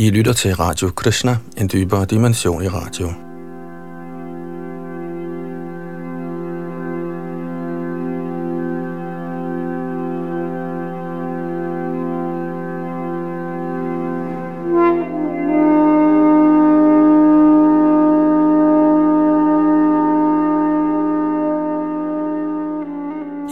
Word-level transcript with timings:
I 0.00 0.10
lytter 0.10 0.32
til 0.32 0.54
Radio 0.54 0.90
Krishna, 0.90 1.36
en 1.56 1.68
dybere 1.72 2.04
dimension 2.04 2.62
i 2.62 2.68
radio. 2.68 3.08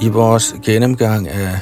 I 0.03 0.09
vores 0.09 0.55
gennemgang 0.65 1.29
af 1.29 1.61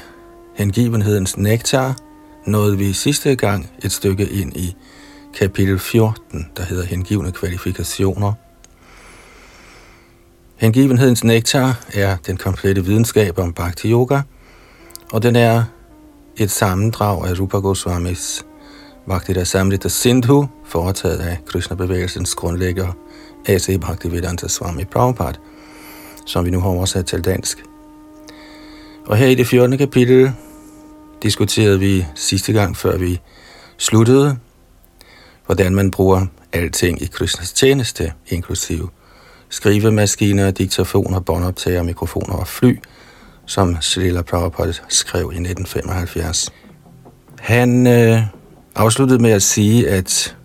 hengivenhedens 0.55 1.37
nektar 1.37 2.04
nåede 2.47 2.79
vi 2.79 2.93
sidste 2.93 3.37
gang 3.37 3.71
et 3.85 3.93
stykke 3.93 4.29
ind 4.29 4.57
i 4.57 4.77
kapitel 5.39 5.79
14, 5.79 6.51
der 6.57 6.63
hedder 6.65 6.85
Hengivne 6.85 7.33
kvalifikationer. 7.33 8.33
Hengivenhedens 10.57 11.25
nektar 11.25 11.85
er 11.93 12.17
den 12.27 12.37
komplette 12.37 12.85
videnskab 12.85 13.39
om 13.39 13.53
Bhakti 13.53 13.91
Yoga, 13.91 14.21
og 15.13 15.23
den 15.23 15.37
er 15.37 15.65
et 16.37 16.51
sammendrag 16.51 17.29
af 17.29 17.41
Rupa 17.41 17.59
Goswamis 17.59 18.45
Bhakti 19.07 19.45
Samrita 19.45 19.89
Sindhu, 19.89 20.49
foretaget 20.65 21.19
af 21.19 21.39
Krishna-bevægelsens 21.47 22.35
grundlægger 22.35 22.93
A.C. 23.47 23.81
Bhaktivedanta 23.81 24.49
Swami 24.49 24.85
Prabhupada, 24.85 25.39
som 26.27 26.45
vi 26.45 26.51
nu 26.51 26.61
har 26.61 26.69
oversat 26.69 27.07
til 27.07 27.25
dansk. 27.25 27.65
Og 29.07 29.17
her 29.17 29.27
i 29.27 29.35
det 29.35 29.47
14. 29.47 29.79
kapitel 29.79 30.33
diskuterede 31.25 31.81
vi 31.81 32.07
sidste 32.15 32.53
gang, 32.53 32.77
før 32.77 32.99
vi 32.99 33.21
sluttede, 33.79 34.37
hvordan 35.47 35.75
man 35.75 35.91
bruger 35.91 36.27
alting 36.53 37.03
i 37.03 37.07
Krishnas 37.07 37.53
tjeneste, 37.53 38.13
inklusive 38.27 38.89
skrivemaskiner, 39.49 40.51
diktafoner, 40.51 41.21
båndoptager, 41.21 41.83
mikrofoner 41.83 42.35
og 42.35 42.49
fly, 42.49 42.79
som 43.47 43.77
Srila 43.81 44.23
Prabhupada 44.23 44.73
skrev 44.89 45.23
i 45.23 45.41
1975. 45.41 46.53
Han 47.39 47.87
øh, 47.87 48.23
afsluttede 48.75 49.23
med 49.23 49.31
at 49.31 49.43
sige, 49.43 49.89
at 49.89 50.37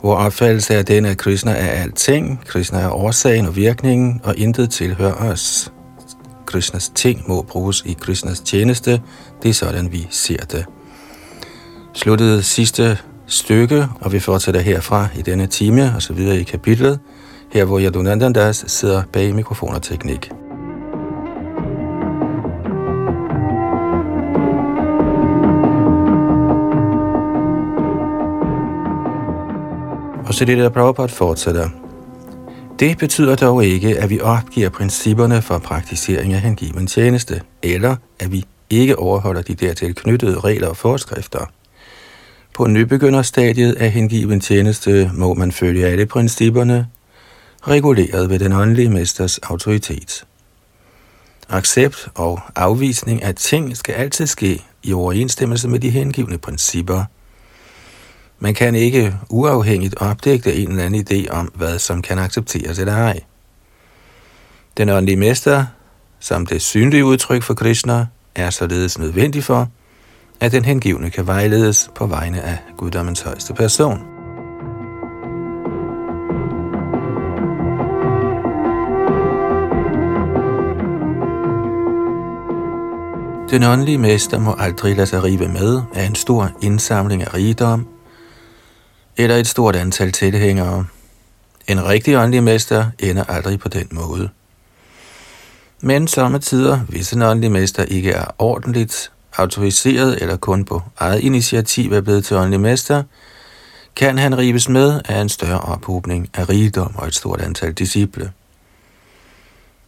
hvor 0.00 0.14
opfattelse 0.14 0.74
er 0.74 0.82
den, 0.82 1.04
at 1.04 1.18
Krishna 1.18 1.52
er 1.52 1.82
alting, 1.82 2.40
Krishna 2.46 2.78
er 2.78 2.90
årsagen 2.90 3.46
og 3.46 3.56
virkningen, 3.56 4.20
og 4.24 4.36
intet 4.36 4.70
tilhører 4.70 5.14
os. 5.14 5.72
Krishnas 6.50 6.88
ting 6.94 7.22
må 7.28 7.42
bruges 7.42 7.82
i 7.86 7.92
Krishnas 8.00 8.40
tjeneste. 8.40 9.02
Det 9.42 9.48
er 9.48 9.52
sådan, 9.52 9.92
vi 9.92 10.06
ser 10.10 10.36
det. 10.36 10.64
Sluttede 11.94 12.42
sidste 12.42 12.98
stykke, 13.26 13.86
og 14.00 14.12
vi 14.12 14.18
fortsætter 14.18 14.60
herfra 14.60 15.08
i 15.18 15.22
denne 15.22 15.46
time 15.46 15.92
og 15.96 16.02
så 16.02 16.12
videre 16.12 16.40
i 16.40 16.42
kapitlet, 16.42 16.98
her 17.52 17.64
hvor 17.64 17.80
Yadunandandas 17.80 18.64
sidder 18.66 19.02
bag 19.12 19.34
mikrofon 19.34 19.74
og 19.74 19.82
teknik. 19.82 20.30
Og 30.26 30.34
så 30.34 30.44
det 30.44 30.58
der 30.58 30.68
Prabhupada 30.68 31.06
fortsætter. 31.06 31.79
Det 32.80 32.98
betyder 32.98 33.36
dog 33.36 33.64
ikke, 33.64 33.98
at 33.98 34.10
vi 34.10 34.20
opgiver 34.20 34.68
principperne 34.68 35.42
for 35.42 35.58
praktisering 35.58 36.32
af 36.32 36.40
hengiven 36.40 36.86
tjeneste, 36.86 37.42
eller 37.62 37.96
at 38.20 38.32
vi 38.32 38.44
ikke 38.70 38.98
overholder 38.98 39.42
de 39.42 39.54
dertil 39.54 39.94
knyttede 39.94 40.40
regler 40.40 40.68
og 40.68 40.76
forskrifter. 40.76 41.50
På 42.54 42.66
nybegynderstadiet 42.66 43.72
af 43.72 43.90
hengiven 43.90 44.40
tjeneste 44.40 45.10
må 45.14 45.34
man 45.34 45.52
følge 45.52 45.86
alle 45.86 46.06
principperne, 46.06 46.86
reguleret 47.62 48.30
ved 48.30 48.38
den 48.38 48.52
åndelige 48.52 48.90
mesters 48.90 49.38
autoritet. 49.38 50.24
Accept 51.48 52.08
og 52.14 52.40
afvisning 52.56 53.22
af 53.22 53.34
ting 53.34 53.76
skal 53.76 53.92
altid 53.92 54.26
ske 54.26 54.64
i 54.82 54.92
overensstemmelse 54.92 55.68
med 55.68 55.80
de 55.80 55.90
hengivne 55.90 56.38
principper– 56.38 57.04
man 58.40 58.54
kan 58.54 58.74
ikke 58.74 59.14
uafhængigt 59.28 59.94
opdægte 59.96 60.54
en 60.54 60.70
eller 60.70 60.84
anden 60.84 61.06
idé 61.10 61.30
om, 61.30 61.46
hvad 61.54 61.78
som 61.78 62.02
kan 62.02 62.18
accepteres 62.18 62.78
eller 62.78 62.94
ej. 62.94 63.20
Den 64.76 64.88
åndelige 64.88 65.16
mester, 65.16 65.66
som 66.20 66.46
det 66.46 66.62
synlige 66.62 67.04
udtryk 67.04 67.42
for 67.42 67.54
Krishna, 67.54 68.06
er 68.34 68.50
således 68.50 68.98
nødvendig 68.98 69.44
for, 69.44 69.68
at 70.40 70.52
den 70.52 70.64
hengivne 70.64 71.10
kan 71.10 71.26
vejledes 71.26 71.90
på 71.94 72.06
vegne 72.06 72.42
af 72.42 72.58
guddommens 72.76 73.20
højeste 73.20 73.54
person. 73.54 73.98
Den 83.50 83.62
åndelige 83.62 83.98
mester 83.98 84.38
må 84.38 84.54
aldrig 84.58 84.96
lade 84.96 85.06
sig 85.06 85.24
rive 85.24 85.48
med 85.48 85.82
af 85.94 86.04
en 86.04 86.14
stor 86.14 86.50
indsamling 86.62 87.22
af 87.22 87.34
rigdom 87.34 87.86
eller 89.24 89.36
et 89.36 89.46
stort 89.46 89.76
antal 89.76 90.12
tilhængere. 90.12 90.86
En 91.68 91.84
rigtig 91.84 92.18
åndelig 92.18 92.42
mester 92.42 92.86
ender 92.98 93.24
aldrig 93.24 93.58
på 93.58 93.68
den 93.68 93.88
måde. 93.90 94.28
Men 95.80 96.06
tider, 96.06 96.76
hvis 96.76 97.12
en 97.12 97.22
åndelig 97.22 97.52
mester 97.52 97.82
ikke 97.82 98.12
er 98.12 98.24
ordentligt 98.38 99.12
autoriseret 99.36 100.22
eller 100.22 100.36
kun 100.36 100.64
på 100.64 100.82
eget 100.98 101.20
initiativ 101.20 101.92
er 101.92 102.00
blevet 102.00 102.24
til 102.24 102.36
åndelig 102.36 102.60
mester, 102.60 103.02
kan 103.96 104.18
han 104.18 104.38
rives 104.38 104.68
med 104.68 105.00
af 105.04 105.20
en 105.20 105.28
større 105.28 105.60
ophobning 105.60 106.30
af 106.34 106.48
rigdom 106.48 106.94
og 106.96 107.06
et 107.06 107.14
stort 107.14 107.40
antal 107.40 107.72
disciple. 107.72 108.32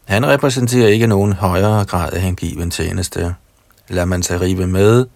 Han 0.04 0.26
repræsenterer 0.26 0.88
ikke 0.88 1.06
nogen 1.06 1.32
højere 1.32 1.84
grad 1.84 2.12
af 2.12 2.20
hengiven 2.20 2.70
tjeneste. 2.70 3.34
Lad 3.88 4.06
man 4.06 4.22
sig 4.22 4.40
rive 4.40 4.66
med 4.66 5.06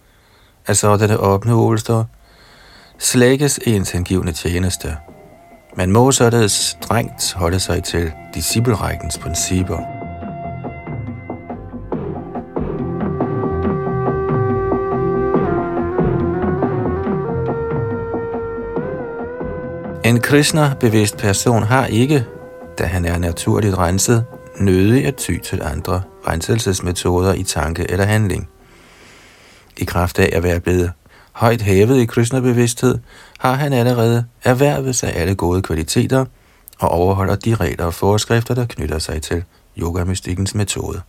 af 0.67 0.77
sådanne 0.77 1.19
opnåelser, 1.19 2.03
slækkes 2.99 3.59
ens 3.65 3.91
hengivne 3.91 4.31
tjeneste. 4.31 4.97
Man 5.75 5.91
må 5.91 6.11
således 6.11 6.51
strengt 6.51 7.33
holde 7.33 7.59
sig 7.59 7.83
til 7.83 8.11
disciplerækkens 8.33 9.17
principper. 9.17 9.77
En 20.05 20.19
kristner 20.21 20.75
bevidst 20.75 21.17
person 21.17 21.63
har 21.63 21.85
ikke, 21.85 22.25
da 22.77 22.83
han 22.83 23.05
er 23.05 23.17
naturligt 23.17 23.77
renset, 23.77 24.25
nødig 24.59 25.05
at 25.05 25.15
ty 25.15 25.37
til 25.43 25.61
andre 25.63 26.01
renselsesmetoder 26.27 27.33
i 27.33 27.43
tanke 27.43 27.91
eller 27.91 28.05
handling. 28.05 28.49
I 29.77 29.83
kraft 29.83 30.19
af 30.19 30.29
at 30.33 30.43
være 30.43 30.59
blevet 30.59 30.91
højt 31.37 31.61
hævet 31.61 31.97
i 31.97 32.05
Krishna-bevidsthed, 32.05 32.99
har 33.39 33.53
han 33.53 33.73
allerede 33.73 34.25
erhvervet 34.43 34.95
sig 34.95 35.15
alle 35.15 35.35
gode 35.35 35.61
kvaliteter 35.61 36.25
og 36.79 36.89
overholder 36.89 37.35
de 37.35 37.55
regler 37.55 37.85
og 37.85 37.93
forskrifter, 37.93 38.55
der 38.55 38.65
knytter 38.65 38.99
sig 38.99 39.21
til 39.21 39.43
yogamystikkens 39.77 40.55
metode. 40.55 41.01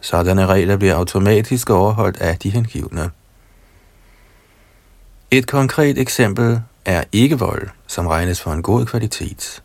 Sådanne 0.00 0.46
regler 0.46 0.76
bliver 0.76 0.94
automatisk 0.94 1.70
overholdt 1.70 2.20
af 2.20 2.38
de 2.38 2.50
hengivne. 2.50 3.10
Et 5.30 5.46
konkret 5.46 5.98
eksempel 5.98 6.60
er 6.84 7.04
ikke-vold, 7.12 7.68
som 7.86 8.06
regnes 8.06 8.40
for 8.40 8.52
en 8.52 8.62
god 8.62 8.86
kvalitet. 8.86 9.62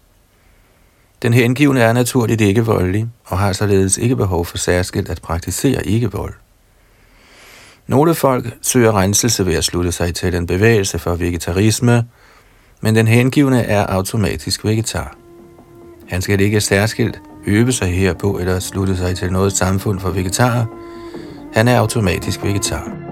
Den 1.22 1.34
hengivne 1.34 1.80
er 1.82 1.94
naturligt 1.94 2.42
ikke 2.42 2.66
voldelig 2.66 3.08
og 3.26 3.40
har 3.40 3.54
således 3.54 3.98
ikke 3.98 4.16
behov 4.16 4.46
for 4.46 4.58
særskilt 4.58 5.10
at 5.10 5.22
praktisere 5.22 5.88
ikke-vold. 5.88 6.34
Nogle 7.88 8.16
folk 8.16 8.46
søger 8.62 8.98
renselse 8.98 9.46
ved 9.46 9.54
at 9.54 9.64
slutte 9.64 9.92
sig 9.92 10.16
til 10.16 10.34
den 10.34 10.48
bevægelse 10.48 11.00
for 11.00 11.16
vegetarisme, 11.16 12.06
men 12.82 12.96
den 12.96 13.08
hengivne 13.08 13.64
er 13.64 13.86
automatisk 13.88 14.66
vegetar. 14.66 15.16
Han 16.08 16.22
skal 16.22 16.42
ikke 16.42 16.62
særskilt 16.62 17.22
øve 17.48 17.72
sig 17.72 17.88
herpå 17.88 18.38
eller 18.38 18.60
slutte 18.60 18.98
sig 18.98 19.18
til 19.18 19.32
noget 19.32 19.54
samfund 19.54 20.00
for 20.00 20.10
vegetarer. 20.10 20.66
Han 21.54 21.68
er 21.68 21.80
automatisk 21.80 22.44
vegetar. 22.44 23.03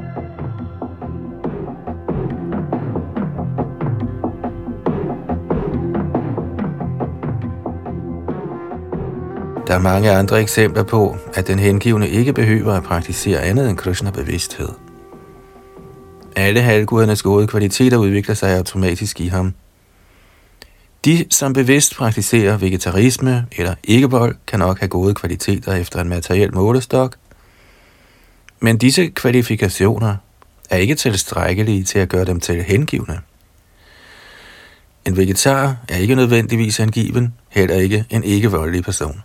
Der 9.68 9.74
er 9.74 9.80
mange 9.80 10.12
andre 10.12 10.42
eksempler 10.42 10.84
på, 10.84 11.18
at 11.34 11.48
den 11.48 11.60
hengivne 11.60 12.10
ikke 12.10 12.34
behøver 12.34 12.74
at 12.74 12.84
praktisere 12.84 13.42
andet 13.42 13.70
end 13.70 13.78
Krishna-bevidsthed. 13.78 14.70
Alle 16.36 16.62
halvgudernes 16.62 17.24
gode 17.24 17.48
kvaliteter 17.48 17.98
udvikler 17.98 18.36
sig 18.36 18.58
automatisk 18.58 19.22
i 19.22 19.28
ham. 19.28 19.54
De, 21.06 21.26
som 21.30 21.54
bevidst 21.54 21.96
praktiserer 21.96 22.58
vegetarisme 22.58 23.46
eller 23.58 23.76
ikke-vold, 23.84 24.36
kan 24.48 24.60
nok 24.60 24.80
have 24.80 24.90
gode 24.90 25.14
kvaliteter 25.14 25.74
efter 25.74 26.02
en 26.02 26.10
materiel 26.10 26.54
målestok, 26.54 27.16
men 28.60 28.78
disse 28.78 29.08
kvalifikationer 29.08 30.16
er 30.70 30.78
ikke 30.78 30.96
tilstrækkelige 30.96 31.84
til 31.84 32.00
at 32.00 32.10
gøre 32.10 32.26
dem 32.26 32.40
til 32.40 32.64
hengivne. 32.64 33.20
En 35.06 35.18
vegetar 35.18 35.76
er 35.90 35.98
ikke 35.98 36.16
nødvendigvis 36.16 36.80
angiven, 36.80 37.34
heller 37.50 37.76
ikke 37.76 38.06
en 38.10 38.24
ikke-voldelig 38.24 38.84
person. 38.84 39.22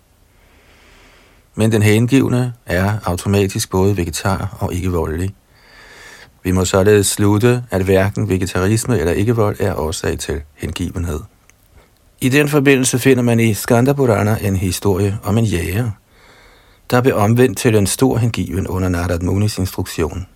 Men 1.59 1.73
den 1.73 1.83
hengivne 1.83 2.53
er 2.67 2.93
automatisk 3.05 3.71
både 3.71 3.97
vegetar 3.97 4.57
og 4.61 4.75
ikke-voldelig. 4.75 5.35
Vi 6.43 6.51
må 6.51 6.65
således 6.65 7.07
slutte, 7.07 7.63
at 7.71 7.83
hverken 7.83 8.29
vegetarisme 8.29 8.99
eller 8.99 9.13
ikke-vold 9.13 9.57
er 9.61 9.75
årsag 9.75 10.19
til 10.19 10.43
hengivenhed. 10.55 11.21
I 12.21 12.29
den 12.29 12.49
forbindelse 12.49 12.99
finder 12.99 13.23
man 13.23 13.41
i 13.41 13.55
Skandapurana 13.55 14.37
en 14.43 14.57
historie 14.57 15.19
om 15.25 15.39
en 15.39 15.45
jæger, 15.45 15.91
der 16.91 17.01
blev 17.01 17.17
omvendt 17.17 17.59
til 17.59 17.75
en 17.75 17.87
stor 17.87 18.17
hengiven 18.17 18.67
under 18.67 18.89
Narad 18.89 19.21
Munis 19.21 19.59
instruktion. 19.59 20.27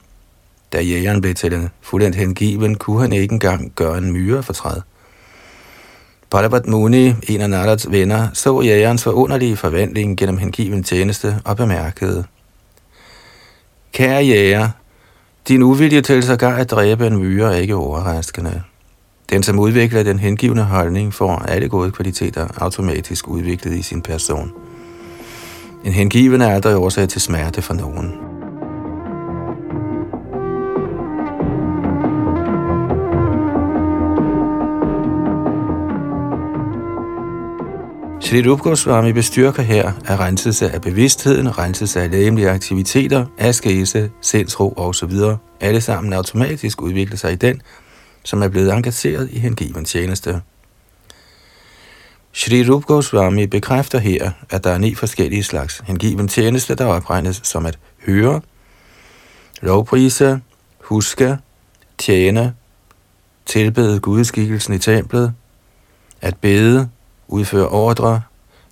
Da 0.72 0.81
jægeren 0.81 1.20
blev 1.20 1.34
til 1.34 1.52
en 1.52 1.69
fuldendt 1.81 2.17
hengiven, 2.17 2.75
kunne 2.75 3.00
han 3.00 3.12
ikke 3.12 3.32
engang 3.32 3.72
gøre 3.75 3.99
en 3.99 4.12
myre 4.12 4.43
fortræd. 4.43 4.81
Parvat 6.31 6.67
Muni, 6.67 7.15
en 7.29 7.41
af 7.41 7.50
Narads 7.50 7.91
venner, 7.91 8.29
så 8.32 8.61
jægerens 8.61 9.03
forunderlige 9.03 9.56
forvandling 9.56 10.19
gennem 10.19 10.38
hengiven 10.38 10.82
tjeneste 10.82 11.41
og 11.44 11.56
bemærkede. 11.56 12.25
Kære 13.93 14.25
jæger, 14.25 14.69
din 15.49 15.62
uvilje 15.62 16.00
til 16.00 16.23
sågar 16.23 16.56
at 16.56 16.71
dræbe 16.71 17.06
en 17.06 17.19
myre 17.19 17.55
er 17.55 17.59
ikke 17.59 17.75
overraskende. 17.75 18.62
Den, 19.31 19.43
som 19.43 19.59
udvikler 19.59 20.03
den 20.03 20.19
hengivende 20.19 20.65
holdning, 20.65 21.15
får 21.15 21.37
alle 21.37 21.69
gode 21.69 21.91
kvaliteter 21.91 22.49
automatisk 22.56 23.29
udviklet 23.29 23.75
i 23.75 23.82
sin 23.82 24.03
person. 24.03 24.53
En 25.85 25.93
hengiven 25.93 26.41
er 26.41 26.55
aldrig 26.55 26.77
årsag 26.77 27.09
til 27.09 27.21
smerte 27.21 27.62
for 27.62 27.75
nogen. 27.75 28.30
Shri 38.31 38.49
Rup 38.50 38.61
Goswami 38.61 39.12
bestyrker 39.12 39.62
her, 39.62 39.93
at 40.05 40.21
renselse 40.21 40.71
af 40.71 40.81
bevidstheden, 40.81 41.59
renselse 41.59 42.03
af 42.03 42.11
læmelige 42.11 42.50
aktiviteter, 42.50 43.27
askese, 43.38 44.11
sindsro 44.21 44.75
osv., 44.77 45.12
alle 45.61 45.81
sammen 45.81 46.12
automatisk 46.12 46.82
udvikler 46.82 47.17
sig 47.17 47.32
i 47.32 47.37
den, 47.37 47.62
som 48.25 48.43
er 48.43 48.49
blevet 48.49 48.73
engageret 48.73 49.31
i 49.31 49.38
hengiven 49.38 49.85
tjeneste. 49.85 50.43
Shri 52.32 52.71
Rup 52.71 52.85
Goswami 52.85 53.47
bekræfter 53.47 53.99
her, 53.99 54.31
at 54.50 54.65
der 54.65 54.71
er 54.71 54.79
ni 54.79 54.94
forskellige 54.94 55.43
slags 55.43 55.82
hengiven 55.87 56.29
tjeneste, 56.29 56.75
der 56.75 56.87
opregnes 56.87 57.41
som 57.44 57.67
at 57.67 57.79
høre, 58.06 58.41
lovprise, 59.61 60.41
huske, 60.81 61.38
tjene, 61.99 62.55
tilbede 63.47 64.00
gudskikkelsen 64.00 64.75
i 64.75 64.79
templet, 64.79 65.32
at 66.21 66.37
bede, 66.37 66.88
udføre 67.32 67.69
ordre, 67.69 68.23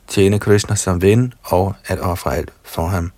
tjene 0.09 0.39
Krishna 0.39 0.75
som 0.75 1.03
ven 1.03 1.35
og 1.43 1.75
at 1.87 2.01
ofre 2.01 2.37
alt 2.37 2.51
for 2.65 2.87
ham. 2.87 3.13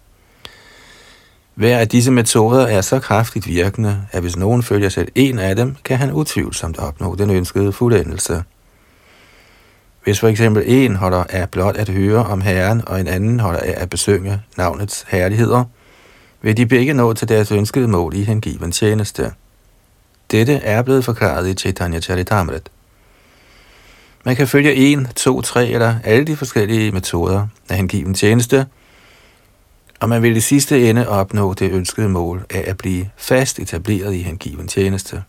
Hver 1.55 1.79
af 1.79 1.89
disse 1.89 2.11
metoder 2.11 2.67
er 2.67 2.81
så 2.81 2.99
kraftigt 2.99 3.47
virkende, 3.47 4.03
at 4.13 4.23
hvis 4.23 4.37
nogen 4.37 4.63
følger 4.63 4.89
selv 4.89 5.09
en 5.15 5.39
af 5.39 5.57
dem, 5.57 5.77
kan 5.85 5.99
han 5.99 6.13
utvivlsomt 6.13 6.79
opnå 6.79 7.15
den 7.15 7.31
ønskede 7.31 7.73
fuldendelse. 7.73 8.43
Hvis 10.05 10.21
for 10.21 10.29
eksempel 10.29 10.63
en 10.67 10.97
holder 10.97 11.25
af 11.29 11.51
blot 11.51 11.77
at 11.77 11.89
høre 11.89 12.25
om 12.25 12.41
Herren, 12.41 12.83
og 12.87 13.01
en 13.01 13.07
anden 13.07 13.41
holder 13.41 13.61
af 13.61 13.75
at 13.77 13.91
besynge 13.91 14.43
navnets 14.57 15.07
herligheder, 15.09 15.65
vil 16.43 16.57
de 16.57 16.67
begge 16.67 16.93
nå 16.93 17.13
til 17.13 17.29
deres 17.29 17.53
ønskede 17.53 17.89
mål 17.89 18.15
i 18.15 18.25
hengiven 18.25 18.73
tjeneste. 18.73 19.33
Dette 20.31 20.55
er 20.55 20.83
blevet 20.83 21.05
forklaret 21.05 21.49
i 21.49 21.55
Chaitanya 21.55 22.01
Charitamrit. 22.01 22.71
Man 24.25 24.37
kan 24.37 24.49
følge 24.49 24.75
en, 24.75 25.07
to, 25.17 25.41
tre 25.41 25.69
eller 25.69 25.95
alle 26.05 26.25
de 26.25 26.37
forskellige 26.37 26.93
metoder 26.93 27.47
af 27.69 27.77
hengiven 27.77 28.15
tjeneste, 28.15 28.67
og 30.01 30.09
man 30.09 30.23
vil 30.23 30.37
i 30.37 30.41
sidste 30.41 30.91
ende 30.91 31.09
opnå 31.09 31.55
det 31.55 31.71
ønskede 31.73 32.09
mål 32.09 32.47
af 32.51 32.65
at 32.67 32.77
blive 32.77 33.11
fast 33.17 33.59
etableret 33.59 34.15
i 34.15 34.23
hengiven 34.23 34.69
tjeneste. 34.69 35.23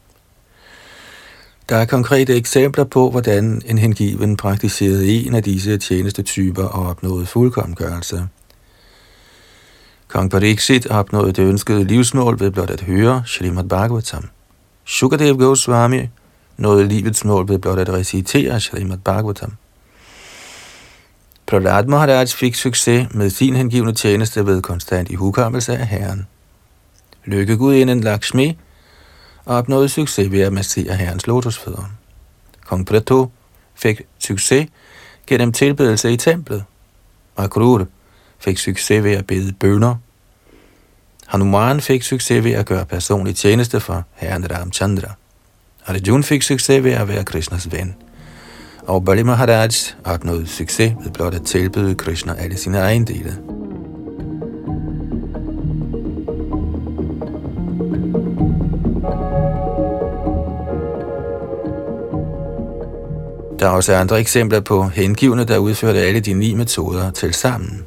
Der 1.70 1.76
er 1.76 1.86
konkrete 1.86 2.36
eksempler 2.36 2.84
på, 2.84 3.10
hvordan 3.10 3.62
en 3.66 3.78
hengiven 3.78 4.38
praktiserede 4.38 5.12
en 5.12 5.36
af 5.36 5.44
disse 5.44 5.78
tjenestetyper 5.78 6.64
og 6.64 6.88
opnåede 6.88 7.26
fuldkomgørelse. 7.26 8.28
Kong 10.08 10.32
Pariksit 10.32 10.88
opnåede 10.88 11.32
det 11.32 11.44
ønskede 11.44 11.84
livsmål 11.84 12.40
ved 12.40 12.52
blot 12.52 12.70
at 12.70 12.82
høre 12.82 13.24
Srimad 13.26 13.64
Bhagavatam. 13.64 14.30
Shukadev 14.86 15.38
Goswami 15.38 16.08
nåede 16.62 16.88
livets 16.88 17.26
mål 17.26 17.48
ved 17.48 17.60
blot 17.60 17.80
at 17.80 17.90
recitere 17.90 18.60
Shalimat 18.60 19.04
Bhagavatam. 19.04 19.54
Prahlad 21.46 21.86
Maharaj 21.86 22.26
fik 22.26 22.56
succes 22.56 23.08
med 23.14 23.30
sin 23.30 23.56
hengivne 23.56 23.94
tjeneste 23.94 24.46
ved 24.46 24.62
konstant 24.62 25.10
i 25.10 25.16
hukommelse 25.16 25.78
af 25.78 25.88
Herren. 25.88 26.28
Lykkegudinden 27.26 28.02
Lakshmi 28.02 28.58
opnåede 29.46 29.90
succes 29.90 30.32
ved 30.32 30.42
at 30.42 30.54
massere 30.54 30.96
Herrens 30.96 31.28
lotusfødder. 31.28 31.92
Kong 32.66 32.86
Prato 32.86 33.32
fik 33.76 34.02
succes 34.20 34.68
gennem 35.28 35.52
tilbedelse 35.52 36.14
i 36.14 36.18
templet. 36.18 36.64
Akrur 37.38 37.86
fik 38.40 38.58
succes 38.58 39.04
ved 39.04 39.12
at 39.12 39.28
bede 39.28 39.54
bønder. 39.54 39.96
Hanuman 41.28 41.82
fik 41.82 42.04
succes 42.04 42.44
ved 42.44 42.52
at 42.52 42.66
gøre 42.66 42.86
personlig 42.86 43.36
tjeneste 43.36 43.80
for 43.80 44.04
Herren 44.14 44.52
Ramchandra. 44.52 45.16
Arjun 45.86 46.24
fik 46.24 46.42
succes 46.42 46.84
ved 46.84 46.92
at 46.92 47.08
være 47.08 47.24
Krishnas 47.24 47.72
ven. 47.72 47.96
Og 48.88 49.06
Bali 49.06 49.24
Maharaj 49.24 49.70
opnåede 50.06 50.48
succes 50.48 50.94
ved 51.04 51.12
blot 51.12 51.34
at 51.34 51.42
tilbyde 51.42 51.96
Krishna 51.96 52.34
alle 52.38 52.58
sine 52.58 52.78
ejendele. 52.78 53.38
Der 63.60 63.68
er 63.68 63.72
også 63.72 63.96
andre 63.96 64.20
eksempler 64.20 64.60
på 64.60 64.84
hengivne, 64.84 65.44
der 65.44 65.58
udførte 65.58 66.00
alle 66.00 66.20
de 66.20 66.34
ni 66.34 66.54
metoder 66.54 67.12
til 67.12 67.34
sammen. 67.34 67.86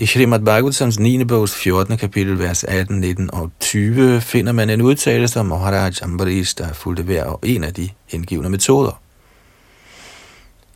I 0.00 0.06
Srimad 0.06 0.40
Bhagavatams 0.40 0.98
9. 0.98 1.24
bogs 1.24 1.54
14. 1.54 1.96
kapitel, 1.96 2.38
vers 2.38 2.64
18, 2.64 3.00
19 3.00 3.34
og 3.34 3.50
20, 3.60 4.20
finder 4.20 4.52
man 4.52 4.70
en 4.70 4.82
udtalelse 4.82 5.40
om 5.40 5.46
Maharaj 5.46 5.92
Ambarish, 6.02 6.58
der 6.58 6.72
fulgte 6.72 7.02
hver 7.02 7.24
og 7.24 7.40
en 7.42 7.64
af 7.64 7.74
de 7.74 7.88
hengivne 8.06 8.48
metoder. 8.48 9.00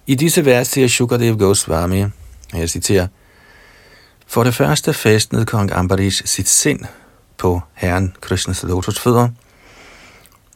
I 0.07 0.15
disse 0.15 0.45
vers 0.45 0.69
siger 0.69 0.89
Shukadev 0.89 1.39
Goswami, 1.39 2.03
og 2.03 2.11
jeg 2.53 2.71
citerer, 2.71 3.07
For 4.27 4.45
det 4.45 4.55
første 4.55 4.93
festnede 4.93 5.47
kong 5.47 5.73
Ambarish 5.73 6.27
sit 6.27 6.49
sind 6.49 6.81
på 7.39 7.61
herren 7.75 8.15
Krishnas 8.21 8.63
lotusfødder, 8.63 9.29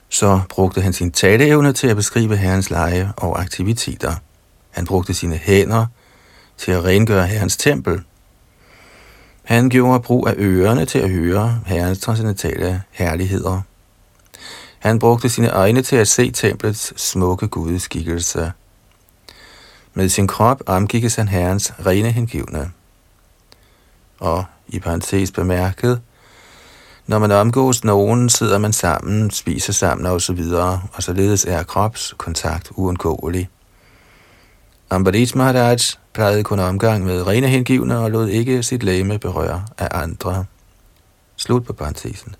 så 0.09 0.41
brugte 0.49 0.81
han 0.81 0.93
sin 0.93 1.13
taleevne 1.13 1.73
til 1.73 1.87
at 1.87 1.97
beskrive 1.97 2.37
herrens 2.37 2.71
leje 2.71 3.13
og 3.17 3.41
aktiviteter. 3.41 4.15
Han 4.71 4.87
brugte 4.87 5.15
sine 5.15 5.37
hænder 5.37 5.87
til 6.59 6.73
at 6.73 6.85
rengøre 6.85 7.27
herrens 7.27 7.57
tempel. 7.57 8.03
Han 9.49 9.69
gjorde 9.69 10.01
brug 10.01 10.29
af 10.29 10.35
ørerne 10.39 10.85
til 10.85 10.99
at 10.99 11.11
høre 11.11 11.61
herrens 11.67 11.99
transcendentale 11.99 12.83
herligheder. 12.91 13.61
Han 14.79 14.99
brugte 14.99 15.29
sine 15.29 15.51
øjne 15.51 15.83
til 15.83 15.97
at 15.97 16.09
se 16.09 16.31
templets 16.31 17.03
smukke 17.03 17.49
gudeskikkelse. 17.49 18.53
Med 19.95 20.09
sin 20.09 20.27
krop 20.27 20.63
omgikkes 20.67 21.17
han 21.17 21.29
herrens 21.29 21.73
rene 21.87 22.11
hengivne. 22.11 22.71
Og 24.19 24.45
i 24.69 24.79
parentes 24.79 25.31
bemærket, 25.31 26.01
når 27.07 27.19
man 27.19 27.33
omgås 27.33 27.85
nogen, 27.85 28.29
sidder 28.29 28.59
man 28.59 28.73
sammen, 28.73 29.31
spiser 29.31 29.73
sammen 29.73 30.07
og 30.07 30.21
så 30.21 30.33
videre, 30.33 30.83
og 30.93 31.03
således 31.03 31.45
er 31.45 31.63
kropskontakt 31.63 32.71
uundgåelig. 32.75 33.49
Ambarish 34.91 35.37
Maharaj 35.37 35.79
plejede 36.15 36.45
kun 36.45 36.59
omgang 36.59 37.05
med 37.05 37.27
rene 37.27 37.49
hengivne 37.49 37.99
og 37.99 38.11
lod 38.11 38.29
ikke 38.29 38.63
sit 38.63 38.83
læme 38.83 39.19
berøre 39.19 39.65
af 39.79 39.89
andre. 39.93 40.45
Slut 41.37 41.65
på 41.65 41.73
parentesen. 41.73 42.35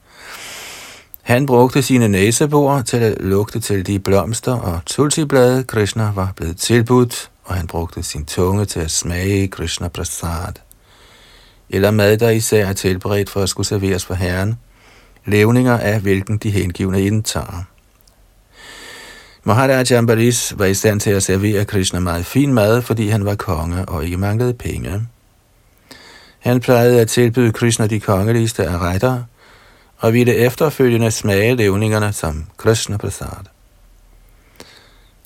Han 1.23 1.47
brugte 1.47 1.83
sine 1.83 2.09
næsebor 2.09 2.81
til 2.81 2.97
at 2.97 3.21
lugte 3.21 3.61
til 3.61 3.87
de 3.87 3.99
blomster 3.99 4.53
og 4.55 4.81
tulsiblade, 4.87 5.65
Krishna 5.65 6.13
var 6.15 6.33
blevet 6.37 6.57
tilbudt, 6.57 7.31
og 7.45 7.55
han 7.55 7.67
brugte 7.67 8.03
sin 8.03 8.25
tunge 8.25 8.65
til 8.65 8.81
at 8.81 8.91
smage 8.91 9.49
Krishna 9.49 9.89
Prasad 9.89 10.53
eller 11.71 11.91
mad, 11.91 12.17
der 12.17 12.31
især 12.31 12.67
er 12.67 12.73
tilberedt 12.73 13.31
for 13.31 13.41
at 13.41 13.49
skulle 13.49 13.67
serveres 13.67 14.05
for 14.05 14.15
Herren, 14.15 14.59
levninger 15.25 15.79
af 15.79 16.01
hvilken 16.01 16.39
de 16.39 16.51
hengivne 16.51 17.03
indtager. 17.03 17.65
Maharaj 19.49 19.93
Ambaris 19.93 20.55
var 20.59 20.65
i 20.65 20.75
stand 20.75 21.01
til 21.01 21.11
at 21.11 21.23
servere 21.23 21.65
Krishna 21.65 21.99
meget 21.99 22.27
fin 22.27 22.53
mad, 22.53 22.83
fordi 22.83 23.09
han 23.09 23.25
var 23.25 23.35
konge 23.35 23.85
og 23.85 24.05
ikke 24.05 24.17
manglede 24.17 24.55
penge. 24.55 25.03
Han 26.39 26.61
plejede 26.61 27.01
at 27.01 27.09
tilbyde 27.09 27.53
Krishna 27.53 27.87
de 27.87 28.01
kongeligste 28.01 28.65
af 28.65 28.79
retter, 28.79 29.23
og 29.99 30.13
ville 30.13 30.35
efterfølgende 30.35 31.11
smage 31.11 31.57
levningerne 31.57 32.13
som 32.13 32.45
Krishna 32.57 32.97
Prasad. 32.97 33.45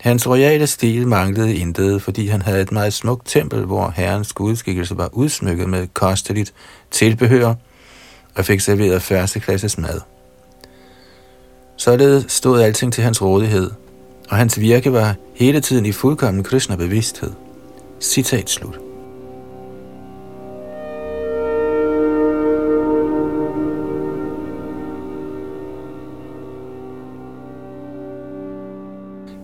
Hans 0.00 0.28
royale 0.28 0.66
stil 0.66 1.08
manglede 1.08 1.56
intet, 1.56 2.02
fordi 2.02 2.26
han 2.26 2.42
havde 2.42 2.60
et 2.62 2.72
meget 2.72 2.92
smukt 2.92 3.26
tempel, 3.26 3.64
hvor 3.64 3.92
herrens 3.96 4.32
gudskikkelse 4.32 4.96
var 4.96 5.08
udsmykket 5.12 5.68
med 5.68 5.86
kosteligt 5.94 6.52
tilbehør 6.90 7.54
og 8.34 8.44
fik 8.44 8.60
serveret 8.60 9.02
første 9.02 9.40
klasses 9.40 9.78
mad. 9.78 10.00
Således 11.76 12.32
stod 12.32 12.60
alting 12.60 12.92
til 12.92 13.04
hans 13.04 13.22
rådighed, 13.22 13.70
og 14.30 14.36
hans 14.36 14.60
virke 14.60 14.92
var 14.92 15.14
hele 15.34 15.60
tiden 15.60 15.86
i 15.86 15.92
fuldkommen 15.92 16.42
Krishna-bevidsthed. 16.42 17.30
Citat 18.00 18.50
slut. 18.50 18.78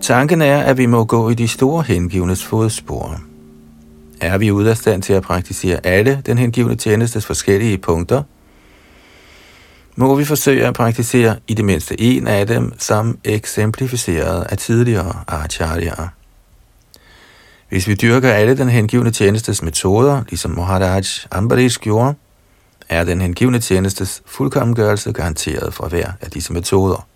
Tanken 0.01 0.41
er, 0.41 0.59
at 0.59 0.77
vi 0.77 0.85
må 0.85 1.03
gå 1.03 1.29
i 1.29 1.33
de 1.33 1.47
store 1.47 1.83
hengivnes 1.83 2.45
fodspor. 2.45 3.21
Er 4.21 4.37
vi 4.37 4.51
ude 4.51 4.69
af 4.69 4.77
stand 4.77 5.01
til 5.01 5.13
at 5.13 5.23
praktisere 5.23 5.85
alle 5.85 6.21
den 6.25 6.37
hengivne 6.37 6.75
tjenestes 6.75 7.25
forskellige 7.25 7.77
punkter, 7.77 8.23
må 9.99 10.15
vi 10.15 10.25
forsøge 10.25 10.67
at 10.67 10.73
praktisere 10.73 11.37
i 11.47 11.53
det 11.53 11.65
mindste 11.65 12.01
en 12.01 12.27
af 12.27 12.47
dem, 12.47 12.79
som 12.79 13.17
eksemplificeret 13.23 14.43
af 14.43 14.57
tidligere 14.57 15.23
acharyaer. 15.27 16.07
Hvis 17.69 17.87
vi 17.87 17.93
dyrker 17.93 18.31
alle 18.31 18.57
den 18.57 18.69
hengivne 18.69 19.11
tjenestes 19.11 19.61
metoder, 19.61 20.23
ligesom 20.29 20.51
Maharaj 20.51 21.03
Ambarish 21.31 21.79
gjorde, 21.79 22.13
er 22.89 23.03
den 23.03 23.21
hengivne 23.21 23.59
tjenestes 23.59 24.21
fuldkommengørelse 24.25 25.13
garanteret 25.13 25.73
fra 25.73 25.87
hver 25.87 26.11
af 26.21 26.31
disse 26.31 26.53
metoder. 26.53 27.07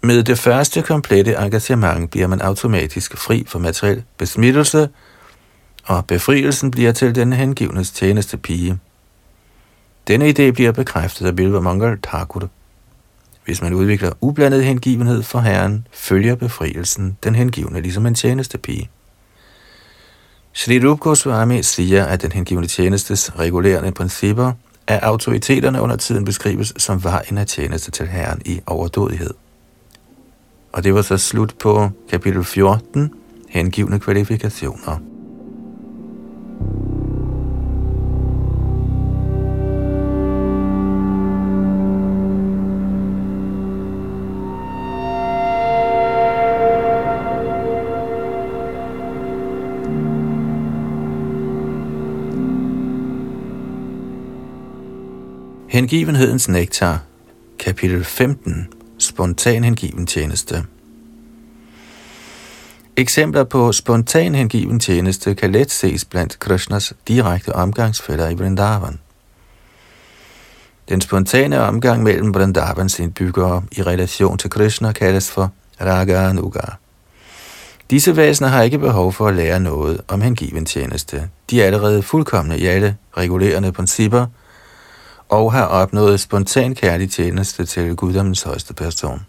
Med 0.00 0.22
det 0.22 0.38
første 0.38 0.82
komplette 0.82 1.36
engagement 1.38 2.10
bliver 2.10 2.26
man 2.26 2.40
automatisk 2.40 3.16
fri 3.16 3.44
for 3.48 3.58
materiel 3.58 4.02
besmittelse, 4.18 4.88
og 5.84 6.06
befrielsen 6.06 6.70
bliver 6.70 6.92
til 6.92 7.14
den 7.14 7.32
hengivnes 7.32 7.90
tjeneste 7.90 8.36
pige. 8.36 8.78
Denne 10.08 10.28
idé 10.28 10.50
bliver 10.50 10.72
bekræftet 10.72 11.26
af 11.26 11.36
Bilva 11.36 11.60
Mangal 11.60 11.98
Thakur. 12.02 12.48
Hvis 13.44 13.62
man 13.62 13.72
udvikler 13.72 14.12
ublandet 14.20 14.64
hengivenhed 14.64 15.22
for 15.22 15.40
Herren, 15.40 15.86
følger 15.92 16.34
befrielsen 16.34 17.16
den 17.24 17.34
hengivne 17.34 17.80
ligesom 17.80 18.06
en 18.06 18.14
tjenestepige. 18.14 18.90
Sri 20.52 20.86
Rup 20.86 21.00
Goswami 21.00 21.62
siger, 21.62 22.04
at 22.04 22.22
den 22.22 22.32
hengivne 22.32 22.66
tjenestes 22.66 23.38
regulerende 23.38 23.92
principper 23.92 24.52
af 24.86 25.00
autoriteterne 25.02 25.80
under 25.80 25.96
tiden 25.96 26.24
beskrives 26.24 26.72
som 26.76 27.04
vejen 27.04 27.38
af 27.38 27.46
tjeneste 27.46 27.90
til 27.90 28.06
Herren 28.06 28.42
i 28.44 28.60
overdådighed. 28.66 29.34
Og 30.72 30.84
det 30.84 30.94
var 30.94 31.02
så 31.02 31.18
slut 31.18 31.54
på 31.60 31.90
kapitel 32.10 32.44
14, 32.44 33.10
hengivne 33.48 34.00
kvalifikationer. 34.00 34.98
Hengivenhedens 55.74 56.48
nektar, 56.48 56.98
kapitel 57.58 58.04
15 58.04 58.68
Spontan 58.98 59.64
hengiven 59.64 60.06
tjeneste. 60.06 60.64
Eksempler 62.96 63.44
på 63.44 63.72
spontan 63.72 64.34
hengiven 64.34 64.80
tjeneste 64.80 65.34
kan 65.34 65.52
let 65.52 65.70
ses 65.70 66.04
blandt 66.04 66.38
Krishnas 66.38 66.92
direkte 67.08 67.54
omgangsfælder 67.54 68.28
i 68.28 68.34
Vrindavan. 68.34 68.98
Den 70.88 71.00
spontane 71.00 71.60
omgang 71.60 72.02
mellem 72.02 72.34
Vrindavans 72.34 72.98
indbyggere 72.98 73.62
i 73.72 73.82
relation 73.82 74.38
til 74.38 74.50
Krishna 74.50 74.92
kaldes 74.92 75.30
for 75.30 75.52
Raga 75.80 76.28
Anuga. 76.28 76.66
Disse 77.90 78.16
væsener 78.16 78.48
har 78.48 78.62
ikke 78.62 78.78
behov 78.78 79.12
for 79.12 79.28
at 79.28 79.34
lære 79.34 79.60
noget 79.60 80.00
om 80.08 80.20
hengiven 80.20 80.66
tjeneste. 80.66 81.28
De 81.50 81.62
er 81.62 81.66
allerede 81.66 82.02
fuldkommende 82.02 82.58
i 82.58 82.66
alle 82.66 82.96
regulerende 83.16 83.72
principper– 83.72 84.26
og 85.34 85.52
har 85.52 85.64
opnået 85.64 86.20
spontan 86.20 86.74
kærlig 86.74 87.10
tjeneste 87.10 87.64
til 87.64 87.96
guddommens 87.96 88.42
højeste 88.42 88.74
person. 88.74 89.26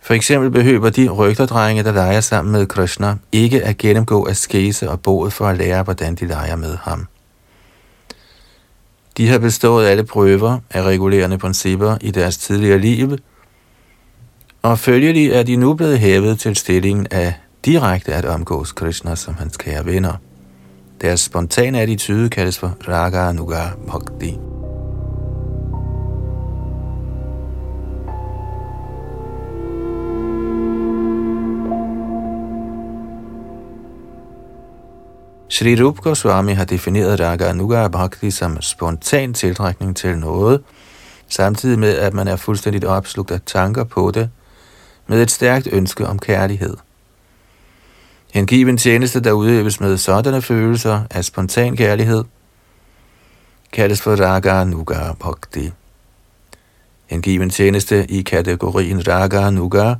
For 0.00 0.14
eksempel 0.14 0.50
behøver 0.50 0.90
de 0.90 1.08
rygterdrenge, 1.08 1.82
der 1.82 1.92
leger 1.92 2.20
sammen 2.20 2.52
med 2.52 2.66
Krishna, 2.66 3.16
ikke 3.32 3.64
at 3.64 3.78
gennemgå 3.78 4.28
askese 4.28 4.90
og 4.90 5.00
boet 5.00 5.32
for 5.32 5.46
at 5.46 5.58
lære, 5.58 5.82
hvordan 5.82 6.14
de 6.14 6.26
leger 6.26 6.56
med 6.56 6.76
ham. 6.76 7.06
De 9.16 9.28
har 9.28 9.38
bestået 9.38 9.86
alle 9.86 10.04
prøver 10.04 10.58
af 10.70 10.82
regulerende 10.82 11.38
principper 11.38 11.96
i 12.00 12.10
deres 12.10 12.38
tidligere 12.38 12.78
liv, 12.78 13.18
og 14.62 14.78
følgelig 14.78 15.30
er 15.30 15.42
de 15.42 15.56
nu 15.56 15.74
blevet 15.74 15.98
hævet 15.98 16.40
til 16.40 16.56
stillingen 16.56 17.06
af 17.10 17.34
direkte 17.64 18.14
at 18.14 18.24
omgås 18.24 18.72
Krishna 18.72 19.14
som 19.14 19.34
hans 19.34 19.56
kære 19.56 19.86
venner. 19.86 20.27
Deres 21.00 21.20
spontane 21.20 21.80
attitude 21.80 22.28
kaldes 22.28 22.58
for 22.58 22.76
Raga 22.88 23.32
Nuga 23.32 23.68
Bhakti. 23.86 24.38
Sri 35.48 35.82
Rup 35.84 35.98
Goswami 35.98 36.52
har 36.52 36.64
defineret 36.64 37.20
Raga 37.20 37.52
Nuga 37.52 37.88
Bhakti 37.88 38.30
som 38.30 38.60
spontan 38.60 39.34
tiltrækning 39.34 39.96
til 39.96 40.18
noget, 40.18 40.62
samtidig 41.28 41.78
med 41.78 41.98
at 41.98 42.14
man 42.14 42.28
er 42.28 42.36
fuldstændigt 42.36 42.84
opslugt 42.84 43.30
af 43.30 43.40
tanker 43.46 43.84
på 43.84 44.10
det, 44.10 44.30
med 45.06 45.22
et 45.22 45.30
stærkt 45.30 45.68
ønske 45.72 46.06
om 46.06 46.18
kærlighed. 46.18 46.76
Hengiven 48.34 48.76
tjeneste, 48.76 49.20
der 49.20 49.32
udøves 49.32 49.80
med 49.80 49.96
sådanne 49.96 50.42
følelser 50.42 51.02
af 51.10 51.24
spontan 51.24 51.76
kærlighed, 51.76 52.24
kaldes 53.72 54.02
for 54.02 54.16
Raga 54.16 54.64
Nuga 54.64 55.12
Bhakti. 55.20 55.70
Hengiven 57.06 57.50
tjeneste 57.50 58.06
i 58.10 58.22
kategorien 58.22 59.08
Raga 59.08 59.50
Nuga 59.50 59.94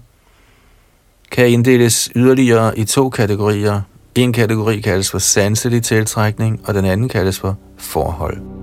kan 1.30 1.48
inddeles 1.48 2.10
yderligere 2.16 2.78
i 2.78 2.84
to 2.84 3.08
kategorier. 3.10 3.80
En 4.14 4.32
kategori 4.32 4.80
kaldes 4.80 5.10
for 5.10 5.18
sanselig 5.18 5.82
tiltrækning, 5.82 6.60
og 6.64 6.74
den 6.74 6.84
anden 6.84 7.08
kaldes 7.08 7.38
for 7.40 7.56
forhold. 7.76 8.57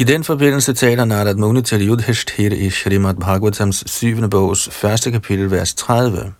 I 0.00 0.04
den 0.04 0.24
forbindelse 0.24 0.72
taler 0.72 1.04
Narad 1.04 1.34
Muni 1.34 1.62
til 1.62 1.88
Yudhishthir 1.88 2.50
i 2.50 2.70
Srimad 2.70 3.14
Bhagavatams 3.14 3.84
7. 3.86 4.30
bogs 4.30 4.68
første 4.72 5.10
kapitel, 5.10 5.50
vers 5.50 5.74
30. 5.74 6.32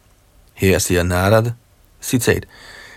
Her 0.54 0.78
siger 0.78 1.02
Narad, 1.02 1.50
citat, 2.02 2.46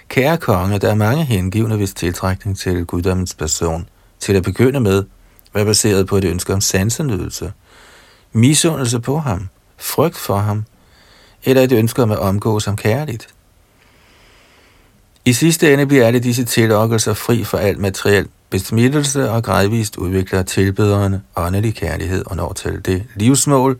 Kære 0.08 0.38
konge, 0.38 0.80
der 0.80 0.92
er 0.92 0.96
mange 0.96 1.24
hengivne, 1.24 1.76
hvis 1.76 1.94
tiltrækning 1.94 2.58
til 2.58 2.86
guddommens 2.86 3.34
person, 3.34 3.90
til 4.20 4.34
at 4.34 4.44
begynde 4.44 4.80
med, 4.80 5.04
var 5.54 5.66
baseret 5.66 6.08
på 6.08 6.18
et 6.18 6.24
ønske 6.24 6.54
om 6.54 6.62
sansenydelse, 6.62 7.54
misundelse 8.34 9.00
på 9.00 9.18
ham, 9.18 9.50
frygt 9.78 10.18
for 10.18 10.38
ham, 10.38 10.66
eller 11.44 11.62
et 11.62 11.72
ønske 11.72 12.04
om 12.04 12.12
at 12.12 12.20
omgå 12.20 12.60
som 12.60 12.76
kærligt. 12.76 13.28
I 15.26 15.34
sidste 15.34 15.74
ende 15.74 15.86
bliver 15.86 16.08
alle 16.08 16.20
disse 16.20 16.46
tilokkelser 16.46 17.14
fri 17.14 17.44
for 17.44 17.58
alt 17.58 17.80
materielt 17.80 18.30
besmittelse 18.54 19.30
og 19.30 19.44
gradvist 19.44 19.98
udvikler 19.98 20.44
tilbederne 20.44 21.22
åndelig 21.36 21.76
kærlighed 21.76 22.26
og 22.26 22.36
når 22.36 22.54
til 22.54 22.86
det 22.86 23.04
livsmål, 23.16 23.80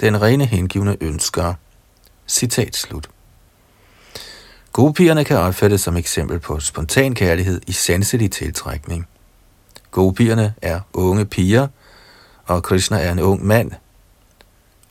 den 0.00 0.22
rene 0.22 0.46
hengivne 0.46 0.96
ønsker. 1.00 1.54
Citat 2.28 2.76
slut. 2.76 3.08
Gopierne 4.72 5.24
kan 5.24 5.36
opfattes 5.36 5.80
som 5.80 5.96
eksempel 5.96 6.38
på 6.38 6.60
spontan 6.60 7.14
kærlighed 7.14 7.60
i 7.66 7.72
sanselig 7.72 8.30
tiltrækning. 8.30 9.06
Gopierne 9.90 10.54
er 10.62 10.80
unge 10.92 11.24
piger, 11.24 11.68
og 12.44 12.62
Krishna 12.62 12.98
er 12.98 13.12
en 13.12 13.20
ung 13.20 13.46
mand. 13.46 13.72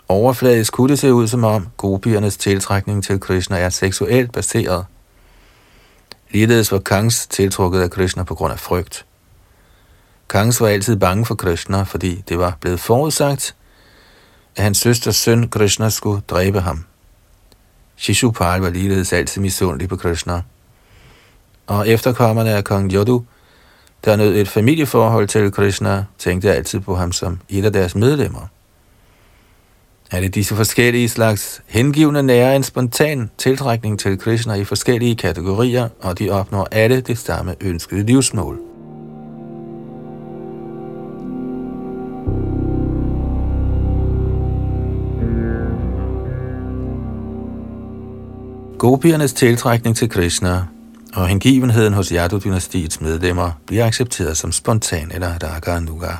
Overfladisk 0.08 0.74
kunne 0.74 0.90
det 0.90 1.00
se 1.00 1.14
ud 1.14 1.28
som 1.28 1.44
om 1.44 1.68
gopiernes 1.78 2.38
tiltrækning 2.38 3.04
til 3.04 3.20
Krishna 3.20 3.58
er 3.58 3.70
seksuelt 3.70 4.32
baseret. 4.32 4.86
Ligeledes 6.32 6.72
var 6.72 6.80
Kangs 6.80 7.28
tiltrukket 7.28 7.82
af 7.82 7.92
Krishna 7.92 8.24
på 8.24 8.36
grund 8.36 8.54
af 8.54 8.60
frygt. 8.60 9.06
Kangs 10.30 10.62
var 10.62 10.68
altid 10.68 10.96
bange 10.96 11.26
for 11.26 11.36
Krishna, 11.36 11.84
fordi 11.84 12.24
det 12.30 12.40
var 12.40 12.58
blevet 12.62 12.80
forudsagt, 12.80 13.56
at 14.56 14.64
hans 14.64 14.78
søsters 14.78 15.16
søn 15.16 15.50
Krishna 15.50 15.90
skulle 15.90 16.22
dræbe 16.28 16.62
ham. 16.62 16.86
Shishupal 17.96 18.62
var 18.62 18.70
ligeledes 18.70 19.14
altid 19.14 19.42
misundelig 19.42 19.90
på 19.90 19.96
Krishna. 19.96 20.42
og 21.68 21.88
efterkommerne 21.88 22.50
af 22.50 22.64
kong 22.64 22.94
Jodu, 22.94 23.26
der 24.06 24.16
nød 24.16 24.36
et 24.36 24.48
familieforhold 24.48 25.28
til 25.28 25.52
Krishna, 25.52 26.06
tænkte 26.18 26.54
altid 26.54 26.80
på 26.80 26.96
ham 26.96 27.12
som 27.12 27.40
et 27.50 27.66
af 27.66 27.74
deres 27.74 27.96
medlemmer. 27.96 28.48
Alle 30.12 30.28
disse 30.28 30.56
forskellige 30.56 31.10
slags 31.10 31.62
hengivne 31.68 32.24
nære 32.24 32.56
en 32.56 32.64
spontan 32.64 33.32
tiltrækning 33.38 34.00
til 34.00 34.20
Krishna 34.20 34.54
i 34.54 34.64
forskellige 34.64 35.16
kategorier, 35.16 35.90
og 36.02 36.20
de 36.20 36.30
opnår 36.30 36.68
alle 36.72 37.02
det 37.02 37.18
samme 37.18 37.56
ønskede 37.62 38.04
livsmål. 38.06 38.69
Gopiernes 48.80 49.34
tiltrækning 49.34 49.96
til 49.96 50.10
Krishna 50.10 50.64
og 51.14 51.28
hengivenheden 51.28 51.94
hos 51.94 52.12
Yadu-dynastiets 52.12 53.02
medlemmer 53.02 53.52
bliver 53.66 53.86
accepteret 53.86 54.38
som 54.38 54.52
spontan 54.52 55.12
eller 55.14 55.44
raga 55.44 55.80
nuga. 55.80 56.12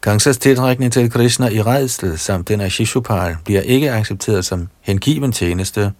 Gangsas 0.00 0.38
tiltrækning 0.38 0.92
til 0.92 1.10
Krishna 1.10 1.48
i 1.48 1.62
redsel 1.62 2.18
samt 2.18 2.48
den 2.48 2.60
af 2.60 2.72
Shishupal 2.72 3.36
bliver 3.44 3.60
ikke 3.60 3.92
accepteret 3.92 4.44
som 4.44 4.68
hengiven 4.80 5.32
tjeneste, 5.32 5.92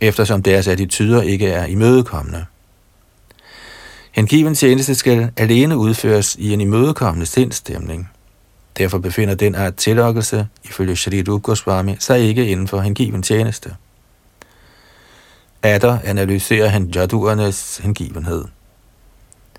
eftersom 0.00 0.42
deres 0.42 0.68
attityder 0.68 1.22
ikke 1.22 1.46
er 1.46 1.66
imødekommende. 1.66 2.44
Hengiven 4.12 4.54
tjeneste 4.54 4.94
skal 4.94 5.30
alene 5.36 5.76
udføres 5.76 6.36
i 6.38 6.52
en 6.52 6.60
imødekommende 6.60 7.26
sindstemning. 7.26 8.10
Derfor 8.78 8.98
befinder 8.98 9.34
den 9.34 9.54
art 9.54 9.74
tillokkelse, 9.74 10.48
ifølge 10.64 10.96
Shri 10.96 11.22
Rup 11.28 11.42
Goswami, 11.42 11.96
sig 11.98 12.20
ikke 12.20 12.46
inden 12.46 12.68
for 12.68 12.80
hengiven 12.80 13.22
tjeneste. 13.22 13.74
Atter 15.64 15.98
analyserer 16.04 16.68
han 16.68 16.84
jaduernes 16.84 17.78
hengivenhed. 17.78 18.44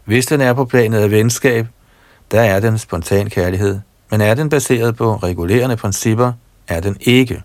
Hvis 0.06 0.26
den 0.26 0.42
er 0.42 0.54
på 0.54 0.66
planet 0.66 1.00
af 1.00 1.12
venskab, 1.12 1.68
der 2.32 2.42
er 2.42 2.60
den 2.60 2.78
spontan 2.78 3.30
kærlighed, 3.30 3.80
men 4.12 4.22
er 4.22 4.34
den 4.34 4.50
baseret 4.50 4.96
på 4.96 5.16
regulerende 5.16 5.78
principper, 5.78 6.34
er 6.68 6.80
den 6.80 6.98
ikke. 7.02 7.44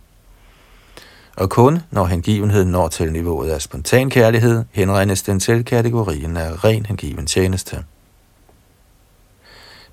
Og 1.36 1.50
kun 1.50 1.78
når 1.90 2.04
hengivenheden 2.04 2.68
når 2.68 2.88
til 2.88 3.12
niveauet 3.12 3.50
af 3.50 3.62
spontan 3.62 4.10
kærlighed, 4.10 4.64
henregnes 4.70 5.22
den 5.22 5.40
til 5.40 5.64
kategorien 5.64 6.36
af 6.36 6.64
ren 6.64 6.86
hengiven 6.86 7.26
tjeneste. 7.26 7.84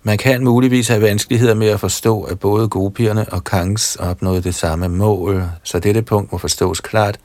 Man 0.03 0.17
kan 0.17 0.43
muligvis 0.43 0.87
have 0.87 1.01
vanskeligheder 1.01 1.53
med 1.53 1.67
at 1.67 1.79
forstå, 1.79 2.23
at 2.23 2.39
både 2.39 2.67
gopierne 2.69 3.33
og 3.33 3.43
Kangs 3.43 3.95
opnåede 3.95 4.41
det 4.41 4.55
samme 4.55 4.89
mål, 4.89 5.43
så 5.63 5.79
dette 5.79 6.01
punkt 6.01 6.31
må 6.31 6.37
forstås 6.37 6.79
klart, 6.79 7.19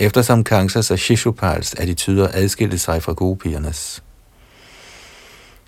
eftersom 0.00 0.44
Kangsas 0.44 0.90
og 0.90 0.98
Shishupals 0.98 1.74
attityder 1.74 2.28
adskilte 2.32 2.78
sig 2.78 3.02
fra 3.02 3.12
gopiernes. 3.12 4.02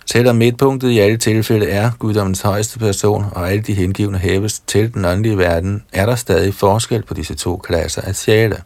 Selvom 0.06 0.36
midtpunktet 0.36 0.90
i 0.90 0.98
alle 0.98 1.16
tilfælde 1.16 1.66
er 1.66 1.90
guddommens 1.98 2.40
højeste 2.40 2.78
person, 2.78 3.24
og 3.32 3.50
alle 3.50 3.62
de 3.62 3.74
hengivne 3.74 4.18
hæves 4.18 4.60
til 4.60 4.94
den 4.94 5.04
åndelige 5.04 5.38
verden, 5.38 5.84
er 5.92 6.06
der 6.06 6.14
stadig 6.14 6.54
forskel 6.54 7.02
på 7.02 7.14
disse 7.14 7.34
to 7.34 7.56
klasser 7.56 8.02
af 8.02 8.16
sjæle. 8.16 8.56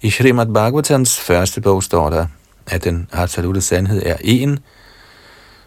I 0.00 0.10
Srimad 0.10 0.46
Bhagavatams 0.46 1.20
første 1.20 1.60
bog 1.60 1.82
står 1.82 2.10
der, 2.10 2.26
at 2.66 2.84
den 2.84 3.08
absolute 3.12 3.60
sandhed 3.60 4.02
er 4.06 4.16
en, 4.20 4.58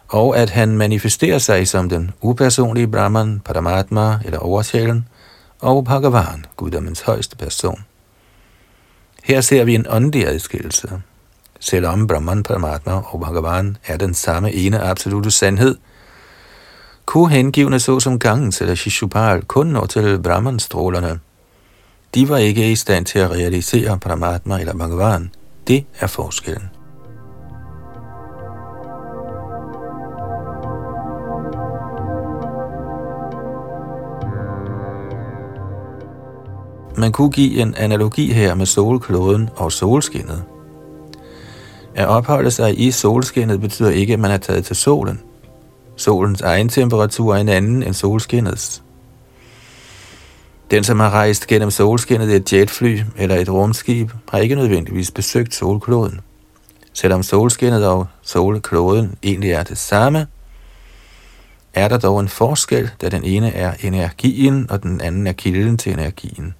og 0.08 0.38
at 0.38 0.50
han 0.50 0.76
manifesterer 0.76 1.38
sig 1.38 1.68
som 1.68 1.88
den 1.88 2.10
upersonlige 2.20 2.88
Brahman, 2.88 3.40
Paramatma 3.44 4.18
eller 4.24 4.38
oversjælen, 4.38 5.08
og 5.62 5.84
Bhagavan, 5.84 6.46
guddommens 6.56 7.00
højeste 7.00 7.36
person. 7.36 7.84
Her 9.22 9.40
ser 9.40 9.64
vi 9.64 9.74
en 9.74 9.86
åndelig 9.88 10.26
adskillelse. 10.26 11.02
Selvom 11.60 12.06
Brahman, 12.06 12.42
Paramatma 12.42 12.92
og 12.92 13.20
Bhagavan 13.20 13.76
er 13.86 13.96
den 13.96 14.14
samme 14.14 14.52
ene 14.52 14.82
absolute 14.82 15.30
sandhed, 15.30 15.76
kunne 17.06 17.30
hengivne 17.30 17.80
såsom 17.80 18.18
gangen 18.18 18.52
eller 18.60 18.74
Shishupal 18.74 19.42
kun 19.42 19.66
nå 19.66 19.86
til 19.86 20.22
Brahman-strålerne. 20.22 21.20
De 22.14 22.28
var 22.28 22.36
ikke 22.36 22.72
i 22.72 22.76
stand 22.76 23.06
til 23.06 23.18
at 23.18 23.30
realisere 23.30 23.98
Paramatma 23.98 24.60
eller 24.60 24.74
Bhagavan. 24.74 25.30
Det 25.68 25.84
er 26.00 26.06
forskellen. 26.06 26.70
Man 36.96 37.12
kunne 37.12 37.30
give 37.30 37.60
en 37.60 37.74
analogi 37.74 38.32
her 38.32 38.54
med 38.54 38.66
solkloden 38.66 39.48
og 39.56 39.72
solskinnet. 39.72 40.44
At 41.94 42.06
opholde 42.06 42.50
sig 42.50 42.80
i 42.80 42.90
solskinnet 42.90 43.60
betyder 43.60 43.90
ikke, 43.90 44.12
at 44.12 44.20
man 44.20 44.30
er 44.30 44.36
taget 44.36 44.64
til 44.64 44.76
solen. 44.76 45.20
Solens 45.96 46.40
egen 46.40 46.68
temperatur 46.68 47.34
er 47.34 47.40
en 47.40 47.48
anden 47.48 47.82
end 47.82 47.94
solskinnets. 47.94 48.82
Den, 50.70 50.84
som 50.84 51.00
har 51.00 51.10
rejst 51.10 51.46
gennem 51.46 51.70
solskinnet 51.70 52.30
i 52.30 52.36
et 52.36 52.52
jetfly 52.52 53.00
eller 53.16 53.36
et 53.36 53.48
rumskib, 53.48 54.10
har 54.28 54.38
ikke 54.38 54.54
nødvendigvis 54.54 55.10
besøgt 55.10 55.54
solkloden. 55.54 56.20
Selvom 56.92 57.22
solskinnet 57.22 57.86
og 57.86 58.06
solkloden 58.22 59.14
egentlig 59.22 59.50
er 59.50 59.62
det 59.62 59.78
samme, 59.78 60.26
er 61.74 61.88
der 61.88 61.98
dog 61.98 62.20
en 62.20 62.28
forskel, 62.28 62.90
da 63.00 63.08
den 63.08 63.24
ene 63.24 63.54
er 63.54 63.74
energien, 63.82 64.66
og 64.70 64.82
den 64.82 65.00
anden 65.00 65.26
er 65.26 65.32
kilden 65.32 65.78
til 65.78 65.92
energien. 65.92 66.54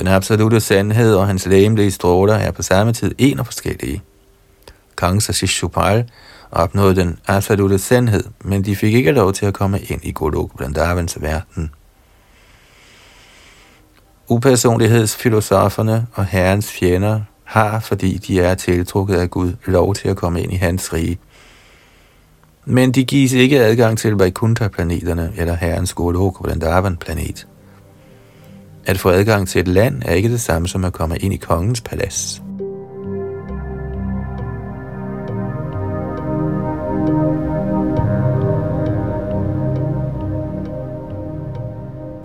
Den 0.00 0.08
absolute 0.08 0.60
sandhed 0.60 1.14
og 1.14 1.26
hans 1.26 1.46
lægemlige 1.46 1.90
stråler 1.90 2.34
er 2.34 2.50
på 2.50 2.62
samme 2.62 2.92
tid 2.92 3.14
en 3.18 3.40
og 3.40 3.46
forskellige. 3.46 4.02
Kangs 4.96 5.28
og 5.28 5.34
Shishupal 5.34 6.10
opnåede 6.50 6.96
den 6.96 7.18
absolute 7.26 7.78
sandhed, 7.78 8.24
men 8.44 8.64
de 8.64 8.76
fik 8.76 8.94
ikke 8.94 9.12
lov 9.12 9.32
til 9.32 9.46
at 9.46 9.54
komme 9.54 9.80
ind 9.80 10.00
i 10.04 10.12
Golok 10.12 10.50
Vrindavans 10.54 11.22
verden. 11.22 11.70
Upersonlighedsfilosoferne 14.28 16.06
og 16.14 16.24
herrens 16.24 16.72
fjender 16.72 17.20
har, 17.44 17.80
fordi 17.80 18.18
de 18.18 18.40
er 18.40 18.54
tiltrukket 18.54 19.16
af 19.16 19.30
Gud, 19.30 19.52
lov 19.66 19.94
til 19.94 20.08
at 20.08 20.16
komme 20.16 20.42
ind 20.42 20.52
i 20.52 20.56
hans 20.56 20.92
rige. 20.92 21.18
Men 22.64 22.92
de 22.92 23.04
gives 23.04 23.32
ikke 23.32 23.60
adgang 23.60 23.98
til 23.98 24.12
Vaikuntha-planeterne 24.12 25.32
eller 25.36 25.54
herrens 25.54 25.94
Golok 25.94 26.40
Vrindavan-planet. 26.40 27.46
At 28.90 28.98
få 28.98 29.10
adgang 29.10 29.48
til 29.48 29.60
et 29.60 29.68
land 29.68 30.02
er 30.04 30.12
ikke 30.12 30.28
det 30.28 30.40
samme 30.40 30.68
som 30.68 30.84
at 30.84 30.92
komme 30.92 31.16
ind 31.16 31.34
i 31.34 31.36
kongens 31.36 31.80
palads. 31.80 32.42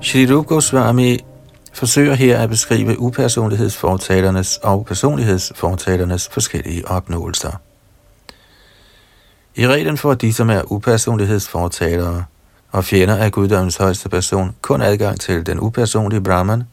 Shri 0.01 0.33
Rup 0.33 0.45
Goswami 0.45 1.19
forsøger 1.73 2.13
her 2.13 2.39
at 2.39 2.49
beskrive 2.49 2.99
upersonlighedsfortalernes 2.99 4.57
og 4.63 4.85
personlighedsfortalernes 4.85 6.29
forskellige 6.29 6.87
opnåelser. 6.87 7.61
I 9.55 9.67
reglen 9.67 9.97
for 9.97 10.13
de, 10.13 10.33
som 10.33 10.49
er 10.49 10.71
upersonlighedsfortalere, 10.71 12.23
og 12.75 12.85
fjender 12.85 13.15
af 13.15 13.31
guddommens 13.31 13.77
højeste 13.77 14.09
person 14.09 14.55
kun 14.61 14.81
adgang 14.81 15.19
til 15.19 15.45
den 15.45 15.59
upersonlige 15.59 16.21
Brahman, 16.21 16.63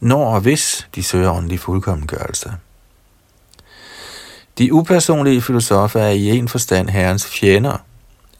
når 0.00 0.34
og 0.34 0.40
hvis 0.40 0.88
de 0.94 1.02
søger 1.02 1.30
åndelig 1.30 1.60
fuldkommengørelse. 1.60 2.52
De 4.58 4.72
upersonlige 4.72 5.42
filosofer 5.42 6.00
er 6.00 6.10
i 6.10 6.28
en 6.28 6.48
forstand 6.48 6.88
herrens 6.88 7.26
fjender, 7.26 7.76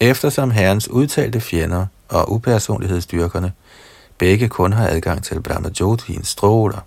eftersom 0.01 0.51
herrens 0.51 0.89
udtalte 0.89 1.41
fjender 1.41 1.87
og 2.09 2.33
upersonlighedsdyrkerne 2.33 3.53
begge 4.19 4.49
kun 4.49 4.73
har 4.73 4.89
adgang 4.89 5.25
til 5.25 5.43
Brahmajotins 5.43 6.29
stråler. 6.29 6.81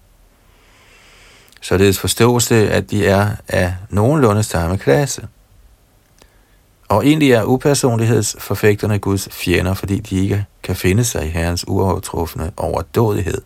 Således 1.61 1.99
forstås 1.99 2.47
det, 2.47 2.67
at 2.67 2.91
de 2.91 3.07
er 3.07 3.29
af 3.47 3.75
nogenlunde 3.89 4.43
samme 4.43 4.77
klasse– 4.77 5.27
og 6.89 7.05
egentlig 7.05 7.31
er 7.31 7.43
upersonlighedsforfægterne 7.43 8.99
Guds 8.99 9.27
fjender, 9.31 9.73
fordi 9.73 9.99
de 9.99 10.23
ikke 10.23 10.45
kan 10.63 10.75
finde 10.75 11.03
sig 11.03 11.25
i 11.25 11.29
Herrens 11.29 11.67
uovertruffende 11.67 12.51
overdådighed. 12.57 13.41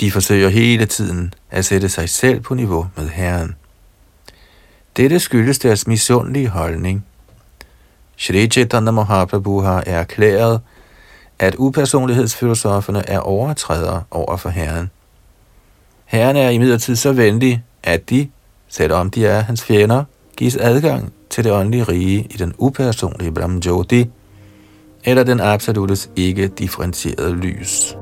De 0.00 0.10
forsøger 0.10 0.48
hele 0.48 0.86
tiden 0.86 1.34
at 1.50 1.64
sætte 1.64 1.88
sig 1.88 2.08
selv 2.08 2.40
på 2.40 2.54
niveau 2.54 2.86
med 2.96 3.08
Herren. 3.08 3.56
Dette 4.96 5.20
skyldes 5.20 5.58
deres 5.58 5.86
misundelige 5.86 6.48
holdning. 6.48 7.06
Shri 8.16 8.46
Chaitanya 8.46 8.90
Mahaprabhu 8.90 9.60
har 9.60 9.82
erklæret, 9.86 10.60
at 11.38 11.54
upersonlighedsfilosoferne 11.54 13.08
er 13.08 13.18
overtrædere 13.18 14.02
over 14.10 14.36
for 14.36 14.48
Herren. 14.48 14.90
Herren 16.04 16.36
er 16.36 16.48
imidlertid 16.48 16.96
så 16.96 17.12
venlig, 17.12 17.64
at 17.82 18.10
de, 18.10 18.30
selvom 18.68 19.10
de 19.10 19.26
er 19.26 19.40
hans 19.40 19.64
fjender, 19.64 20.04
gives 20.36 20.56
adgang 20.56 21.12
til 21.30 21.44
det 21.44 21.52
åndelige 21.52 21.84
rige 21.84 22.26
i 22.30 22.36
den 22.38 22.54
upersonlige 22.58 23.32
Brahman 23.32 23.62
Jyoti, 23.66 24.06
eller 25.04 25.22
den 25.22 25.40
absolutes 25.40 26.10
ikke 26.16 26.48
differentierede 26.48 27.34
lys. 27.34 27.96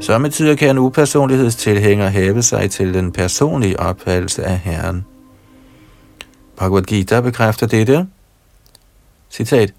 Samtidig 0.00 0.58
kan 0.58 0.70
en 0.70 0.78
upersonlighedstilhænger 0.78 2.08
hæve 2.08 2.42
sig 2.42 2.70
til 2.70 2.94
den 2.94 3.12
personlige 3.12 3.80
opfattelse 3.80 4.44
af 4.44 4.58
Herren. 4.58 5.06
Bhagavad 6.56 6.82
Gita 6.82 7.20
bekræfter 7.20 7.66
dette. 7.66 8.06
Citat. 9.30 9.74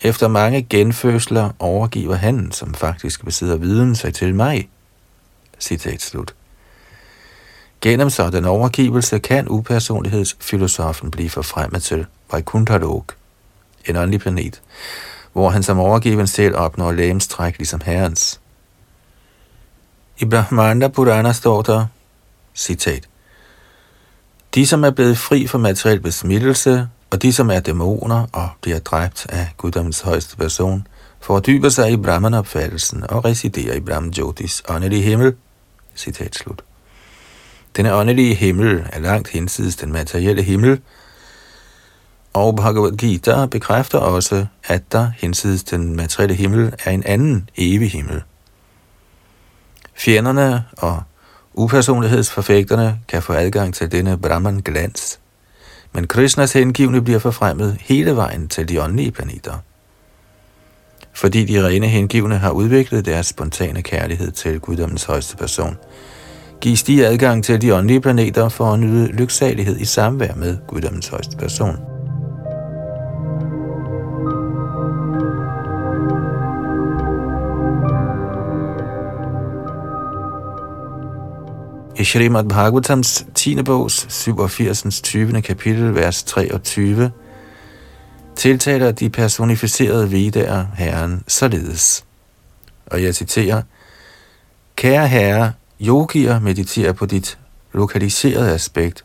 Efter 0.00 0.28
mange 0.28 0.62
genfødsler 0.62 1.50
overgiver 1.58 2.14
han, 2.14 2.52
som 2.52 2.74
faktisk 2.74 3.24
besidder 3.24 3.56
viden, 3.56 3.94
sig 3.94 4.14
til 4.14 4.34
mig. 4.34 4.68
Citat 5.60 6.02
slut. 6.02 6.34
Gennem 7.80 8.10
sådan 8.10 8.44
overgivelse 8.44 9.18
kan 9.18 9.48
upersonlighedsfilosofen 9.48 11.10
blive 11.10 11.30
forfremmet 11.30 11.82
til 11.82 12.06
Vaikuntha 12.32 12.78
en 13.88 13.96
åndelig 13.96 14.20
planet, 14.20 14.62
hvor 15.32 15.50
han 15.50 15.62
som 15.62 15.78
overgiven 15.78 16.26
selv 16.26 16.56
opnår 16.56 16.92
lægemstræk 16.92 17.58
ligesom 17.58 17.80
herrens. 17.84 18.40
I 20.18 20.24
Brahmanda 20.24 20.88
Purana 20.88 21.32
står 21.32 21.62
der, 21.62 21.86
citat, 22.54 23.08
De, 24.54 24.66
som 24.66 24.84
er 24.84 24.90
blevet 24.90 25.18
fri 25.18 25.46
for 25.46 25.58
materiel 25.58 26.00
besmittelse, 26.00 26.88
og 27.10 27.22
de, 27.22 27.32
som 27.32 27.50
er 27.50 27.60
dæmoner 27.60 28.26
og 28.32 28.48
bliver 28.60 28.78
dræbt 28.78 29.26
af 29.28 29.48
guddommens 29.56 30.00
højeste 30.00 30.36
person, 30.36 30.86
fordyber 31.20 31.68
sig 31.68 31.92
i 31.92 31.96
Brahman-opfattelsen 31.96 33.10
og 33.10 33.24
residerer 33.24 33.74
i 33.74 33.80
Brahman 33.80 34.12
Jyotis 34.12 34.62
åndelige 34.68 35.02
himmel. 35.02 35.34
Citat 35.96 36.34
slut. 36.34 36.62
Denne 37.76 37.94
åndelige 37.94 38.34
himmel 38.34 38.86
er 38.92 39.00
langt 39.00 39.28
hinsides 39.28 39.76
den 39.76 39.92
materielle 39.92 40.42
himmel, 40.42 40.80
og 42.32 42.56
Bhagavad 42.56 42.96
Gita 42.96 43.46
bekræfter 43.46 43.98
også, 43.98 44.46
at 44.64 44.92
der 44.92 45.10
hinsides 45.18 45.64
den 45.64 45.96
materielle 45.96 46.34
himmel 46.34 46.74
er 46.84 46.90
en 46.90 47.02
anden 47.06 47.50
evig 47.56 47.90
himmel. 47.90 48.22
Fjenderne 49.94 50.64
og 50.76 51.02
upersonlighedsforfægterne 51.54 53.00
kan 53.08 53.22
få 53.22 53.32
adgang 53.32 53.74
til 53.74 53.92
denne 53.92 54.18
Brahman-glans, 54.18 55.20
men 55.92 56.06
Krishnas 56.06 56.52
hengivne 56.52 57.02
bliver 57.02 57.18
forfremmet 57.18 57.76
hele 57.80 58.16
vejen 58.16 58.48
til 58.48 58.68
de 58.68 58.82
åndelige 58.82 59.10
planeter. 59.10 59.54
Fordi 61.12 61.44
de 61.44 61.66
rene 61.66 61.86
hengivne 61.86 62.38
har 62.38 62.50
udviklet 62.50 63.06
deres 63.06 63.26
spontane 63.26 63.82
kærlighed 63.82 64.30
til 64.30 64.60
guddommens 64.60 65.04
højeste 65.04 65.36
person, 65.36 65.76
gives 66.60 66.82
de 66.82 67.06
adgang 67.06 67.44
til 67.44 67.62
de 67.62 67.74
åndelige 67.74 68.00
planeter 68.00 68.48
for 68.48 68.72
at 68.72 68.80
nyde 68.80 69.06
lyksalighed 69.06 69.80
i 69.80 69.84
samvær 69.84 70.34
med 70.34 70.56
guddommens 70.66 71.08
højeste 71.08 71.36
person. 71.36 71.97
I 81.98 82.04
Srimad 82.04 82.44
Bhagavatams 82.44 83.26
10. 83.34 83.62
bogs 83.62 84.06
87. 84.08 85.02
20. 85.02 85.42
kapitel, 85.42 85.94
vers 85.94 86.22
23, 86.22 87.10
tiltaler 88.36 88.92
de 88.92 89.10
personificerede 89.10 90.12
vedaer 90.12 90.66
Herren 90.74 91.24
således. 91.28 92.04
Og 92.86 93.02
jeg 93.02 93.14
citerer, 93.14 93.62
Kære 94.76 95.08
Herre, 95.08 95.52
yogier 95.80 96.40
mediterer 96.40 96.92
på 96.92 97.06
dit 97.06 97.38
lokaliserede 97.72 98.54
aspekt, 98.54 99.04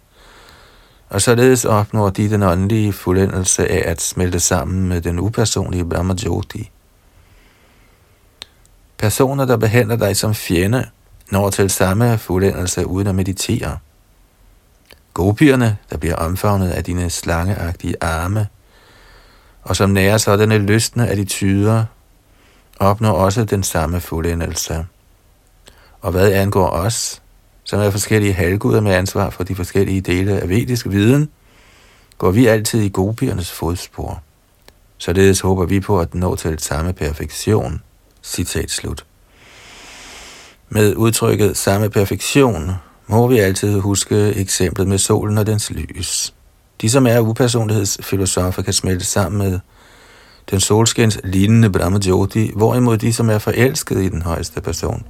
og 1.09 1.21
således 1.21 1.65
opnår 1.65 2.09
de 2.09 2.29
den 2.29 2.43
åndelige 2.43 2.93
fuldendelse 2.93 3.67
af 3.67 3.91
at 3.91 4.01
smelte 4.01 4.39
sammen 4.39 4.89
med 4.89 5.01
den 5.01 5.19
upersonlige 5.19 5.85
Brahma 5.85 6.13
Jyoti. 6.23 6.71
Personer, 8.97 9.45
der 9.45 9.57
behandler 9.57 9.95
dig 9.95 10.17
som 10.17 10.35
fjende, 10.35 10.85
når 11.33 11.49
til 11.49 11.69
samme 11.69 12.17
fuldendelse 12.17 12.87
uden 12.87 13.07
at 13.07 13.15
meditere. 13.15 13.77
Gopierne, 15.13 15.77
der 15.89 15.97
bliver 15.97 16.15
omfavnet 16.15 16.69
af 16.69 16.83
dine 16.83 17.09
slangeagtige 17.09 17.95
arme, 18.01 18.47
og 19.63 19.75
som 19.75 19.89
nærer 19.89 20.17
sådanne 20.17 20.57
lystne 20.57 21.07
attityder, 21.07 21.85
opnår 22.79 23.11
også 23.11 23.45
den 23.45 23.63
samme 23.63 23.99
fuldendelse. 23.99 24.85
Og 26.01 26.11
hvad 26.11 26.31
angår 26.31 26.69
os, 26.69 27.21
som 27.63 27.79
er 27.79 27.89
forskellige 27.89 28.33
halvguder 28.33 28.81
med 28.81 28.93
ansvar 28.93 29.29
for 29.29 29.43
de 29.43 29.55
forskellige 29.55 30.01
dele 30.01 30.41
af 30.41 30.49
vedisk 30.49 30.89
viden, 30.89 31.29
går 32.17 32.31
vi 32.31 32.47
altid 32.47 32.81
i 32.81 32.89
gopiernes 32.89 33.51
fodspor. 33.51 34.21
Således 34.97 35.39
håber 35.39 35.65
vi 35.65 35.79
på 35.79 35.99
at 35.99 36.15
nå 36.15 36.35
til 36.35 36.59
samme 36.59 36.93
perfektion. 36.93 37.81
Citat 38.23 38.71
slut. 38.71 39.05
Med 40.73 40.95
udtrykket 40.95 41.57
samme 41.57 41.89
perfektion 41.89 42.71
må 43.07 43.27
vi 43.27 43.39
altid 43.39 43.79
huske 43.79 44.33
eksemplet 44.35 44.87
med 44.87 44.97
solen 44.97 45.37
og 45.37 45.47
dens 45.47 45.71
lys. 45.71 46.33
De, 46.81 46.89
som 46.89 47.07
er 47.07 47.19
upersonlighedsfilosofer, 47.19 48.61
kan 48.61 48.73
smelte 48.73 49.05
sammen 49.05 49.51
med 49.51 49.59
den 50.51 50.59
solskens 50.59 51.19
lignende 51.23 51.69
Brahma 51.69 51.99
Jyoti, 52.05 52.51
hvorimod 52.55 52.97
de, 52.97 53.13
som 53.13 53.29
er 53.29 53.37
forelskede 53.37 54.05
i 54.05 54.09
den 54.09 54.21
højeste 54.21 54.61
person, 54.61 55.03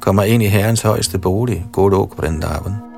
kommer 0.00 0.22
ind 0.22 0.42
i 0.42 0.46
Herrens 0.46 0.82
højeste 0.82 1.18
bolig, 1.18 1.66
Golok 1.72 2.18
Vrindavan. 2.18 2.93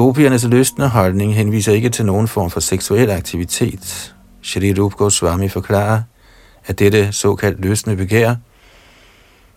Gopiernes 0.00 0.44
lystende 0.44 0.88
holdning 0.88 1.34
henviser 1.34 1.72
ikke 1.72 1.88
til 1.88 2.06
nogen 2.06 2.28
form 2.28 2.50
for 2.50 2.60
seksuel 2.60 3.10
aktivitet. 3.10 4.14
Shri 4.42 4.74
Rup 4.74 4.92
Goswami 4.94 5.48
forklarer, 5.48 6.02
at 6.66 6.78
dette 6.78 7.12
såkaldt 7.12 7.60
løsne 7.60 7.96
begær 7.96 8.34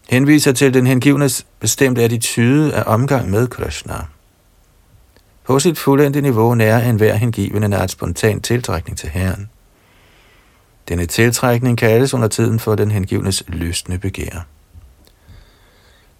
henviser 0.10 0.52
til 0.52 0.74
den 0.74 0.88
hengivnes 0.88 1.46
bestemte 1.60 2.04
attitude 2.04 2.74
af 2.74 2.84
omgang 2.86 3.30
med 3.30 3.48
Krishna. 3.48 3.94
På 5.44 5.60
sit 5.60 5.78
fuldendte 5.78 6.22
niveau 6.22 6.56
nærer 6.56 6.90
enhver 6.90 7.16
hengivende 7.16 7.68
nær 7.68 7.88
spontan 7.88 8.42
tiltrækning 8.42 8.98
til 8.98 9.10
Herren. 9.10 9.50
Denne 10.90 11.06
tiltrækning 11.06 11.78
kaldes 11.78 12.14
under 12.14 12.28
tiden 12.28 12.60
for 12.60 12.76
den 12.76 12.92
hengivnes 12.92 13.44
løsne 13.48 13.98
begær. 13.98 14.46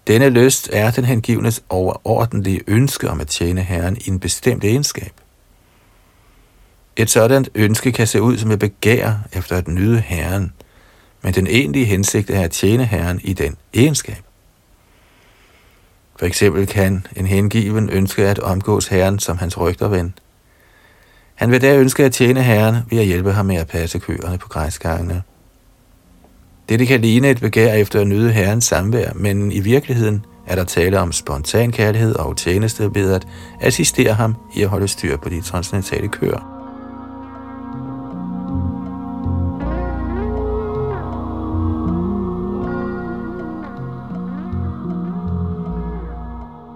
Denne 0.06 0.28
lyst 0.28 0.70
er 0.72 0.90
den 0.90 1.04
hengivnes 1.04 1.62
overordentlige 1.68 2.60
ønske 2.66 3.10
om 3.10 3.20
at 3.20 3.28
tjene 3.28 3.60
Herren 3.60 3.96
i 3.96 4.08
en 4.08 4.20
bestemt 4.20 4.64
egenskab. 4.64 5.12
Et 6.96 7.10
sådan 7.10 7.46
ønske 7.54 7.92
kan 7.92 8.06
se 8.06 8.22
ud 8.22 8.38
som 8.38 8.50
et 8.50 8.58
begær 8.58 9.14
efter 9.32 9.56
at 9.56 9.68
nyde 9.68 10.00
Herren, 10.00 10.52
men 11.22 11.34
den 11.34 11.46
egentlige 11.46 11.84
hensigt 11.84 12.30
er 12.30 12.40
at 12.40 12.50
tjene 12.50 12.84
Herren 12.84 13.20
i 13.24 13.32
den 13.32 13.56
egenskab. 13.74 14.22
For 16.18 16.26
eksempel 16.26 16.66
kan 16.66 17.06
en 17.16 17.26
hengiven 17.26 17.90
ønske 17.90 18.28
at 18.28 18.38
omgås 18.38 18.86
Herren 18.86 19.18
som 19.18 19.38
hans 19.38 19.58
rygterven. 19.58 20.14
Han 21.34 21.50
vil 21.50 21.62
da 21.62 21.76
ønske 21.76 22.04
at 22.04 22.12
tjene 22.12 22.42
Herren 22.42 22.76
ved 22.90 22.98
at 22.98 23.06
hjælpe 23.06 23.32
ham 23.32 23.46
med 23.46 23.56
at 23.56 23.66
passe 23.66 23.98
køerne 23.98 24.38
på 24.38 24.48
græsgangene. 24.48 25.22
Dette 26.68 26.86
kan 26.86 27.00
ligne 27.00 27.30
et 27.30 27.40
begær 27.40 27.74
efter 27.74 28.00
at 28.00 28.06
nyde 28.06 28.32
Herrens 28.32 28.64
samvær, 28.64 29.12
men 29.14 29.52
i 29.52 29.60
virkeligheden 29.60 30.24
er 30.46 30.54
der 30.54 30.64
tale 30.64 31.00
om 31.00 31.12
spontan 31.12 31.72
kærlighed 31.72 32.14
og 32.14 32.36
tjeneste 32.36 32.94
ved 32.94 33.12
at 33.12 33.26
assistere 33.60 34.12
ham 34.12 34.36
i 34.54 34.62
at 34.62 34.68
holde 34.68 34.88
styr 34.88 35.16
på 35.16 35.28
de 35.28 35.40
transcendentale 35.40 36.08
køer. 36.08 36.50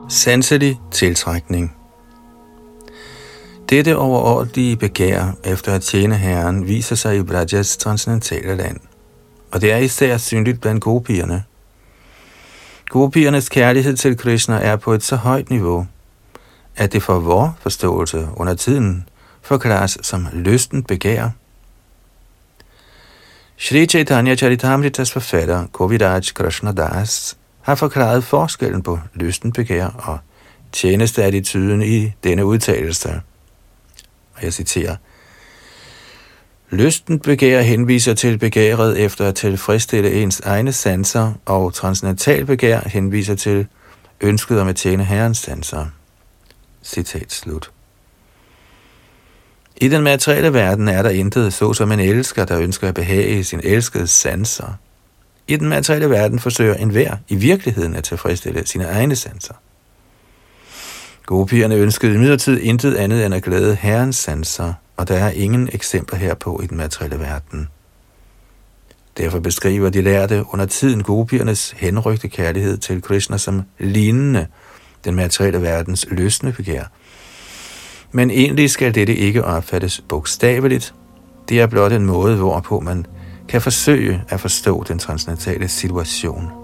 Sanselig 0.09 0.81
tiltrækning 0.91 1.77
Dette 3.71 3.97
overordentlige 3.97 4.77
begær 4.77 5.37
efter 5.45 5.73
at 5.75 5.83
tjene 5.83 6.15
Herren 6.15 6.67
viser 6.67 6.97
sig 6.97 7.19
i 7.19 7.23
Brajas 7.23 7.77
transcendentale 7.77 8.57
land 8.57 8.81
og 9.53 9.61
det 9.61 9.73
er 9.73 9.77
især 9.77 10.17
synligt 10.17 10.61
blandt 10.61 10.83
gopierne. 10.83 11.45
Gopiernes 12.89 13.49
kærlighed 13.49 13.97
til 13.97 14.17
Krishna 14.17 14.55
er 14.55 14.77
på 14.77 14.93
et 14.93 15.03
så 15.03 15.17
højt 15.17 15.51
niveau, 15.51 15.87
at 16.77 16.93
det 16.93 17.03
for 17.03 17.19
vor 17.19 17.57
forståelse 17.61 18.29
under 18.37 18.55
tiden 18.55 19.09
forklares 19.43 19.99
som 20.03 20.29
lysten 20.33 20.83
begær. 20.83 21.31
Shri 23.57 23.87
Chaitanya 23.87 24.37
Charitamritas 24.37 25.13
forfatter 25.13 25.67
Koviraj 25.73 26.21
Krishna 26.35 26.73
Das 26.73 27.37
har 27.61 27.75
forklaret 27.75 28.25
forskellen 28.25 28.83
på 28.83 28.99
lysten 29.15 29.53
begær 29.53 29.87
og 29.87 30.19
tjenesteattituden 30.73 31.83
i 31.83 32.13
denne 32.25 32.45
udtalelse. 32.45 33.21
Og 34.35 34.43
jeg 34.43 34.53
citerer, 34.53 34.97
Lysten 36.71 37.19
begær 37.19 37.61
henviser 37.61 38.15
til 38.15 38.39
begæret 38.39 38.99
efter 38.99 39.29
at 39.29 39.35
tilfredsstille 39.35 40.23
ens 40.23 40.41
egne 40.41 40.73
sanser, 40.73 41.33
og 41.47 41.75
transcendental 41.75 42.47
begær 42.47 42.81
henviser 42.81 43.35
til 43.35 43.67
ønsket 44.21 44.61
om 44.61 44.69
at 44.69 44.77
tjene 44.77 45.05
herrens 45.05 45.39
sanser. 45.39 45.87
Citat 46.83 47.33
slut. 47.33 47.71
I 49.77 49.89
den 49.89 50.03
materielle 50.03 50.53
verden 50.53 50.89
er 50.89 51.03
der 51.03 51.11
intet 51.11 51.53
så 51.53 51.73
som 51.73 51.93
en 51.93 52.01
elsker, 52.01 52.45
der 52.45 52.61
ønsker 52.61 52.89
at 52.89 52.95
behage 52.95 53.45
sin 53.45 53.61
elskede 53.65 54.07
sanser. 54.07 54.79
I 55.49 55.57
den 55.57 55.69
materielle 55.69 56.11
verden 56.11 56.39
forsøger 56.39 56.75
enhver 56.75 57.17
i 57.29 57.35
virkeligheden 57.35 57.95
at 57.95 58.05
tilfredsstille 58.05 58.67
sine 58.67 58.85
egne 58.85 59.17
sanser. 59.17 59.55
Gopierne 61.27 61.75
ønskede 61.75 62.15
imidlertid 62.15 62.61
intet 62.61 62.95
andet 62.95 63.27
end 63.27 63.35
at 63.35 63.43
glæde 63.43 63.75
herrens 63.75 64.17
sanser, 64.17 64.75
og 64.99 65.09
der 65.09 65.17
er 65.17 65.31
ingen 65.31 65.69
eksempler 65.73 66.19
herpå 66.19 66.61
i 66.65 66.67
den 66.67 66.77
materielle 66.77 67.19
verden. 67.19 67.69
Derfor 69.19 69.41
beskriver 69.41 69.91
de 69.91 70.03
lærte 70.03 70.45
under 70.53 70.67
tiden 70.67 71.03
gopiernes 71.03 71.71
henrygte 71.71 72.29
kærlighed 72.29 72.79
til 72.79 73.03
Krishna 73.03 73.39
som 73.39 73.63
lignende 73.79 74.47
den 75.05 75.15
materielle 75.15 75.63
verdens 75.63 76.07
løsne 76.11 76.53
begær. 76.53 76.85
Men 78.13 78.31
egentlig 78.31 78.71
skal 78.71 78.95
dette 78.95 79.17
ikke 79.17 79.45
opfattes 79.45 80.01
bogstaveligt. 80.09 80.95
Det 81.49 81.61
er 81.61 81.67
blot 81.67 81.93
en 81.93 82.07
måde, 82.07 82.37
hvorpå 82.37 82.81
man 82.81 83.07
kan 83.49 83.63
forsøge 83.63 84.23
at 84.29 84.41
forstå 84.41 84.85
den 84.89 84.99
transcendentale 84.99 85.69
situation. 85.69 86.58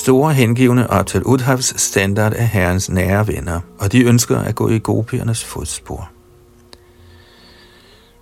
Store 0.00 0.34
hengivne 0.34 0.90
op 0.90 1.06
til 1.06 1.22
Udhavs 1.22 1.80
standard 1.80 2.32
er 2.36 2.44
herrens 2.44 2.90
nære 2.90 3.26
venner, 3.26 3.60
og 3.78 3.92
de 3.92 4.04
ønsker 4.04 4.38
at 4.38 4.54
gå 4.54 4.68
i 4.68 4.78
gopiernes 4.78 5.44
fodspor. 5.44 6.10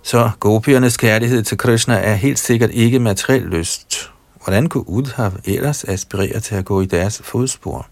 Så 0.03 0.31
gopiernes 0.39 0.97
kærlighed 0.97 1.43
til 1.43 1.57
Krishna 1.57 1.93
er 1.93 2.13
helt 2.13 2.39
sikkert 2.39 2.69
ikke 2.71 2.99
materiel 2.99 3.41
lyst. 3.41 4.11
Hvordan 4.43 4.69
kunne 4.69 4.89
Udhav 4.89 5.31
ellers 5.45 5.83
aspirere 5.83 6.39
til 6.39 6.55
at 6.55 6.65
gå 6.65 6.81
i 6.81 6.85
deres 6.85 7.21
fodspor? 7.23 7.87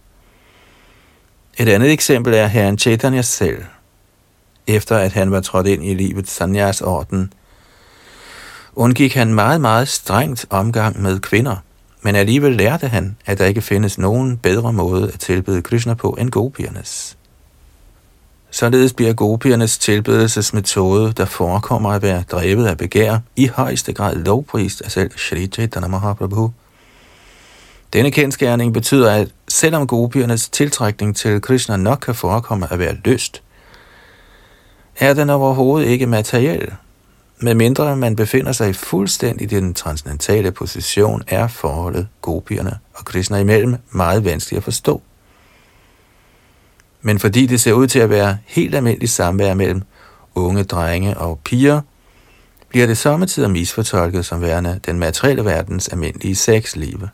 Et 1.57 1.69
andet 1.69 1.91
eksempel 1.91 2.33
er 2.33 2.47
herren 2.47 2.77
Chaitanya 2.77 3.21
selv. 3.21 3.63
Efter 4.67 4.97
at 4.97 5.11
han 5.13 5.31
var 5.31 5.41
trådt 5.41 5.67
ind 5.67 5.85
i 5.85 5.93
livets 5.93 6.31
sanyas 6.31 6.81
orden, 6.81 7.33
undgik 8.75 9.15
han 9.15 9.33
meget, 9.33 9.61
meget 9.61 9.87
strengt 9.87 10.45
omgang 10.49 11.01
med 11.01 11.19
kvinder. 11.19 11.55
Men 12.01 12.15
alligevel 12.15 12.55
lærte 12.55 12.87
han, 12.87 13.17
at 13.25 13.37
der 13.37 13.45
ikke 13.45 13.61
findes 13.61 13.97
nogen 13.97 14.37
bedre 14.37 14.73
måde 14.73 15.11
at 15.13 15.19
tilbede 15.19 15.61
Krishna 15.61 15.93
på 15.93 16.17
end 16.19 16.31
gopiernes. 16.31 17.17
Således 18.51 18.93
bliver 18.93 19.13
gopiernes 19.13 19.77
tilbedelsesmetode, 19.77 21.13
der 21.13 21.25
forekommer 21.25 21.89
at 21.89 22.01
være 22.01 22.23
drevet 22.31 22.67
af 22.67 22.77
begær, 22.77 23.19
i 23.35 23.47
højeste 23.47 23.93
grad 23.93 24.15
lovprist 24.15 24.81
af 24.81 24.91
selv 24.91 25.11
Shri 25.17 25.47
Chaitanya 25.47 25.87
Mahaprabhu. 25.87 26.53
Denne 27.93 28.11
kendskærning 28.11 28.73
betyder, 28.73 29.11
at 29.11 29.27
selvom 29.47 29.87
gopiernes 29.87 30.49
tiltrækning 30.49 31.15
til 31.15 31.41
Krishna 31.41 31.77
nok 31.77 31.99
kan 31.99 32.15
forekomme 32.15 32.73
at 32.73 32.79
være 32.79 32.93
lyst, 32.93 33.43
er 34.99 35.13
den 35.13 35.29
overhovedet 35.29 35.87
ikke 35.87 36.07
materiel, 36.07 36.71
mindre 37.41 37.95
man 37.95 38.15
befinder 38.15 38.51
sig 38.51 38.75
fuldstændig 38.75 39.51
i 39.51 39.55
den 39.55 39.73
transcendentale 39.73 40.51
position, 40.51 41.23
er 41.27 41.47
forholdet 41.47 42.07
gopierne 42.21 42.79
og 42.93 43.05
Krishna 43.05 43.37
imellem 43.37 43.75
meget 43.91 44.25
vanskeligt 44.25 44.57
at 44.57 44.63
forstå. 44.63 45.01
Men 47.01 47.19
fordi 47.19 47.45
det 47.45 47.61
ser 47.61 47.73
ud 47.73 47.87
til 47.87 47.99
at 47.99 48.09
være 48.09 48.37
helt 48.45 48.75
almindeligt 48.75 49.11
samvær 49.11 49.53
mellem 49.53 49.81
unge 50.35 50.63
drenge 50.63 51.17
og 51.17 51.39
piger, 51.43 51.81
bliver 52.69 52.87
det 52.87 52.97
samtidig 52.97 53.51
misfortolket 53.51 54.25
som 54.25 54.41
værende 54.41 54.79
den 54.85 54.99
materielle 54.99 55.45
verdens 55.45 55.87
almindelige 55.87 56.35
sexliv. 56.35 57.07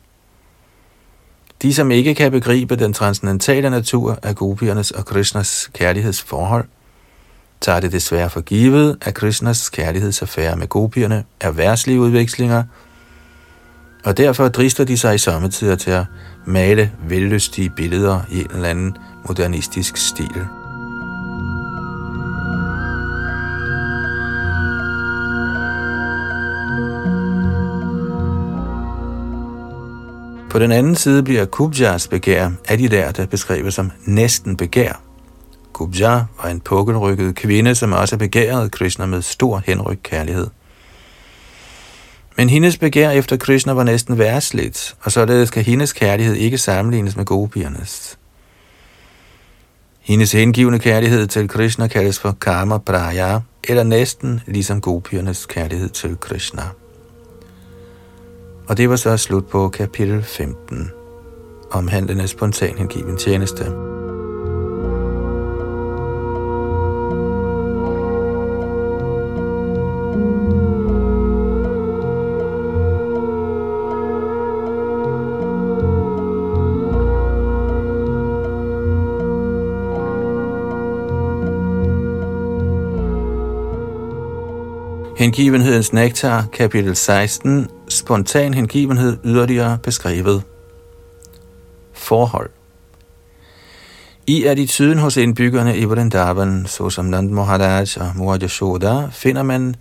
De, 1.61 1.73
som 1.73 1.91
ikke 1.91 2.15
kan 2.15 2.31
begribe 2.31 2.75
den 2.75 2.93
transcendentale 2.93 3.69
natur 3.69 4.19
af 4.23 4.35
gopiernes 4.35 4.91
og 4.91 5.05
Krishnas 5.05 5.69
kærlighedsforhold, 5.73 6.65
tager 7.63 7.79
det 7.79 7.91
desværre 7.91 8.29
for 8.29 8.41
givet, 8.41 8.97
at 9.01 9.13
Krishnas 9.13 9.69
kærlighedsaffære 9.69 10.55
med 10.55 10.67
gopierne 10.67 11.23
er 11.41 11.51
værtslige 11.51 11.99
udvekslinger, 11.99 12.63
og 14.05 14.17
derfor 14.17 14.47
drister 14.47 14.83
de 14.83 14.97
sig 14.97 15.15
i 15.15 15.17
sommetider 15.17 15.75
til 15.75 15.91
at 15.91 16.05
male 16.45 16.91
vellystige 17.07 17.69
billeder 17.69 18.21
i 18.31 18.39
en 18.39 18.51
eller 18.55 18.69
anden 18.69 18.97
modernistisk 19.27 19.97
stil. 19.97 20.47
På 30.49 30.59
den 30.59 30.71
anden 30.71 30.95
side 30.95 31.23
bliver 31.23 31.45
Kubjas 31.45 32.07
begær 32.07 32.49
af 32.67 32.77
de 32.77 32.87
der 32.87 33.25
beskrevet 33.25 33.73
som 33.73 33.91
næsten 34.05 34.57
begær, 34.57 35.12
Gubja 35.73 36.23
var 36.43 36.49
en 36.49 36.59
pukkelrykket 36.59 37.35
kvinde, 37.35 37.75
som 37.75 37.93
også 37.93 38.17
begærede 38.17 38.69
Krishna 38.69 39.05
med 39.05 39.21
stor 39.21 39.61
henryk 39.65 39.99
kærlighed. 40.03 40.47
Men 42.37 42.49
hendes 42.49 42.77
begær 42.77 43.09
efter 43.09 43.37
Krishna 43.37 43.73
var 43.73 43.83
næsten 43.83 44.17
værsligt, 44.17 44.95
og 45.01 45.11
således 45.11 45.51
kan 45.51 45.63
hendes 45.63 45.93
kærlighed 45.93 46.35
ikke 46.35 46.57
sammenlignes 46.57 47.15
med 47.15 47.25
gopiernes. 47.25 48.17
Hendes 49.99 50.31
hengivende 50.31 50.79
kærlighed 50.79 51.27
til 51.27 51.47
Krishna 51.47 51.87
kaldes 51.87 52.19
for 52.19 52.31
Karma 52.41 52.77
Praya, 52.77 53.39
eller 53.63 53.83
næsten 53.83 54.41
ligesom 54.47 54.81
gopiernes 54.81 55.45
kærlighed 55.45 55.89
til 55.89 56.17
Krishna. 56.19 56.63
Og 58.67 58.77
det 58.77 58.89
var 58.89 58.95
så 58.95 59.17
slut 59.17 59.47
på 59.47 59.69
kapitel 59.69 60.23
15, 60.23 60.91
omhandlende 61.71 62.27
spontan 62.27 62.77
hengiven 62.77 63.17
tjeneste. 63.17 63.65
Hengivenhedens 85.23 85.93
nektar, 85.93 86.45
kapitel 86.53 86.95
16, 86.95 87.67
spontan 87.89 88.53
hengivenhed 88.53 89.17
yderligere 89.25 89.77
beskrevet. 89.83 90.43
Forhold 91.93 92.49
I 94.27 94.43
attituden 94.45 94.99
hos 94.99 95.17
indbyggerne 95.17 95.77
i 95.77 95.85
Vrindavan, 95.85 96.65
såsom 96.65 97.05
Nand 97.05 97.29
Maharaj 97.29 97.87
og 97.99 98.11
Murad 98.15 98.43
Yashoda, 98.43 99.07
finder 99.11 99.43
man 99.43 99.75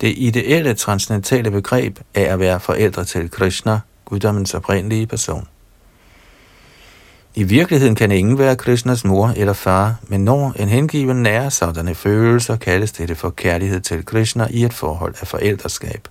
det 0.00 0.14
ideelle 0.16 0.74
transcendentale 0.74 1.50
begreb 1.50 1.98
af 2.14 2.32
at 2.32 2.38
være 2.38 2.60
forældre 2.60 3.04
til 3.04 3.30
Krishna, 3.30 3.80
guddommens 4.04 4.54
oprindelige 4.54 5.06
person. 5.06 5.48
I 7.34 7.42
virkeligheden 7.42 7.94
kan 7.94 8.10
ingen 8.10 8.38
være 8.38 8.56
Krishnas 8.56 9.04
mor 9.04 9.32
eller 9.36 9.52
far, 9.52 9.96
men 10.02 10.24
når 10.24 10.52
en 10.56 10.68
hengiven 10.68 11.22
nærer 11.22 11.48
sådanne 11.48 11.94
følelser, 11.94 12.56
kaldes 12.56 12.92
dette 12.92 13.14
for 13.14 13.30
kærlighed 13.30 13.80
til 13.80 14.04
Krishna 14.04 14.46
i 14.50 14.64
et 14.64 14.72
forhold 14.72 15.14
af 15.20 15.26
forældreskab. 15.26 16.08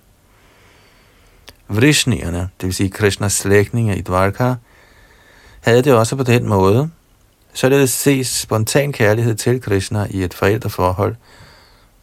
Vrishnierne, 1.68 2.38
det 2.38 2.66
vil 2.66 2.74
sige 2.74 2.90
Krishnas 2.90 3.32
slægtninge 3.32 3.98
i 3.98 4.00
Dvarka, 4.00 4.54
havde 5.60 5.82
det 5.82 5.94
også 5.94 6.16
på 6.16 6.22
den 6.22 6.48
måde. 6.48 6.90
Således 7.52 7.90
ses 7.90 8.26
spontan 8.26 8.92
kærlighed 8.92 9.34
til 9.34 9.60
Krishna 9.60 10.06
i 10.10 10.24
et 10.24 10.34
forældreforhold, 10.34 11.16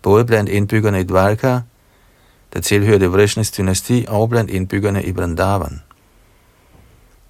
både 0.01 0.25
blandt 0.25 0.49
indbyggerne 0.49 0.99
i 0.99 1.03
Dvarka, 1.03 1.59
der 2.53 2.61
tilhørte 2.61 3.07
Vrishnis 3.07 3.51
dynasti, 3.51 4.05
og 4.07 4.29
blandt 4.29 4.51
indbyggerne 4.51 5.03
i 5.03 5.11
Vrindavan. 5.11 5.81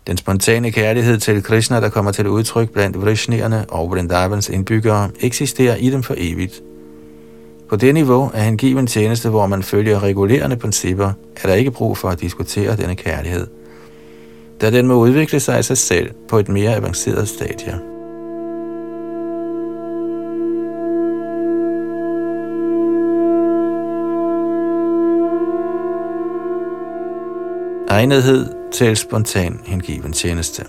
Den 0.07 0.17
spontane 0.17 0.71
kærlighed 0.71 1.17
til 1.17 1.43
Krishna, 1.43 1.81
der 1.81 1.89
kommer 1.89 2.11
til 2.11 2.27
udtryk 2.27 2.69
blandt 2.69 3.01
Vrishnierne 3.01 3.65
og 3.69 3.89
Vrindavans 3.89 4.49
indbyggere, 4.49 5.09
eksisterer 5.19 5.75
i 5.75 5.89
dem 5.89 6.03
for 6.03 6.15
evigt. 6.17 6.61
På 7.69 7.75
det 7.75 7.93
niveau 7.93 8.31
af 8.33 8.43
hengiven 8.43 8.87
tjeneste, 8.87 9.29
hvor 9.29 9.47
man 9.47 9.63
følger 9.63 10.03
regulerende 10.03 10.57
principper, 10.57 11.11
er 11.43 11.47
der 11.47 11.53
ikke 11.53 11.71
brug 11.71 11.97
for 11.97 12.09
at 12.09 12.21
diskutere 12.21 12.75
denne 12.75 12.95
kærlighed, 12.95 13.47
da 14.61 14.71
den 14.71 14.87
må 14.87 14.95
udvikle 14.95 15.39
sig 15.39 15.57
af 15.57 15.65
sig 15.65 15.77
selv 15.77 16.11
på 16.29 16.39
et 16.39 16.49
mere 16.49 16.75
avanceret 16.75 17.27
stadie. 17.27 17.94
Egnethed 27.89 28.71
til 28.71 28.97
spontan 28.97 29.59
hengiven 29.65 30.13
tjeneste. 30.13 30.65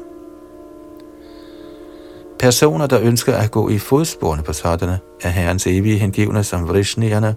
Personer, 2.38 2.86
der 2.86 3.00
ønsker 3.00 3.34
at 3.34 3.50
gå 3.50 3.68
i 3.68 3.78
fodsporene 3.78 4.42
på 4.42 4.52
sådanne, 4.52 4.98
er 5.22 5.28
herrens 5.28 5.66
evige 5.66 5.98
hengivne 5.98 6.44
som 6.44 6.68
vrishnierne 6.68 7.34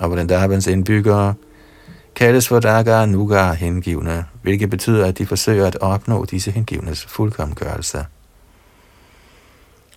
og 0.00 0.10
Vrindavans 0.10 0.66
indbyggere, 0.66 1.34
kaldes 2.14 2.48
for 2.48 2.60
Dagar 2.60 3.06
Nuga 3.06 3.52
hengivne, 3.52 4.24
hvilket 4.42 4.70
betyder, 4.70 5.06
at 5.06 5.18
de 5.18 5.26
forsøger 5.26 5.66
at 5.66 5.76
opnå 5.80 6.24
disse 6.24 6.50
hengivnes 6.50 7.04
fuldkommengørelse. 7.04 8.06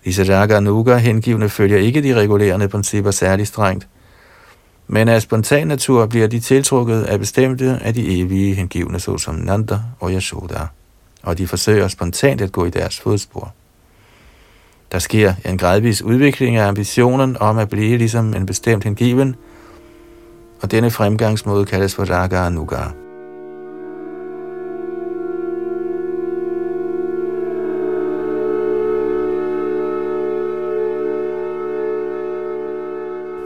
Disse 0.05 0.27
Dagar 0.27 0.59
Nuga 0.59 0.97
hengivne 0.97 1.49
følger 1.49 1.77
ikke 1.77 2.03
de 2.03 2.15
regulerende 2.15 2.67
principper 2.67 3.11
særlig 3.11 3.47
strengt, 3.47 3.87
men 4.87 5.07
af 5.07 5.21
spontan 5.21 5.67
natur 5.67 6.05
bliver 6.05 6.27
de 6.27 6.39
tiltrukket 6.39 7.03
af 7.03 7.19
bestemte 7.19 7.79
af 7.81 7.93
de 7.93 8.19
evige 8.19 8.55
hengivne, 8.55 8.99
såsom 8.99 9.35
Nanda 9.35 9.79
og 9.99 10.11
Yashoda, 10.11 10.67
og 11.23 11.37
de 11.37 11.47
forsøger 11.47 11.87
spontant 11.87 12.41
at 12.41 12.51
gå 12.51 12.65
i 12.65 12.69
deres 12.69 12.99
fodspor. 12.99 13.53
Der 14.91 14.99
sker 14.99 15.33
en 15.45 15.57
gradvis 15.57 16.01
udvikling 16.01 16.55
af 16.55 16.67
ambitionen 16.67 17.37
om 17.39 17.57
at 17.57 17.69
blive 17.69 17.97
ligesom 17.97 18.33
en 18.33 18.45
bestemt 18.45 18.83
hengiven, 18.83 19.35
og 20.61 20.71
denne 20.71 20.91
fremgangsmåde 20.91 21.65
kaldes 21.65 21.95
for 21.95 22.05
Raga 22.05 22.45
Anuga. 22.45 23.06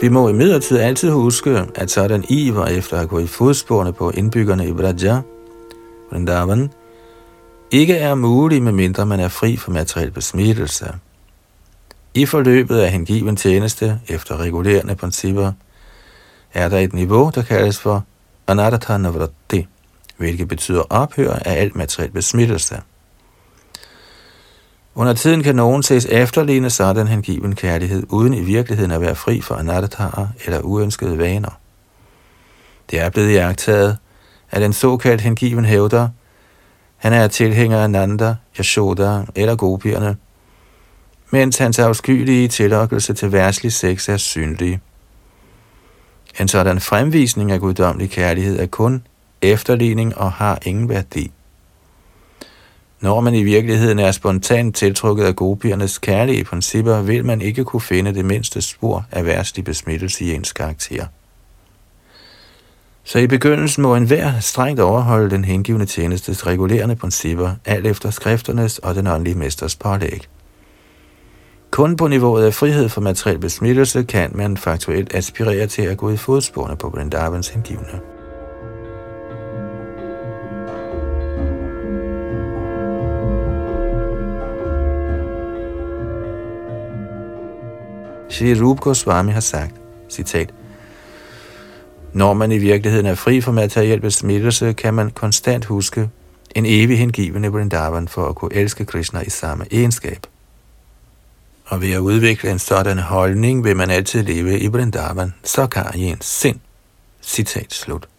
Vi 0.01 0.09
må 0.09 0.29
imidlertid 0.29 0.77
altid 0.77 1.11
huske, 1.11 1.65
at 1.75 1.91
sådan 1.91 2.23
iver 2.29 2.65
efter 2.65 2.99
at 2.99 3.09
gå 3.09 3.19
i 3.19 3.27
fodsporene 3.27 3.93
på 3.93 4.09
indbyggerne 4.09 4.67
i 4.67 4.71
Vraja, 4.71 5.21
Vrindavan, 6.11 6.69
ikke 7.71 7.95
er 7.95 8.15
mulig, 8.15 8.63
medmindre 8.63 9.05
man 9.05 9.19
er 9.19 9.27
fri 9.27 9.57
for 9.57 9.71
materiel 9.71 10.11
besmittelse. 10.11 10.93
I 12.13 12.25
forløbet 12.25 12.79
af 12.79 12.91
hengiven 12.91 13.35
tjeneste 13.35 13.99
efter 14.07 14.39
regulerende 14.39 14.95
principper 14.95 15.51
er 16.53 16.69
der 16.69 16.77
et 16.77 16.93
niveau, 16.93 17.31
der 17.35 17.41
kaldes 17.41 17.79
for 17.79 18.05
Anadatha 18.47 18.97
Navratti, 18.97 19.67
hvilket 20.17 20.47
betyder 20.47 20.81
ophør 20.89 21.33
af 21.33 21.61
alt 21.61 21.75
materiel 21.75 22.11
besmittelse. 22.11 22.81
Under 24.95 25.13
tiden 25.13 25.43
kan 25.43 25.55
nogen 25.55 25.83
ses 25.83 26.05
efterligne 26.05 26.69
sådan 26.69 27.07
hengiven 27.07 27.55
kærlighed, 27.55 28.03
uden 28.09 28.33
i 28.33 28.41
virkeligheden 28.41 28.91
at 28.91 29.01
være 29.01 29.15
fri 29.15 29.41
for 29.41 29.55
anadathaer 29.55 30.27
eller 30.45 30.61
uønskede 30.61 31.17
vaner. 31.17 31.59
Det 32.91 32.99
er 32.99 33.09
blevet 33.09 33.31
iagtaget, 33.31 33.97
at 34.51 34.63
en 34.63 34.73
såkaldt 34.73 35.21
hengiven 35.21 35.65
hævder, 35.65 36.09
han 36.97 37.13
er 37.13 37.27
tilhænger 37.27 37.77
af 37.77 37.89
Nanda, 37.89 38.35
Yashoda 38.59 39.25
eller 39.35 39.55
gopierne, 39.55 40.17
mens 41.29 41.57
hans 41.57 41.79
afskyelige 41.79 42.47
tillokkelse 42.47 43.13
til 43.13 43.31
værtslig 43.31 43.73
sex 43.73 44.09
er 44.09 44.17
synlig. 44.17 44.79
En 46.39 46.47
sådan 46.47 46.79
fremvisning 46.79 47.51
af 47.51 47.59
guddommelig 47.59 48.09
kærlighed 48.09 48.59
er 48.59 48.65
kun 48.65 49.03
efterligning 49.41 50.17
og 50.17 50.31
har 50.31 50.59
ingen 50.65 50.89
værdi. 50.89 51.31
Når 53.01 53.21
man 53.21 53.33
i 53.33 53.43
virkeligheden 53.43 53.99
er 53.99 54.11
spontant 54.11 54.75
tiltrukket 54.75 55.23
af 55.23 55.35
gopiernes 55.35 55.97
kærlige 55.97 56.43
principper, 56.43 57.01
vil 57.01 57.25
man 57.25 57.41
ikke 57.41 57.63
kunne 57.63 57.81
finde 57.81 58.13
det 58.13 58.25
mindste 58.25 58.61
spor 58.61 59.05
af 59.11 59.25
værstlig 59.25 59.65
besmittelse 59.65 60.25
i 60.25 60.33
ens 60.33 60.53
karakter. 60.53 61.05
Så 63.03 63.19
i 63.19 63.27
begyndelsen 63.27 63.83
må 63.83 63.95
enhver 63.95 64.39
strengt 64.39 64.79
overholde 64.79 65.29
den 65.29 65.45
hengivende 65.45 65.85
tjenestes 65.85 66.47
regulerende 66.47 66.95
principper, 66.95 67.51
alt 67.65 67.87
efter 67.87 68.09
skrifternes 68.09 68.77
og 68.77 68.95
den 68.95 69.07
åndelige 69.07 69.37
mesters 69.37 69.75
pålæg. 69.75 70.27
Kun 71.71 71.97
på 71.97 72.07
niveauet 72.07 72.45
af 72.45 72.53
frihed 72.53 72.89
for 72.89 73.01
materiel 73.01 73.39
besmittelse 73.39 74.03
kan 74.03 74.31
man 74.35 74.57
faktuelt 74.57 75.15
aspirere 75.15 75.67
til 75.67 75.81
at 75.81 75.97
gå 75.97 76.09
i 76.09 76.17
fodsporene 76.17 76.75
på 76.75 76.89
Vrindavans 76.89 77.49
hengivne. 77.49 78.10
Shri 88.31 88.61
Rup 88.61 88.79
Goswami 88.79 89.31
har 89.31 89.39
sagt, 89.39 89.75
citat, 90.09 90.53
Når 92.13 92.33
man 92.33 92.51
i 92.51 92.57
virkeligheden 92.57 93.05
er 93.05 93.15
fri 93.15 93.41
for 93.41 93.51
materiel 93.51 94.01
besmittelse, 94.01 94.73
kan 94.73 94.93
man 94.93 95.11
konstant 95.11 95.65
huske 95.65 96.09
en 96.55 96.65
evig 96.65 96.99
hengivende 96.99 97.49
Vrindavan 97.49 98.07
for 98.07 98.27
at 98.27 98.35
kunne 98.35 98.53
elske 98.53 98.85
Krishna 98.85 99.21
i 99.21 99.29
samme 99.29 99.65
egenskab. 99.71 100.27
Og 101.65 101.81
ved 101.81 101.91
at 101.91 101.99
udvikle 101.99 102.51
en 102.51 102.59
sådan 102.59 102.97
holdning, 102.99 103.63
vil 103.63 103.77
man 103.77 103.89
altid 103.89 104.23
leve 104.23 104.59
i 104.59 104.67
Vrindavan, 104.67 105.33
så 105.43 105.67
kan 105.67 105.85
i 105.95 106.03
en 106.03 106.21
sind. 106.21 106.59
Citat 107.21 107.73
slut. 107.73 108.10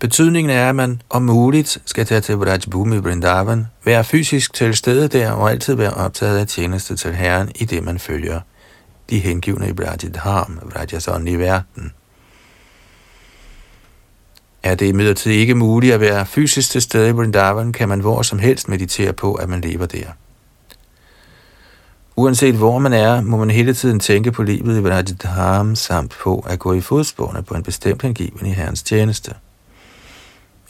Betydningen 0.00 0.50
er, 0.50 0.68
at 0.68 0.76
man 0.76 1.02
om 1.10 1.22
muligt 1.22 1.78
skal 1.84 2.06
tage 2.06 2.20
til 2.20 2.36
Vrajbhumi 2.36 2.96
Vrindavan, 2.96 3.66
være 3.84 4.04
fysisk 4.04 4.54
til 4.54 4.76
stede 4.76 5.08
der 5.08 5.30
og 5.30 5.50
altid 5.50 5.74
være 5.74 5.94
optaget 5.94 6.38
af 6.38 6.46
tjeneste 6.46 6.96
til 6.96 7.14
Herren 7.14 7.50
i 7.54 7.64
det, 7.64 7.84
man 7.84 7.98
følger. 7.98 8.40
De 9.10 9.18
hengivne 9.18 9.68
i 9.68 9.72
Vrajidham, 9.72 10.58
Vrajas 10.62 11.08
i 11.26 11.36
verden. 11.36 11.92
Er 14.62 14.74
det 14.74 14.86
imidlertid 14.86 15.32
ikke 15.32 15.54
muligt 15.54 15.94
at 15.94 16.00
være 16.00 16.26
fysisk 16.26 16.70
til 16.70 16.82
stede 16.82 17.08
i 17.08 17.12
Vrindavan, 17.12 17.72
kan 17.72 17.88
man 17.88 18.00
hvor 18.00 18.22
som 18.22 18.38
helst 18.38 18.68
meditere 18.68 19.12
på, 19.12 19.34
at 19.34 19.48
man 19.48 19.60
lever 19.60 19.86
der. 19.86 20.06
Uanset 22.16 22.54
hvor 22.54 22.78
man 22.78 22.92
er, 22.92 23.20
må 23.20 23.36
man 23.36 23.50
hele 23.50 23.74
tiden 23.74 24.00
tænke 24.00 24.32
på 24.32 24.42
livet 24.42 24.78
i 24.78 24.82
Vrajidham 24.82 25.76
samt 25.76 26.10
på 26.22 26.44
at 26.48 26.58
gå 26.58 26.72
i 26.72 26.80
fodsporene 26.80 27.42
på 27.42 27.54
en 27.54 27.62
bestemt 27.62 28.02
hengiven 28.02 28.46
i 28.46 28.52
Herrens 28.52 28.82
tjeneste. 28.82 29.34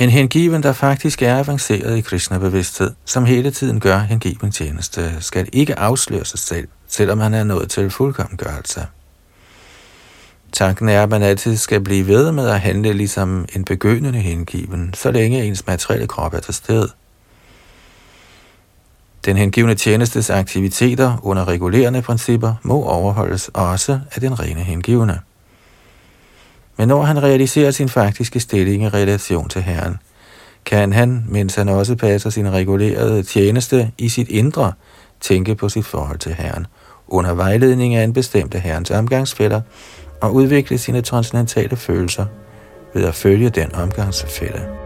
En 0.01 0.11
hengiven, 0.11 0.63
der 0.63 0.73
faktisk 0.73 1.23
er 1.23 1.39
avanceret 1.39 1.97
i 1.97 2.01
Krishna-bevidsthed, 2.01 2.91
som 3.05 3.25
hele 3.25 3.51
tiden 3.51 3.81
gør 3.81 3.99
hengiven 3.99 4.51
tjeneste, 4.51 5.17
skal 5.21 5.49
ikke 5.53 5.79
afsløre 5.79 6.25
sig 6.25 6.39
selv, 6.39 6.69
selvom 6.89 7.19
han 7.19 7.35
er 7.35 7.45
nået 7.45 7.71
til 7.71 7.91
fuldkommengørelse. 7.91 8.87
Tanken 10.53 10.89
er, 10.89 11.03
at 11.03 11.09
man 11.09 11.23
altid 11.23 11.57
skal 11.57 11.81
blive 11.81 12.07
ved 12.07 12.33
med 12.33 12.49
at 12.49 12.61
handle 12.61 12.93
ligesom 12.93 13.47
en 13.55 13.65
begyndende 13.65 14.19
hengiven, 14.19 14.95
så 14.95 15.11
længe 15.11 15.45
ens 15.45 15.67
materielle 15.67 16.07
krop 16.07 16.35
er 16.35 16.41
til 16.41 16.55
stede. 16.55 16.89
Den 19.25 19.37
hengivne 19.37 19.75
tjenestes 19.75 20.31
aktiviteter 20.31 21.17
under 21.23 21.49
regulerende 21.49 22.03
principper 22.03 22.55
må 22.63 22.85
overholdes 22.85 23.51
også 23.55 24.01
af 24.15 24.21
den 24.21 24.41
rene 24.41 24.61
hengivne. 24.61 25.21
Men 26.81 26.89
når 26.89 27.03
han 27.03 27.23
realiserer 27.23 27.71
sin 27.71 27.89
faktiske 27.89 28.41
stilling 28.41 28.83
i 28.83 28.89
relation 28.89 29.49
til 29.49 29.63
Herren, 29.63 29.97
kan 30.65 30.93
han, 30.93 31.25
mens 31.29 31.55
han 31.55 31.69
også 31.69 31.97
passer 31.97 32.31
sin 32.31 32.53
regulerede 32.53 33.23
tjeneste 33.23 33.91
i 33.99 34.09
sit 34.09 34.29
indre, 34.29 34.73
tænke 35.21 35.55
på 35.55 35.69
sit 35.69 35.87
forhold 35.87 36.19
til 36.19 36.35
Herren, 36.35 36.67
under 37.09 37.35
vejledning 37.35 37.95
af 37.95 38.05
en 38.05 38.13
bestemt 38.13 38.55
Herrens 38.55 38.91
omgangsfælder, 38.91 39.61
og 40.21 40.35
udvikle 40.35 40.79
sine 40.79 41.03
transcendentale 41.03 41.77
følelser 41.77 42.27
ved 42.95 43.05
at 43.05 43.15
følge 43.15 43.51
den 43.51 43.75
omgangsfælde. 43.75 44.80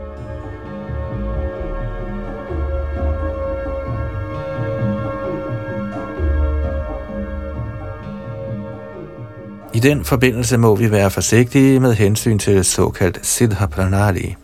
I 9.75 9.79
den 9.79 10.05
forbindelse 10.05 10.57
må 10.59 10.77
vi 10.77 10.91
være 10.91 11.11
forsigtige 11.11 11.81
med 11.81 11.95
hensyn 11.95 12.39
til 12.39 12.65
såkaldt 12.65 13.27
Siddha 13.27 13.67
Pranali. 13.67 14.37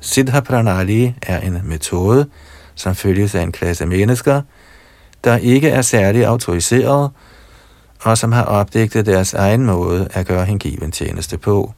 Siddha 0.00 0.40
Pranali 0.40 1.14
er 1.22 1.40
en 1.40 1.60
metode, 1.64 2.26
som 2.74 2.94
følges 2.94 3.34
af 3.34 3.42
en 3.42 3.52
klasse 3.52 3.86
mennesker, 3.86 4.42
der 5.24 5.36
ikke 5.36 5.68
er 5.68 5.82
særlig 5.82 6.26
autoriseret, 6.26 7.10
og 8.02 8.18
som 8.18 8.32
har 8.32 8.44
opdigtet 8.44 9.06
deres 9.06 9.34
egen 9.34 9.66
måde 9.66 10.08
at 10.10 10.26
gøre 10.26 10.44
hengiven 10.44 10.92
tjeneste 10.92 11.38
på. 11.38 11.72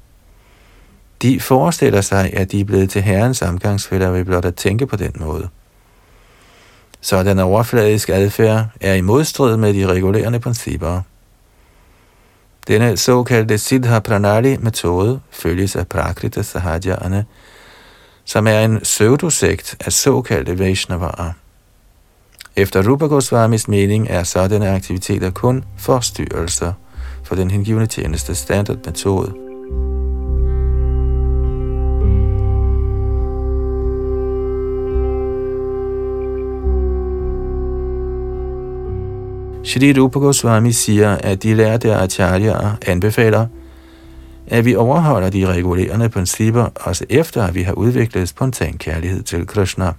De 1.22 1.40
forestiller 1.40 2.00
sig, 2.00 2.30
at 2.32 2.52
de 2.52 2.61
er 2.61 2.64
blevet 2.64 2.90
til 2.90 3.02
herrens 3.02 3.42
omgangsfælder 3.42 4.11
ved 4.11 4.24
blot 4.24 4.44
at 4.44 4.54
tænke 4.54 4.86
på 4.86 4.96
den 4.96 5.12
måde. 5.20 5.48
Så 7.00 7.22
den 7.22 7.38
overfladiske 7.38 8.14
adfærd 8.14 8.66
er 8.80 8.94
i 8.94 9.00
modstrid 9.00 9.57
med 9.57 9.74
de 9.74 9.86
regulerende 9.86 10.40
principper. 10.40 11.02
Denne 12.68 12.96
såkaldte 12.96 13.58
Siddha 13.58 13.98
Pranali 13.98 14.56
metode 14.56 15.20
følges 15.30 15.76
af 15.76 15.88
Prakrita 15.88 16.42
Sahajana, 16.42 17.24
som 18.24 18.46
er 18.46 18.60
en 18.60 18.80
pseudosekt 18.80 19.76
af 19.80 19.92
såkaldte 19.92 20.58
Vaishnavaer. 20.58 21.32
Efter 22.56 22.88
Rupa 22.88 23.06
Goswamis 23.06 23.68
mening 23.68 24.06
er 24.10 24.22
sådanne 24.22 24.70
aktiviteter 24.70 25.30
kun 25.30 25.64
forstyrrelser 25.78 26.72
for 27.24 27.34
den 27.34 27.50
hengivne 27.50 27.86
tjeneste 27.86 28.34
standardmetode. 28.34 29.45
Shri 39.66 39.92
Rupa 39.92 40.18
Goswami 40.18 40.72
siger, 40.72 41.10
at 41.10 41.42
de 41.42 41.54
lærte 41.54 41.94
acharya 41.94 42.54
anbefaler, 42.86 43.46
at 44.46 44.64
vi 44.64 44.76
overholder 44.76 45.30
de 45.30 45.46
regulerende 45.46 46.08
principper, 46.08 46.68
også 46.74 47.04
efter 47.10 47.42
at 47.42 47.54
vi 47.54 47.62
har 47.62 47.72
udviklet 47.72 48.28
spontan 48.28 48.78
kærlighed 48.78 49.22
til 49.22 49.46
Krishna. 49.46 49.92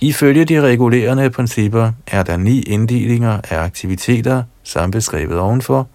Ifølge 0.00 0.44
de 0.44 0.60
regulerende 0.60 1.30
principper 1.30 1.92
er 2.06 2.22
der 2.22 2.36
ni 2.36 2.62
inddelinger 2.62 3.40
af 3.50 3.58
aktiviteter, 3.58 4.42
som 4.62 4.90
beskrevet 4.90 5.38
ovenfor, 5.38 5.88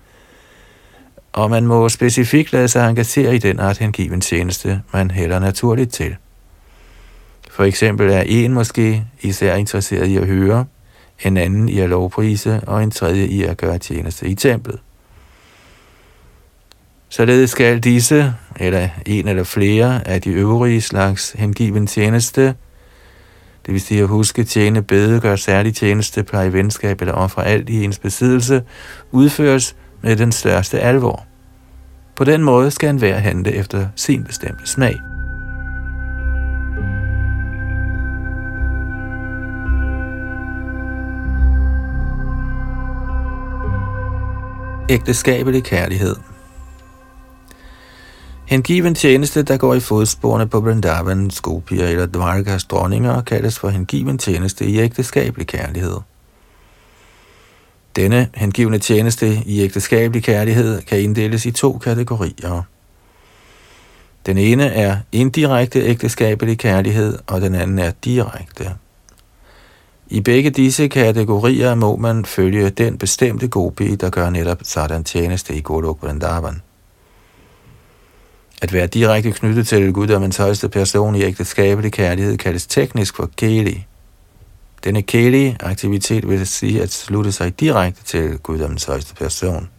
og 1.34 1.50
man 1.50 1.68
må 1.68 1.90
specifikt 1.90 2.54
lade 2.54 2.68
sig 2.68 2.90
engagere 2.90 3.36
i 3.36 3.38
den 3.38 3.60
art 3.60 3.78
hengiven 3.78 4.22
tjeneste, 4.22 4.82
man 4.94 5.12
hælder 5.12 5.40
naturligt 5.40 5.94
til. 5.94 6.16
For 7.52 7.64
eksempel 7.64 8.10
er 8.10 8.22
en 8.22 8.54
måske 8.54 9.06
især 9.22 9.56
interesseret 9.56 10.08
i 10.08 10.18
at 10.18 10.28
høre, 10.28 10.66
en 11.20 11.38
anden 11.38 11.70
i 11.70 11.80
at 11.80 11.90
lovprise 11.90 12.62
og 12.68 12.84
en 12.84 12.92
tredje 12.92 13.26
i 13.26 13.44
at 13.44 13.58
gøre 13.58 13.78
tjeneste 13.78 14.28
i 14.28 14.36
templet. 14.36 14.80
Således 17.10 17.50
skal 17.50 17.80
disse, 17.80 18.34
eller 18.56 18.90
en 19.06 19.28
eller 19.28 19.44
flere 19.44 20.08
af 20.08 20.22
de 20.22 20.30
øvrige 20.30 20.82
slags 20.82 21.32
hengiven 21.32 21.88
tjeneste, 21.88 22.56
det 23.66 23.74
vil 23.74 23.82
sige 23.82 24.02
at 24.02 24.08
huske, 24.08 24.44
tjene, 24.44 24.82
bede, 24.82 25.22
gøre 25.22 25.38
særlig 25.38 25.76
tjeneste, 25.76 26.24
pleje 26.24 26.54
venskab 26.54 27.02
eller 27.02 27.14
ofre 27.14 27.46
alt 27.46 27.70
i 27.70 27.84
ens 27.84 28.00
besiddelse, 28.00 28.64
udføres 29.12 29.76
med 30.02 30.16
den 30.16 30.32
største 30.32 30.80
alvor. 30.80 31.26
På 32.16 32.24
den 32.24 32.44
måde 32.44 32.72
skal 32.72 32.90
enhver 32.90 33.18
handle 33.18 33.52
efter 33.52 33.88
sin 33.96 34.24
bestemte 34.24 34.68
smag. 34.68 34.96
Ægteskabelig 44.94 45.64
kærlighed 45.64 46.16
Hengiven 48.46 48.96
tjeneste, 48.96 49.44
der 49.44 49.58
går 49.58 49.74
i 49.74 49.80
fodsporene 49.80 50.48
på 50.48 50.60
Vrindavan, 50.60 51.30
Skopia 51.30 51.90
eller 51.90 52.06
Dvarkas 52.06 52.64
dronninger, 52.64 53.22
kaldes 53.22 53.60
for 53.60 53.70
hengiven 53.70 54.18
tjeneste 54.18 54.66
i 54.66 54.80
ægteskabelig 54.80 55.48
kærlighed. 55.48 55.98
Denne 57.96 58.30
hengivne 58.36 58.80
tjeneste 58.80 59.44
i 59.46 59.62
ægteskabelig 59.62 60.24
kærlighed 60.24 60.82
kan 60.82 61.00
inddeles 61.00 61.46
i 61.46 61.52
to 61.52 61.78
kategorier. 61.78 62.62
Den 64.26 64.38
ene 64.38 64.66
er 64.66 64.98
indirekte 65.12 65.80
ægteskabelig 65.80 66.58
kærlighed, 66.58 67.20
og 67.28 67.42
den 67.42 67.56
anden 67.56 67.80
er 67.80 67.92
direkte. 68.04 68.76
I 70.10 70.22
begge 70.22 70.50
disse 70.50 70.88
kategorier 70.88 71.76
må 71.76 71.96
man 71.96 72.26
følge 72.26 72.70
den 72.70 72.98
bestemte 72.98 73.48
gopi, 73.48 73.96
der 73.96 74.10
gør 74.10 74.30
netop 74.30 74.60
sådan 74.64 75.04
tjeneste 75.04 75.56
i 75.56 75.62
Golok 75.62 75.98
Vrindavan. 76.02 76.62
At 78.62 78.74
være 78.74 78.88
direkte 78.88 79.32
knyttet 79.32 79.68
til 79.68 79.94
guddommens 79.94 80.38
højeste 80.38 80.70
person 80.70 81.16
i 81.16 81.22
ægteskabelig 81.22 81.92
kærlighed 81.92 82.38
kaldes 82.38 82.68
teknisk 82.68 83.16
for 83.16 83.30
keli. 83.38 83.86
Denne 84.84 85.02
keli-aktivitet 85.02 86.30
vil 86.30 86.48
sige 86.48 86.82
at 86.82 86.92
slutte 86.94 87.32
sig 87.32 87.60
direkte 87.60 88.04
til 88.04 88.38
guddommens 88.38 88.86
højeste 88.86 89.16
person. 89.16 89.70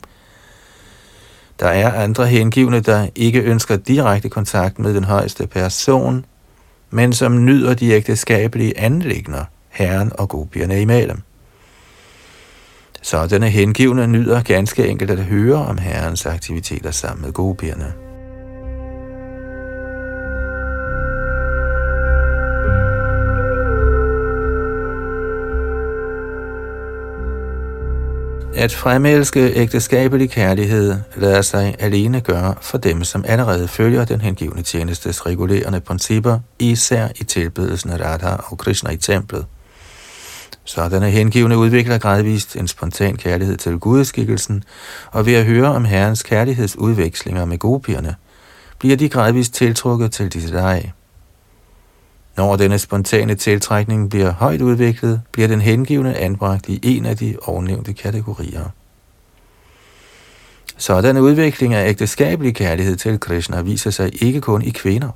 Der 1.61 1.69
er 1.69 2.03
andre 2.03 2.27
hengivne, 2.27 2.81
der 2.81 3.09
ikke 3.15 3.41
ønsker 3.41 3.77
direkte 3.77 4.29
kontakt 4.29 4.79
med 4.79 4.95
den 4.95 5.05
højeste 5.05 5.47
person, 5.47 6.25
men 6.91 7.13
som 7.13 7.45
nyder 7.45 7.75
de 7.75 7.91
ægteskabelige 7.91 8.79
anlægner, 8.79 9.45
herren 9.75 10.13
og 10.19 10.29
gopierne 10.29 10.81
imellem. 10.81 11.21
Så 13.03 13.27
denne 13.27 13.51
hengivne 13.51 14.07
nyder 14.07 14.43
ganske 14.43 14.87
enkelt 14.89 15.11
at 15.11 15.19
høre 15.19 15.55
om 15.55 15.79
herrens 15.79 16.27
aktiviteter 16.27 16.91
sammen 16.91 17.25
med 17.25 17.33
gopierne. 17.33 17.93
At 28.57 28.75
fremelske 28.75 29.53
ægteskabelig 29.55 30.31
kærlighed 30.31 30.97
lader 31.17 31.43
sig 31.43 31.75
alene 31.79 32.21
gøre 32.21 32.55
for 32.61 32.79
dem, 32.79 33.05
som 33.05 33.25
allerede 33.29 33.69
følger 33.69 34.05
den 34.05 34.21
hengivne 34.21 34.63
tjenestes 34.63 35.27
regulerende 35.27 35.81
principper, 35.81 36.39
især 36.59 37.09
i 37.17 37.25
tilbedelsen 37.25 37.91
af 37.91 38.01
Radha 38.01 38.37
og 38.45 38.59
Krishna 38.59 38.91
i 38.91 38.97
templet. 38.97 39.47
Sådanne 40.65 41.11
hengivne 41.11 41.59
udvikler 41.59 41.99
gradvist 41.99 42.57
en 42.57 42.69
spontan 42.69 43.17
kærlighed 43.17 43.57
til 43.57 43.79
gudeskikkelsen, 43.79 44.65
og 45.11 45.27
ved 45.27 45.35
at 45.35 45.45
høre 45.45 45.69
om 45.69 45.85
Herrens 45.85 46.23
kærlighedsudvekslinger 46.23 47.45
med 47.45 47.59
gopierne, 47.59 48.15
bliver 48.79 48.97
de 48.97 49.09
gradvist 49.09 49.55
tiltrukket 49.55 50.13
til 50.13 50.33
disse 50.33 50.55
dage. 50.55 50.93
Når 52.37 52.57
denne 52.57 52.79
spontane 52.79 53.35
tiltrækning 53.35 54.11
bliver 54.11 54.33
højt 54.33 54.61
udviklet, 54.61 55.21
bliver 55.33 55.49
den 55.49 55.61
hengivne 55.61 56.17
anbragt 56.17 56.69
i 56.69 56.97
en 56.97 57.07
af 57.07 57.17
de 57.17 57.37
ovennævnte 57.43 57.93
kategorier. 57.93 58.65
Sådanne 60.77 61.23
udvikling 61.23 61.75
af 61.75 61.89
ægteskabelig 61.89 62.55
kærlighed 62.55 62.97
til 62.97 63.21
Krishna 63.21 63.61
viser 63.61 63.91
sig 63.91 64.23
ikke 64.23 64.41
kun 64.41 64.63
i 64.63 64.71
kvinder. 64.71 65.11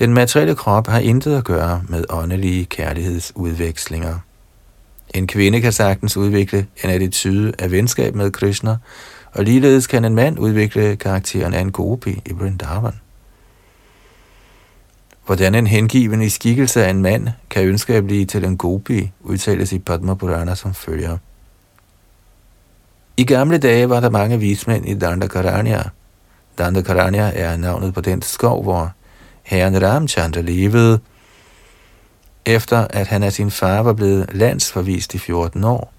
Den 0.00 0.14
materielle 0.14 0.54
krop 0.54 0.86
har 0.86 0.98
intet 0.98 1.36
at 1.36 1.44
gøre 1.44 1.82
med 1.88 2.04
åndelige 2.08 2.64
kærlighedsudvekslinger. 2.64 4.18
En 5.14 5.26
kvinde 5.26 5.60
kan 5.60 5.72
sagtens 5.72 6.16
udvikle 6.16 6.66
en 6.84 6.90
attitude 6.90 7.52
af 7.58 7.70
venskab 7.70 8.14
med 8.14 8.30
Krishna, 8.30 8.76
og 9.32 9.44
ligeledes 9.44 9.86
kan 9.86 10.04
en 10.04 10.14
mand 10.14 10.38
udvikle 10.38 10.96
karakteren 10.96 11.54
af 11.54 11.60
en 11.60 11.72
gopi 11.72 12.22
i 12.26 12.32
Vrindavan. 12.32 13.00
Hvordan 15.26 15.54
en 15.54 15.66
hengiven 15.66 16.22
i 16.22 16.28
skikkelse 16.28 16.84
af 16.84 16.90
en 16.90 17.02
mand 17.02 17.28
kan 17.50 17.64
ønske 17.64 17.94
at 17.94 18.06
blive 18.06 18.24
til 18.24 18.44
en 18.44 18.56
gopi, 18.56 19.10
udtales 19.20 19.72
i 19.72 19.78
Padma 19.78 20.14
Purana 20.14 20.54
som 20.54 20.74
følger. 20.74 21.18
I 23.16 23.24
gamle 23.24 23.58
dage 23.58 23.88
var 23.88 24.00
der 24.00 24.10
mange 24.10 24.38
vismænd 24.38 24.88
i 24.88 24.94
Dandakaranya. 24.94 25.82
Dandakaranya 26.58 27.32
er 27.34 27.56
navnet 27.56 27.94
på 27.94 28.00
den 28.00 28.22
skov, 28.22 28.62
hvor 28.62 28.92
herren 29.50 29.82
Ramchandra 29.82 30.40
levede, 30.40 31.00
efter 32.46 32.86
at 32.90 33.06
han 33.06 33.22
af 33.22 33.32
sin 33.32 33.50
far 33.50 33.82
var 33.82 33.92
blevet 33.92 34.30
landsforvist 34.32 35.14
i 35.14 35.18
14 35.18 35.64
år. 35.64 35.92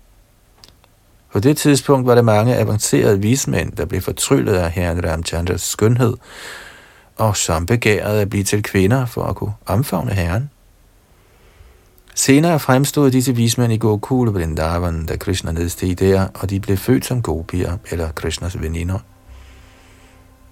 På 1.34 1.40
det 1.40 1.58
tidspunkt 1.58 2.08
var 2.08 2.16
der 2.16 2.22
mange 2.22 2.56
avancerede 2.56 3.22
vismænd, 3.22 3.72
der 3.72 3.86
blev 3.86 4.02
fortryllet 4.02 4.54
af 4.54 4.72
herren 4.72 5.06
Ramchandras 5.06 5.62
skønhed, 5.62 6.14
og 7.18 7.38
som 7.38 7.66
begærede 7.66 8.22
at 8.22 8.30
blive 8.30 8.44
til 8.44 8.64
kvinder 8.64 9.06
for 9.06 9.24
at 9.24 9.36
kunne 9.36 9.54
omfavne 9.66 10.12
Herren. 10.14 10.50
Senere 12.16 12.60
fremstod 12.60 13.12
disse 13.12 13.36
vismænd 13.36 13.74
i 13.74 13.78
Gokul 13.78 14.28
Vrindavan, 14.28 15.06
da 15.06 15.18
Krishna 15.18 15.52
nedsteg 15.52 16.00
der, 16.00 16.28
og 16.34 16.50
de 16.50 16.60
blev 16.60 16.78
født 16.78 17.06
som 17.06 17.22
gopier 17.22 17.78
eller 17.92 18.12
Krishnas 18.12 18.62
veninder. 18.62 19.00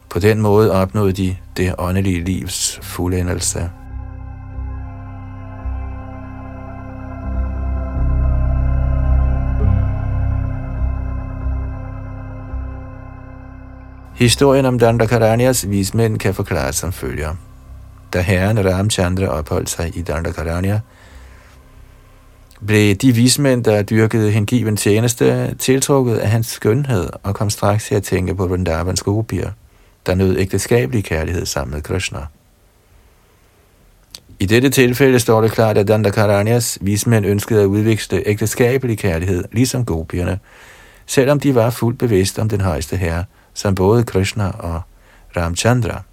På 0.10 0.20
den 0.20 0.42
måde 0.42 0.72
opnåede 0.72 1.14
de 1.14 1.38
det 1.58 1.76
åndelige 1.78 2.24
livs 2.24 2.80
fuldendelse. 2.82 3.70
Historien 14.16 14.66
om 14.66 14.80
Dandakaranyas 14.80 15.70
vismænd 15.70 16.20
kan 16.20 16.34
forklares 16.34 16.76
som 16.76 16.92
følger. 16.92 17.36
Da 18.14 18.22
herren 18.22 18.66
Ramchandra 18.74 19.28
opholdt 19.28 19.70
sig 19.70 19.98
i 19.98 20.02
Dandakaranya, 20.02 20.80
blev 22.68 22.96
de 22.96 23.12
vismænd, 23.12 23.64
der 23.64 23.84
dyrkede 23.84 24.32
hengiven 24.32 24.78
tjeneste, 24.78 25.56
tiltrukket 25.56 26.18
af 26.18 26.30
hans 26.30 26.48
skønhed 26.48 27.10
og 27.24 27.36
kom 27.36 27.50
straks 27.50 27.86
til 27.86 27.96
at 27.96 28.04
tænke 28.04 28.36
på 28.36 28.48
Vrindavans 28.48 29.04
gopier, 29.04 29.52
der 30.06 30.16
nød 30.16 30.38
ægteskabelig 30.38 31.04
kærlighed 31.04 31.46
sammen 31.46 31.74
med 31.74 31.82
Krishna. 31.82 32.20
I 34.40 34.46
dette 34.46 34.70
tilfælde 34.70 35.20
står 35.20 35.42
det 35.42 35.52
klart, 35.52 35.78
at 35.78 35.88
Dandakaranyas 35.88 36.78
vismænd 36.82 37.26
ønskede 37.26 37.62
at 37.62 37.66
udvikle 37.66 38.24
ægteskabelig 38.26 38.98
kærlighed, 38.98 39.44
ligesom 39.52 39.86
gopierne, 39.86 40.40
selvom 41.06 41.40
de 41.40 41.56
var 41.56 41.70
fuldt 41.70 42.00
bevidst 42.00 42.40
om 42.40 42.50
den 42.50 42.62
højeste 42.62 42.98
herre, 42.98 43.26
som 43.54 43.76
både 43.76 44.04
Krishna 44.04 44.50
og 44.50 44.82
Ramchandra. 45.38 46.04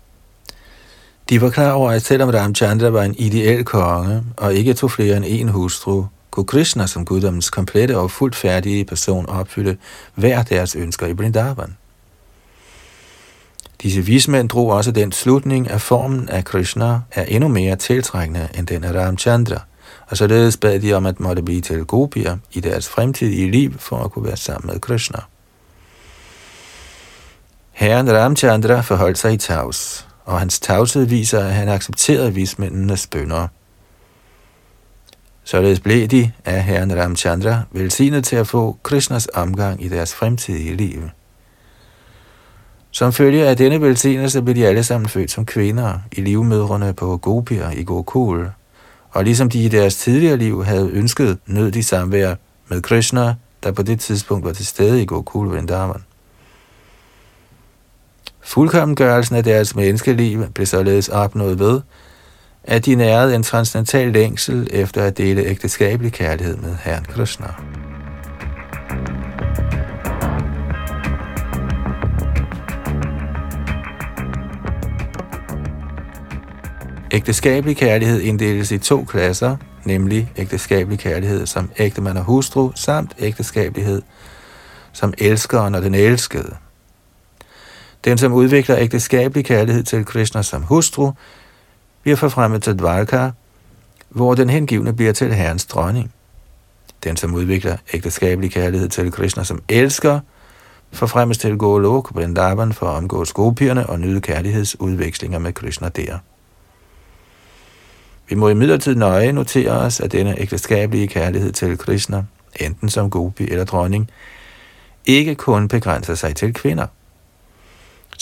De 1.29 1.41
var 1.41 1.51
klar 1.51 1.73
over, 1.73 1.91
at 1.91 2.03
selvom 2.03 2.29
Ramchandra 2.29 2.89
var 2.89 3.03
en 3.03 3.15
ideel 3.19 3.65
konge 3.65 4.23
og 4.37 4.55
ikke 4.55 4.75
tog 4.75 4.91
flere 4.91 5.17
end 5.17 5.25
en 5.29 5.49
hustru, 5.49 6.05
kunne 6.31 6.47
Krishna 6.47 6.87
som 6.87 7.05
guddommens 7.05 7.51
komplette 7.51 7.99
og 7.99 8.11
fuldt 8.11 8.37
færdige 8.37 8.85
person 8.85 9.29
opfylde 9.29 9.77
hver 10.15 10.43
deres 10.43 10.77
ønsker 10.77 11.07
i 11.07 11.13
Vrindavan. 11.13 11.77
Disse 13.83 14.01
vismænd 14.01 14.49
drog 14.49 14.71
også 14.71 14.91
den 14.91 15.13
slutning, 15.13 15.71
at 15.71 15.81
formen 15.81 16.29
af 16.29 16.45
Krishna 16.45 17.01
er 17.13 17.23
endnu 17.23 17.49
mere 17.49 17.77
tiltrækkende 17.77 18.49
end 18.59 18.67
den 18.67 18.85
af 18.85 18.93
Ramchandra, 18.93 19.61
og 20.07 20.17
således 20.17 20.57
bad 20.57 20.81
de 20.81 20.93
om 20.93 21.07
at 21.07 21.21
måtte 21.21 21.43
blive 21.43 21.61
til 21.61 21.85
gopier 21.85 22.37
i 22.53 22.61
deres 22.61 22.89
fremtidige 22.89 23.51
liv 23.51 23.79
for 23.79 23.97
at 23.99 24.11
kunne 24.11 24.25
være 24.25 24.37
sammen 24.37 24.73
med 24.73 24.81
Krishna. 24.81 25.19
Herren 27.73 28.13
Ramchandra 28.13 28.81
forholdt 28.81 29.19
sig 29.19 29.33
i 29.33 29.37
tavs, 29.37 30.09
og 30.25 30.39
hans 30.39 30.61
tavshed 30.61 31.05
viser, 31.05 31.41
at 31.41 31.55
han 31.55 31.69
accepterede 31.69 32.35
vismændenes 32.35 33.07
bønder. 33.07 33.49
Således 35.45 35.81
blev 35.81 36.09
de 36.09 36.33
af 36.45 36.65
herren 36.65 37.03
Ramchandra 37.03 37.63
velsignet 37.71 38.25
til 38.25 38.37
at 38.37 38.47
få 38.47 38.79
Krishnas 38.83 39.29
omgang 39.35 39.85
i 39.85 39.89
deres 39.89 40.15
fremtidige 40.15 40.77
liv. 40.77 41.03
Som 42.97 43.13
følge 43.13 43.49
af 43.49 43.57
denne 43.57 43.81
velsignelse 43.81 44.43
blev 44.43 44.55
de 44.55 44.67
alle 44.67 44.83
sammen 44.83 45.09
født 45.09 45.31
som 45.31 45.47
kvinder 45.47 45.99
i 46.13 46.21
livmødrene 46.21 46.95
på 46.95 47.17
Gopir 47.17 47.71
i 47.71 47.85
Gokul. 47.85 48.51
Og 49.11 49.25
ligesom 49.25 49.51
de 49.51 49.59
i 49.65 49.69
deres 49.69 49.97
tidligere 49.97 50.37
liv 50.37 50.65
havde 50.65 50.91
ønsket, 50.91 51.39
nød 51.47 51.73
de 51.73 51.83
samvær 51.83 52.35
med 52.69 52.83
Krishna, 52.83 53.35
der 53.63 53.73
på 53.73 53.83
det 53.83 54.01
tidspunkt 54.01 54.45
var 54.45 54.53
til 54.53 54.67
stede 54.67 55.03
i 55.03 55.07
Gokul 55.07 55.49
Vrindavan. 55.49 56.03
Fuldkommengørelsen 58.41 59.37
af 59.37 59.45
deres 59.45 59.75
menneskeliv 59.75 60.47
blev 60.55 60.67
således 60.67 61.09
opnået 61.09 61.59
ved, 61.59 61.81
at 62.65 62.87
de 62.87 62.95
nærede 62.95 63.35
en 63.35 63.43
transcendental 63.43 64.13
længsel 64.13 64.69
efter 64.71 65.03
at 65.03 65.19
dele 65.19 65.43
ægteskabelig 65.43 66.13
kærlighed 66.13 66.57
med 66.57 66.77
Herren 66.85 67.05
Krishna. 67.05 67.47
Ægteskabelig 77.17 77.77
kærlighed 77.77 78.21
inddeles 78.21 78.71
i 78.71 78.79
to 78.79 79.05
klasser, 79.05 79.57
nemlig 79.85 80.33
ægteskabelig 80.37 80.99
kærlighed 80.99 81.47
som 81.47 81.71
ægtemand 81.79 82.19
og 82.19 82.25
hustru, 82.25 82.71
samt 82.75 83.13
ægteskabelighed 83.19 84.03
som 84.93 85.15
elskeren 85.19 85.75
og 85.75 85.83
den 85.83 85.95
elskede. 85.95 86.57
Den, 88.05 88.19
som 88.19 88.33
udvikler 88.33 88.79
ægteskabelig 88.79 89.45
kærlighed 89.45 89.83
til 89.83 90.05
Krishna 90.05 90.43
som 90.43 90.63
hustru, 90.63 91.13
bliver 92.03 92.17
forfremmet 92.17 92.63
til 92.63 92.79
Dvarka, 92.79 93.31
hvor 94.09 94.35
den 94.35 94.51
hengivne 94.51 94.93
bliver 94.93 95.13
til 95.13 95.35
herrens 95.35 95.67
dronning. 95.67 96.13
Den, 97.05 97.17
som 97.17 97.35
udvikler 97.35 97.77
ægteskabelig 97.93 98.53
kærlighed 98.53 98.89
til 98.89 99.13
Krishna 99.13 99.45
som 99.45 99.63
elsker, 99.69 100.21
forfremmes 100.93 101.39
til 101.39 101.57
Golok 101.57 102.15
Vrindavan 102.15 102.73
for 102.73 102.87
at 102.87 102.97
omgås 102.97 103.29
skopierne 103.29 103.87
og 103.87 104.01
nyde 104.01 104.21
kærlighedsudvekslinger 104.21 105.39
med 105.39 105.53
Krishna 105.53 105.89
der. 105.89 106.19
Vi 108.29 108.35
må 108.35 108.49
imidlertid 108.49 108.95
nøje 108.95 109.33
notere 109.33 109.71
os, 109.71 110.01
at 110.01 110.13
denne 110.13 110.41
ægteskabelige 110.41 111.09
kærlighed 111.09 111.53
til 111.53 111.79
Krishna, 111.79 112.25
enten 112.61 112.89
som 112.89 113.11
gopi 113.11 113.45
eller 113.51 113.65
dronning, 113.65 114.11
ikke 115.05 115.35
kun 115.35 115.69
begrænser 115.69 116.15
sig 116.15 116.37
til 116.37 116.55
kvinder. 116.55 116.87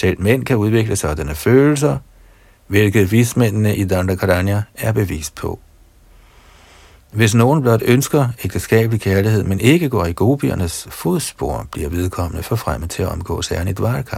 Selv 0.01 0.21
mænd 0.21 0.45
kan 0.45 0.57
udvikle 0.57 0.97
sådanne 0.97 1.35
følelser, 1.35 1.99
hvilket 2.67 3.13
vismændene 3.13 3.77
i 3.77 3.85
Dandakaranya 3.85 4.63
er 4.75 4.93
bevis 4.93 5.31
på. 5.31 5.59
Hvis 7.11 7.35
nogen 7.35 7.63
blot 7.63 7.83
ønsker 7.85 8.29
ægteskabelig 8.45 9.01
kærlighed, 9.01 9.43
men 9.43 9.61
ikke 9.61 9.89
går 9.89 10.05
i 10.07 10.13
gopiernes 10.13 10.87
fodspor, 10.91 11.67
bliver 11.73 11.89
vedkommende 11.89 12.43
forfremmet 12.43 12.91
til 12.91 13.03
at 13.03 13.09
omgås 13.09 13.49
herren 13.49 13.69
i 13.69 13.73
Dvarka. 13.73 14.17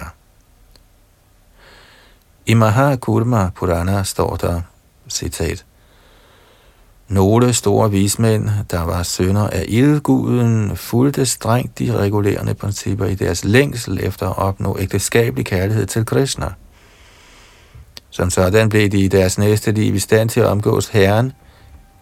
I 2.47 2.55
Mahakurma 2.55 3.51
Purana 3.55 4.03
står 4.03 4.37
der, 4.37 4.61
citat, 5.09 5.65
nogle 7.09 7.53
store 7.53 7.91
vismænd, 7.91 8.49
der 8.71 8.83
var 8.83 9.03
sønner 9.03 9.49
af 9.49 9.65
ildguden, 9.69 10.77
fulgte 10.77 11.27
strengt 11.27 11.79
de 11.79 11.99
regulerende 11.99 12.55
principper 12.55 13.07
i 13.07 13.15
deres 13.15 13.45
længsel 13.45 13.99
efter 14.03 14.29
at 14.29 14.39
opnå 14.39 14.77
ægteskabelig 14.81 15.47
kærlighed 15.47 15.87
til 15.87 16.07
Krishna. 16.07 16.47
Som 18.11 18.31
sådan 18.31 18.69
blev 18.69 18.89
de 18.89 18.99
i 18.99 19.09
deres 19.09 19.39
næste 19.39 19.73
liv 19.73 19.95
i 19.95 19.99
stand 19.99 20.29
til 20.29 20.41
at 20.41 20.47
omgås 20.47 20.89
Herren, 20.89 21.33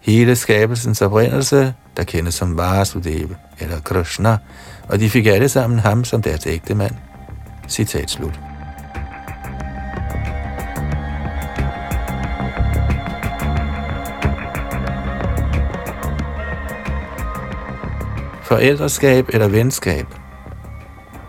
hele 0.01 0.35
skabelsens 0.35 1.01
oprindelse, 1.01 1.73
der 1.97 2.03
kendes 2.03 2.33
som 2.33 2.57
Vasudeva 2.57 3.35
eller 3.59 3.79
Krishna, 3.79 4.37
og 4.89 4.99
de 4.99 5.09
fik 5.09 5.25
alle 5.25 5.49
sammen 5.49 5.79
ham 5.79 6.03
som 6.03 6.21
deres 6.21 6.47
ægte 6.47 6.75
mand. 6.75 6.95
Citat 7.67 8.11
slut. 8.11 8.39
Forældreskab 18.45 19.29
eller 19.29 19.47
venskab. 19.47 20.05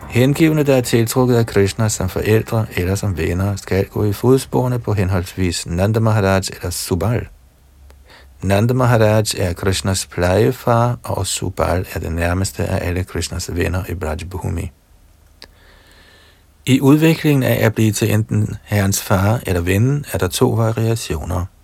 Hengivne, 0.09 0.63
der 0.63 0.77
er 0.77 0.81
tiltrukket 0.81 1.37
af 1.37 1.47
Krishna 1.47 1.89
som 1.89 2.09
forældre 2.09 2.67
eller 2.77 2.95
som 2.95 3.17
venner, 3.17 3.57
skal 3.57 3.87
gå 3.87 4.05
i 4.05 4.13
fodsporene 4.13 4.79
på 4.79 4.93
henholdsvis 4.93 5.67
Nanda 5.67 6.01
Maharaj 6.01 6.43
eller 6.53 6.71
Subal. 6.71 7.27
Nanda 8.43 8.75
Maharaj 8.75 9.25
er 9.39 9.53
Krishnas 9.53 10.07
plejefar, 10.07 10.99
og 11.03 11.27
Subal 11.27 11.87
er 11.95 12.01
den 12.01 12.13
nærmeste 12.13 12.65
af 12.65 12.89
alle 12.89 13.05
Krishnas 13.05 13.51
venner 13.55 13.83
i 13.89 13.95
Brajbhumi. 13.95 14.71
I 16.67 16.81
udviklingen 16.81 17.43
af 17.43 17.65
at 17.67 17.75
blive 17.75 17.93
til 17.93 18.13
enten 18.13 18.57
herrens 18.65 19.03
far 19.03 19.41
eller 19.47 19.61
ven, 19.61 20.05
er 20.13 20.19
der 20.19 20.29
to 20.29 20.51
variationer– 20.51 21.45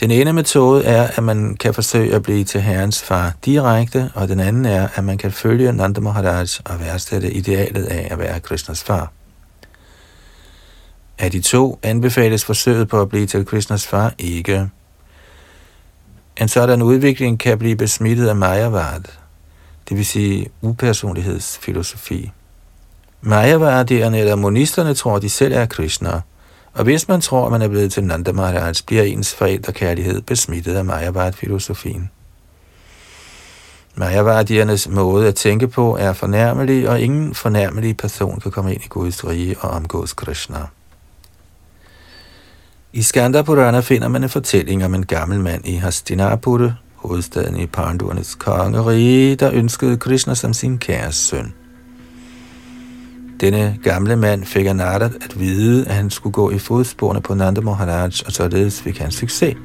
den 0.00 0.10
ene 0.10 0.32
metode 0.32 0.84
er, 0.84 1.08
at 1.16 1.22
man 1.22 1.56
kan 1.56 1.74
forsøge 1.74 2.14
at 2.14 2.22
blive 2.22 2.44
til 2.44 2.60
herrens 2.60 3.02
far 3.02 3.32
direkte, 3.44 4.10
og 4.14 4.28
den 4.28 4.40
anden 4.40 4.64
er, 4.64 4.88
at 4.94 5.04
man 5.04 5.18
kan 5.18 5.32
følge 5.32 5.72
Nanda 5.72 6.00
Maharaj 6.00 6.46
og 6.64 6.80
værdsætte 6.80 7.32
idealet 7.32 7.84
af 7.84 8.08
at 8.10 8.18
være 8.18 8.40
Krishnas 8.40 8.82
far. 8.82 9.12
Af 11.18 11.30
de 11.30 11.40
to 11.40 11.78
anbefales 11.82 12.44
forsøget 12.44 12.88
på 12.88 13.00
at 13.00 13.08
blive 13.08 13.26
til 13.26 13.46
Krishnas 13.46 13.86
far 13.86 14.14
ikke. 14.18 14.68
En 16.40 16.48
sådan 16.48 16.82
udvikling 16.82 17.40
kan 17.40 17.58
blive 17.58 17.76
besmittet 17.76 18.28
af 18.28 18.36
Majavad, 18.36 19.02
det 19.88 19.96
vil 19.96 20.06
sige 20.06 20.46
upersonlighedsfilosofi. 20.62 22.30
Mayavardierne 23.20 24.18
eller 24.18 24.36
monisterne 24.36 24.94
tror, 24.94 25.18
de 25.18 25.30
selv 25.30 25.52
er 25.52 25.66
Krishna– 25.66 26.20
og 26.74 26.84
hvis 26.84 27.08
man 27.08 27.20
tror, 27.20 27.46
at 27.46 27.52
man 27.52 27.62
er 27.62 27.68
blevet 27.68 27.92
til 27.92 28.04
Nanda 28.04 28.32
Maharaj, 28.32 28.72
bliver 28.86 29.02
ens 29.02 29.34
forældrekærlighed 29.34 30.22
besmittet 30.22 30.74
af 30.74 30.84
Mayavad-filosofien. 30.84 32.10
Mayavadiernes 33.94 34.88
måde 34.88 35.28
at 35.28 35.34
tænke 35.34 35.68
på 35.68 35.96
er 35.96 36.12
fornærmelig, 36.12 36.88
og 36.88 37.00
ingen 37.00 37.34
fornærmelig 37.34 37.96
person 37.96 38.40
kan 38.40 38.50
komme 38.50 38.74
ind 38.74 38.84
i 38.84 38.88
Guds 38.88 39.26
rige 39.26 39.58
og 39.58 39.70
omgås 39.70 40.12
Krishna. 40.12 40.58
I 42.92 43.02
Skandapurana 43.02 43.80
finder 43.80 44.08
man 44.08 44.22
en 44.22 44.28
fortælling 44.28 44.84
om 44.84 44.94
en 44.94 45.06
gammel 45.06 45.40
mand 45.40 45.68
i 45.68 45.74
Hastinapura, 45.74 46.72
hovedstaden 46.94 47.56
i 47.56 47.66
Pandurnes 47.66 48.34
kongerige, 48.34 49.36
der 49.36 49.50
ønskede 49.52 49.96
Krishna 49.96 50.34
som 50.34 50.54
sin 50.54 50.78
kæres 50.78 51.16
søn. 51.16 51.54
Denne 53.40 53.78
gamle 53.82 54.16
mand 54.16 54.44
fik 54.44 54.66
af 54.66 55.02
at 55.02 55.40
vide, 55.40 55.88
at 55.88 55.94
han 55.94 56.10
skulle 56.10 56.32
gå 56.32 56.50
i 56.50 56.58
fodsporene 56.58 57.20
på 57.20 57.34
Nanda 57.34 57.60
Maharaj, 57.60 58.10
og 58.26 58.32
således 58.32 58.82
fik 58.82 58.98
han 58.98 59.10
succes. 59.10 59.56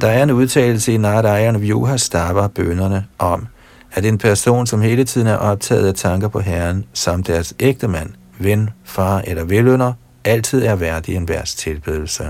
Der 0.00 0.08
er 0.08 0.22
en 0.22 0.30
udtalelse 0.30 0.92
i 0.92 0.96
Naradayan 0.96 1.60
Vyuha 1.60 1.96
Stava 1.96 2.46
bønderne 2.46 3.04
om, 3.18 3.46
at 3.92 4.04
en 4.04 4.18
person, 4.18 4.66
som 4.66 4.80
hele 4.80 5.04
tiden 5.04 5.26
er 5.26 5.36
optaget 5.36 5.88
af 5.88 5.94
tanker 5.94 6.28
på 6.28 6.40
Herren, 6.40 6.84
som 6.92 7.22
deres 7.22 7.54
ægtemand, 7.60 8.10
ven, 8.38 8.70
far 8.84 9.22
eller 9.26 9.44
velønder, 9.44 9.92
altid 10.24 10.64
er 10.64 10.76
værdig 10.76 11.16
en 11.16 11.28
værs 11.28 11.54
tilbedelse. 11.54 12.24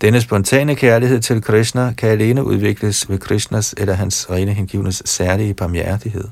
Denne 0.00 0.20
spontane 0.20 0.74
kærlighed 0.74 1.20
til 1.20 1.42
Krishna 1.42 1.92
kan 1.92 2.08
alene 2.08 2.44
udvikles 2.44 3.10
ved 3.10 3.18
Krishnas 3.18 3.74
eller 3.78 3.94
hans 3.94 4.30
rene 4.30 4.52
hengivnes 4.52 5.02
særlige 5.04 5.54
barmhjertighed. 5.54 6.24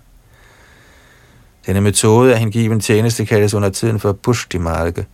Denne 1.66 1.80
metode 1.80 2.32
af 2.32 2.38
hengiven 2.38 2.80
tjeneste 2.80 3.24
kaldes 3.26 3.54
under 3.54 3.68
tiden 3.68 4.00
for 4.00 4.12
pushti 4.12 4.58
marke. 4.58 5.06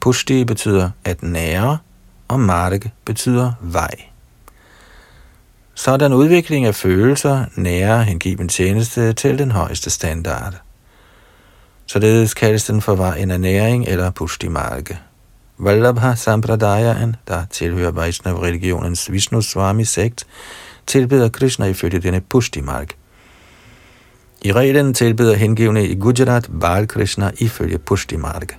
Pushti 0.00 0.44
betyder 0.44 0.90
at 1.04 1.22
nære, 1.22 1.78
og 2.28 2.40
marke 2.40 2.92
betyder 3.04 3.52
vej. 3.60 3.94
Sådan 5.74 6.12
udvikling 6.12 6.66
af 6.66 6.74
følelser 6.74 7.44
nærer 7.56 8.02
hengiven 8.02 8.48
tjeneste 8.48 9.12
til 9.12 9.38
den 9.38 9.50
højeste 9.50 9.90
standard. 9.90 10.54
Således 11.86 12.34
kaldes 12.34 12.64
den 12.64 12.82
for 12.82 12.94
vejen 12.94 13.30
af 13.30 13.40
næring 13.40 13.86
eller 13.86 14.10
pushti 14.10 14.48
marke. 14.48 14.98
Vallabha 15.60 16.14
Sampradayaen, 16.14 17.16
der 17.28 17.44
tilhører 17.50 17.90
Vaishnav-religionens 17.90 19.12
Vishnu 19.12 19.40
Swami 19.40 19.84
sekt, 19.84 20.26
tilbeder 20.86 21.28
Krishna 21.28 21.66
ifølge 21.66 21.98
denne 21.98 22.20
Pushtimark. 22.20 22.94
I 24.42 24.52
reglen 24.52 24.94
tilbeder 24.94 25.34
hengivne 25.34 25.86
i 25.86 25.94
Gujarat 25.94 26.50
Bal 26.60 26.86
Krishna 26.86 27.30
ifølge 27.40 27.78
Pushtimark. 27.78 28.58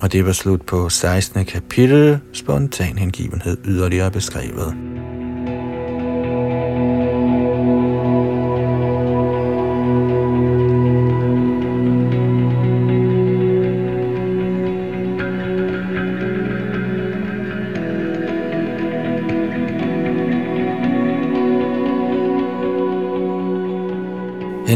Og 0.00 0.12
det 0.12 0.26
var 0.26 0.32
slut 0.32 0.66
på 0.66 0.88
16. 0.88 1.44
kapitel, 1.44 2.18
spontan 2.32 2.98
hengivenhed 2.98 3.56
yderligere 3.64 4.10
beskrevet. 4.10 4.74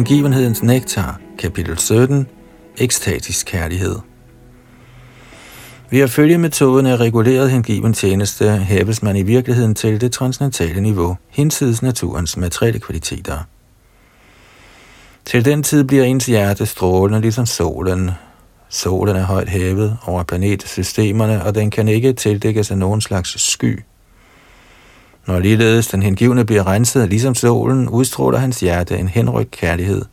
Hengivenhedens 0.05 0.63
nektar, 0.63 1.21
kapitel 1.39 1.79
17, 1.79 2.27
ekstatisk 2.79 3.47
kærlighed. 3.47 3.99
Ved 5.91 6.01
at 6.01 6.11
følge 6.11 6.39
metoden 6.39 6.87
af 6.87 6.97
reguleret 6.97 7.51
hengiven 7.51 7.93
tjeneste, 7.93 8.57
hæves 8.57 9.03
man 9.03 9.17
i 9.17 9.23
virkeligheden 9.23 9.75
til 9.75 10.01
det 10.01 10.13
transcendentale 10.13 10.81
niveau, 10.81 11.17
hinsides 11.29 11.83
naturens 11.83 12.37
materielle 12.37 12.81
kvaliteter. 12.81 13.39
Til 15.25 15.45
den 15.45 15.63
tid 15.63 15.85
bliver 15.85 16.05
ens 16.05 16.27
hjerte 16.27 16.67
strålende 16.67 17.21
ligesom 17.21 17.47
solen. 17.47 18.11
Solen 18.69 19.17
er 19.17 19.25
højt 19.25 19.49
hævet 19.49 19.99
over 20.07 20.23
planetsystemerne, 20.23 21.45
og 21.45 21.55
den 21.55 21.71
kan 21.71 21.89
ikke 21.89 22.13
tildækkes 22.13 22.71
af 22.71 22.79
nogen 22.79 23.01
slags 23.01 23.53
sky. 23.53 23.83
Når 25.27 25.39
ligeledes 25.39 25.89
den 25.89 26.03
hengivne 26.03 26.45
bliver 26.45 26.67
renset 26.67 27.09
ligesom 27.09 27.35
solen, 27.35 27.89
udstråler 27.89 28.39
hans 28.39 28.61
hjerte 28.61 28.99
en 28.99 29.09
henrykt 29.09 29.51
kærlighed, 29.51 30.05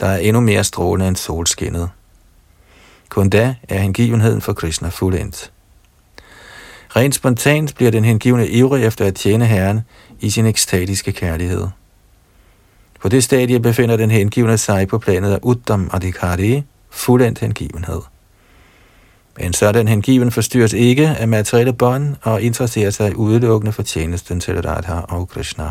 der 0.00 0.06
er 0.06 0.16
endnu 0.16 0.40
mere 0.40 0.64
strålende 0.64 1.08
end 1.08 1.16
solskinnet. 1.16 1.90
Kun 3.08 3.28
da 3.28 3.54
er 3.68 3.78
hengivenheden 3.78 4.40
for 4.40 4.52
Krishna 4.52 4.88
fuldendt. 4.88 5.52
Rent 6.96 7.14
spontant 7.14 7.74
bliver 7.74 7.90
den 7.90 8.04
hengivne 8.04 8.48
ivrig 8.48 8.84
efter 8.84 9.04
at 9.04 9.14
tjene 9.14 9.46
Herren 9.46 9.80
i 10.20 10.30
sin 10.30 10.46
ekstatiske 10.46 11.12
kærlighed. 11.12 11.66
På 13.00 13.08
det 13.08 13.24
stadie 13.24 13.60
befinder 13.60 13.96
den 13.96 14.10
hengivne 14.10 14.58
sig 14.58 14.88
på 14.88 14.98
planet 14.98 15.32
af 15.32 15.38
Uttam 15.42 15.90
Adhikari, 15.92 16.62
fuldendt 16.90 17.38
hengivenhed. 17.38 18.00
En 19.40 19.52
sådan 19.52 19.88
hengiven 19.88 20.30
forstyrres 20.30 20.72
ikke 20.72 21.08
af 21.08 21.28
materielle 21.28 21.72
bånd 21.72 22.16
og 22.22 22.42
interesserer 22.42 22.90
sig 22.90 23.16
udelukkende 23.16 23.72
for 23.72 23.82
tjenesten 23.82 24.40
til 24.40 24.62
Radha 24.62 25.00
og 25.00 25.28
Krishna. 25.28 25.70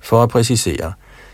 For 0.00 0.22
at 0.22 0.28
præcisere, 0.28 0.92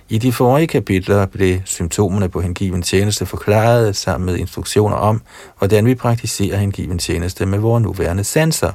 i 0.08 0.18
de 0.18 0.32
forrige 0.32 0.66
kapitler 0.66 1.26
blev 1.26 1.60
symptomerne 1.64 2.28
på 2.28 2.40
hengiven 2.40 2.82
tjeneste 2.82 3.26
forklaret 3.26 3.96
sammen 3.96 4.26
med 4.26 4.36
instruktioner 4.36 4.96
om, 4.96 5.22
hvordan 5.58 5.86
vi 5.86 5.94
praktiserer 5.94 6.56
hengiven 6.56 6.98
tjeneste 6.98 7.46
med 7.46 7.58
vores 7.58 7.82
nuværende 7.82 8.24
sanser, 8.24 8.72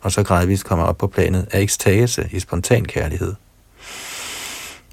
og 0.00 0.12
så 0.12 0.22
gradvist 0.22 0.64
kommer 0.64 0.84
op 0.84 0.98
på 0.98 1.06
planet 1.06 1.46
af 1.52 1.60
ekstase 1.60 2.28
i 2.32 2.40
spontan 2.40 2.84
kærlighed. 2.84 3.34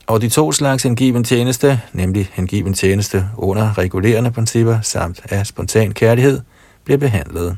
Og 0.08 0.22
de 0.22 0.30
to 0.30 0.52
slags 0.52 0.84
hengiven 0.84 1.24
tjeneste, 1.24 1.82
nemlig 1.94 2.30
hengiven 2.34 2.74
tjeneste 2.74 3.26
under 3.38 3.78
regulerende 3.78 4.32
principper 4.32 4.82
samt 4.82 5.22
af 5.30 5.48
spontan 5.48 5.92
kærlighed– 5.92 6.42
bliver 6.86 6.98
behandlet. 6.98 7.58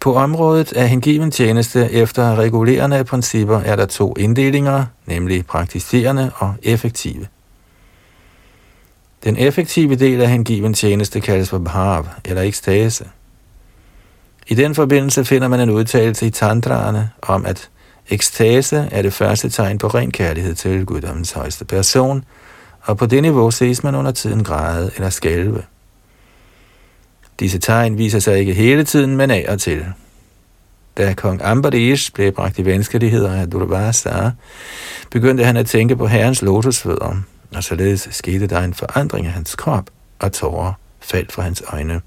På 0.00 0.14
området 0.14 0.72
af 0.72 0.88
hengiven 0.88 1.30
tjeneste 1.30 1.90
efter 1.90 2.36
regulerende 2.36 3.04
principper 3.04 3.60
er 3.60 3.76
der 3.76 3.86
to 3.86 4.14
inddelinger, 4.18 4.84
nemlig 5.06 5.46
praktiserende 5.46 6.30
og 6.36 6.54
effektive. 6.62 7.26
Den 9.24 9.36
effektive 9.36 9.94
del 9.94 10.20
af 10.20 10.28
hengiven 10.28 10.74
tjeneste 10.74 11.20
kaldes 11.20 11.50
for 11.50 11.58
bhav 11.58 12.06
eller 12.24 12.42
ekstase. 12.42 13.04
I 14.46 14.54
den 14.54 14.74
forbindelse 14.74 15.24
finder 15.24 15.48
man 15.48 15.60
en 15.60 15.70
udtalelse 15.70 16.26
i 16.26 16.30
tantraerne 16.30 17.10
om, 17.22 17.46
at 17.46 17.70
ekstase 18.08 18.88
er 18.92 19.02
det 19.02 19.12
første 19.12 19.48
tegn 19.48 19.78
på 19.78 19.86
ren 19.86 20.10
kærlighed 20.10 20.54
til 20.54 20.86
guddommens 20.86 21.32
højeste 21.32 21.64
person, 21.64 22.24
og 22.82 22.98
på 22.98 23.06
det 23.06 23.22
niveau 23.22 23.50
ses 23.50 23.84
man 23.84 23.94
under 23.94 24.10
tiden 24.10 24.44
græde 24.44 24.90
eller 24.96 25.10
skælve. 25.10 25.62
Disse 27.40 27.58
tegn 27.58 27.98
viser 27.98 28.18
sig 28.18 28.38
ikke 28.38 28.54
hele 28.54 28.84
tiden, 28.84 29.16
men 29.16 29.30
af 29.30 29.46
og 29.48 29.60
til. 29.60 29.84
Da 30.96 31.14
kong 31.14 31.40
Ambarish 31.44 32.12
blev 32.12 32.32
bragt 32.32 32.58
i 32.58 32.64
vanskeligheder 32.64 33.32
af 33.32 33.50
Durvasa, 33.50 34.30
begyndte 35.10 35.44
han 35.44 35.56
at 35.56 35.66
tænke 35.66 35.96
på 35.96 36.06
herrens 36.06 36.42
lotusfødder, 36.42 37.16
og 37.54 37.64
således 37.64 38.08
skete 38.10 38.46
der 38.46 38.60
en 38.60 38.74
forandring 38.74 39.26
af 39.26 39.32
hans 39.32 39.54
krop, 39.54 39.90
og 40.18 40.32
tårer 40.32 40.72
faldt 41.00 41.32
fra 41.32 41.42
hans 41.42 41.62
øjne. 41.66 42.00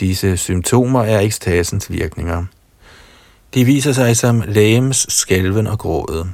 Disse 0.00 0.36
symptomer 0.36 1.02
er 1.02 1.20
ekstasens 1.20 1.92
virkninger. 1.92 2.44
De 3.54 3.64
viser 3.64 3.92
sig 3.92 4.16
som 4.16 4.42
lægems 4.46 5.06
skælven 5.08 5.66
og 5.66 5.78
grådet. 5.78 6.26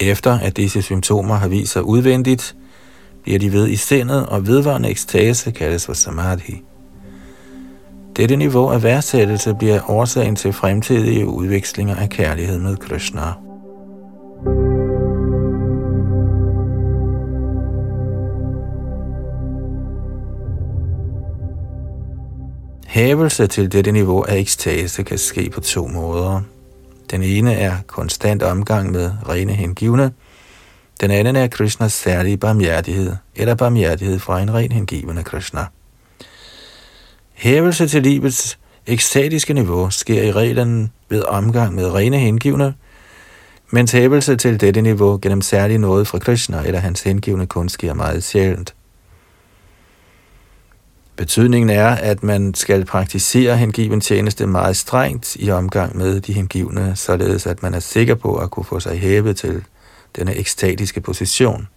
Efter 0.00 0.38
at 0.38 0.56
disse 0.56 0.82
symptomer 0.82 1.34
har 1.34 1.48
vist 1.48 1.72
sig 1.72 1.82
udvendigt, 1.82 2.54
bliver 3.24 3.38
de 3.38 3.52
ved 3.52 3.68
i 3.68 3.76
sindet, 3.76 4.26
og 4.26 4.46
vedvarende 4.46 4.88
ekstase 4.88 5.50
kaldes 5.50 5.86
for 5.86 5.92
samadhi. 5.92 6.62
Dette 8.16 8.36
niveau 8.36 8.68
af 8.68 8.82
værdsættelse 8.82 9.54
bliver 9.54 9.90
årsagen 9.90 10.36
til 10.36 10.52
fremtidige 10.52 11.26
udvekslinger 11.26 11.96
af 11.96 12.08
kærlighed 12.08 12.58
med 12.58 12.76
Krishna. 12.76 13.20
Hævelse 22.86 23.46
til 23.46 23.72
dette 23.72 23.92
niveau 23.92 24.22
af 24.22 24.36
ekstase 24.36 25.02
kan 25.02 25.18
ske 25.18 25.50
på 25.50 25.60
to 25.60 25.86
måder. 25.86 26.40
Den 27.10 27.22
ene 27.22 27.54
er 27.54 27.76
konstant 27.86 28.42
omgang 28.42 28.92
med 28.92 29.10
rene 29.28 29.52
hengivne, 29.52 30.12
den 31.04 31.10
anden 31.10 31.36
er 31.36 31.46
Krishnas 31.46 31.92
særlige 31.92 32.36
barmhjertighed, 32.36 33.12
eller 33.36 33.54
barmhjertighed 33.54 34.18
fra 34.18 34.40
en 34.40 34.54
ren 34.54 34.72
hengivende 34.72 35.22
Krishna. 35.22 35.66
Hævelse 37.32 37.88
til 37.88 38.02
livets 38.02 38.58
ekstatiske 38.86 39.54
niveau 39.54 39.90
sker 39.90 40.22
i 40.22 40.32
reglen 40.32 40.92
ved 41.08 41.22
omgang 41.22 41.74
med 41.74 41.94
rene 41.94 42.18
hengivne, 42.18 42.74
mens 43.70 43.92
hævelse 43.92 44.36
til 44.36 44.60
dette 44.60 44.82
niveau 44.82 45.18
gennem 45.22 45.42
særlig 45.42 45.78
noget 45.78 46.06
fra 46.06 46.18
Krishna 46.18 46.62
eller 46.66 46.80
hans 46.80 47.02
hengivne 47.02 47.46
kun 47.46 47.68
sker 47.68 47.94
meget 47.94 48.24
sjældent. 48.24 48.74
Betydningen 51.16 51.70
er, 51.70 51.88
at 51.88 52.22
man 52.22 52.54
skal 52.54 52.84
praktisere 52.84 53.56
hengiven 53.56 54.00
tjeneste 54.00 54.46
meget 54.46 54.76
strengt 54.76 55.36
i 55.36 55.50
omgang 55.50 55.96
med 55.96 56.20
de 56.20 56.32
hengivne, 56.32 56.96
således 56.96 57.46
at 57.46 57.62
man 57.62 57.74
er 57.74 57.80
sikker 57.80 58.14
på 58.14 58.36
at 58.36 58.50
kunne 58.50 58.64
få 58.64 58.80
sig 58.80 58.98
hævet 58.98 59.36
til 59.36 59.64
denne 60.16 60.34
ekstatiske 60.36 61.00
position. 61.00 61.68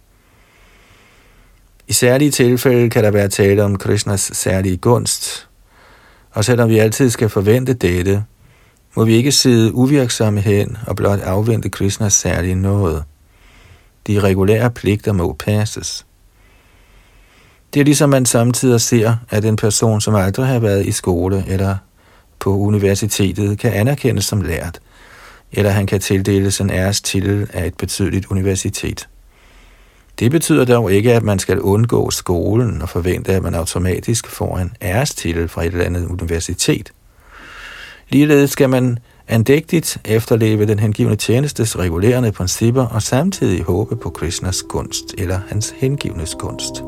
I 1.88 1.92
særlige 1.92 2.30
tilfælde 2.30 2.90
kan 2.90 3.04
der 3.04 3.10
være 3.10 3.28
tale 3.28 3.64
om 3.64 3.78
Krishnas 3.78 4.30
særlige 4.34 4.76
gunst, 4.76 5.48
og 6.30 6.44
selvom 6.44 6.68
vi 6.68 6.78
altid 6.78 7.10
skal 7.10 7.28
forvente 7.28 7.74
dette, 7.74 8.24
må 8.96 9.04
vi 9.04 9.14
ikke 9.14 9.32
sidde 9.32 9.74
uvirksomme 9.74 10.40
hen 10.40 10.76
og 10.86 10.96
blot 10.96 11.20
afvente 11.20 11.68
Krishnas 11.68 12.12
særlige 12.12 12.54
nåde. 12.54 13.04
De 14.06 14.20
regulære 14.20 14.70
pligter 14.70 15.12
må 15.12 15.32
passes. 15.32 16.06
Det 17.74 17.80
er 17.80 17.84
ligesom 17.84 18.10
man 18.10 18.26
samtidig 18.26 18.80
ser, 18.80 19.16
at 19.30 19.44
en 19.44 19.56
person, 19.56 20.00
som 20.00 20.14
aldrig 20.14 20.46
har 20.46 20.58
været 20.58 20.86
i 20.86 20.92
skole 20.92 21.44
eller 21.48 21.76
på 22.38 22.56
universitetet, 22.56 23.58
kan 23.58 23.72
anerkendes 23.72 24.24
som 24.24 24.40
lært, 24.40 24.80
eller 25.52 25.70
han 25.70 25.86
kan 25.86 26.00
tildeles 26.00 26.60
en 26.60 26.70
ærestitel 26.70 27.50
af 27.52 27.66
et 27.66 27.74
betydeligt 27.74 28.26
universitet. 28.26 29.08
Det 30.18 30.30
betyder 30.30 30.64
dog 30.64 30.92
ikke, 30.92 31.14
at 31.14 31.22
man 31.22 31.38
skal 31.38 31.60
undgå 31.60 32.10
skolen 32.10 32.82
og 32.82 32.88
forvente, 32.88 33.32
at 33.32 33.42
man 33.42 33.54
automatisk 33.54 34.28
får 34.28 34.58
en 34.58 34.72
ærestitel 34.82 35.48
fra 35.48 35.62
et 35.62 35.72
eller 35.72 35.84
andet 35.84 36.06
universitet. 36.06 36.92
Ligeledes 38.08 38.50
skal 38.50 38.70
man 38.70 38.98
andægtigt 39.28 39.98
efterleve 40.04 40.66
den 40.66 40.78
hengivne 40.78 41.16
tjenestes 41.16 41.78
regulerende 41.78 42.32
principper 42.32 42.86
og 42.86 43.02
samtidig 43.02 43.62
håbe 43.62 43.96
på 43.96 44.10
Krishnas 44.10 44.62
kunst 44.68 45.14
eller 45.18 45.40
hans 45.48 45.74
hengivnes 45.76 46.36
kunst. 46.38 46.87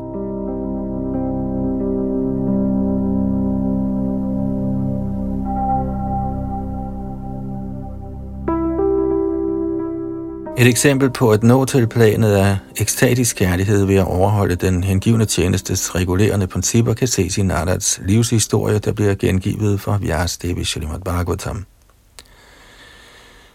Et 10.57 10.67
eksempel 10.67 11.09
på 11.09 11.31
at 11.31 11.43
nå 11.43 11.65
til 11.65 11.87
planet 11.87 12.33
af 12.33 12.57
ekstatisk 12.77 13.35
kærlighed 13.35 13.85
ved 13.85 13.95
at 13.95 14.05
overholde 14.05 14.55
den 14.55 14.83
hengivne 14.83 15.25
tjenestes 15.25 15.95
regulerende 15.95 16.47
principper 16.47 16.93
kan 16.93 17.07
ses 17.07 17.37
i 17.37 17.43
Nadads 17.43 17.99
livshistorie, 18.05 18.79
der 18.79 18.91
bliver 18.91 19.15
gengivet 19.15 19.81
for 19.81 19.97
Vyas 19.97 20.37
Devi 20.37 20.63
Srimad 20.63 20.99
Bhagavatam. 20.99 21.65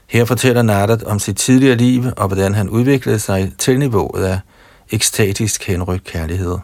Her 0.07 0.25
fortæller 0.25 0.63
Narad 0.63 1.05
om 1.05 1.19
sit 1.19 1.37
tidligere 1.37 1.77
liv 1.77 2.05
og 2.17 2.27
hvordan 2.27 2.55
han 2.55 2.69
udviklede 2.69 3.19
sig 3.19 3.53
til 3.59 3.79
niveauet 3.79 4.25
af 4.25 4.41
ekstatisk 4.91 5.67
henrygt 5.67 6.05
kærlighed. 6.05 6.59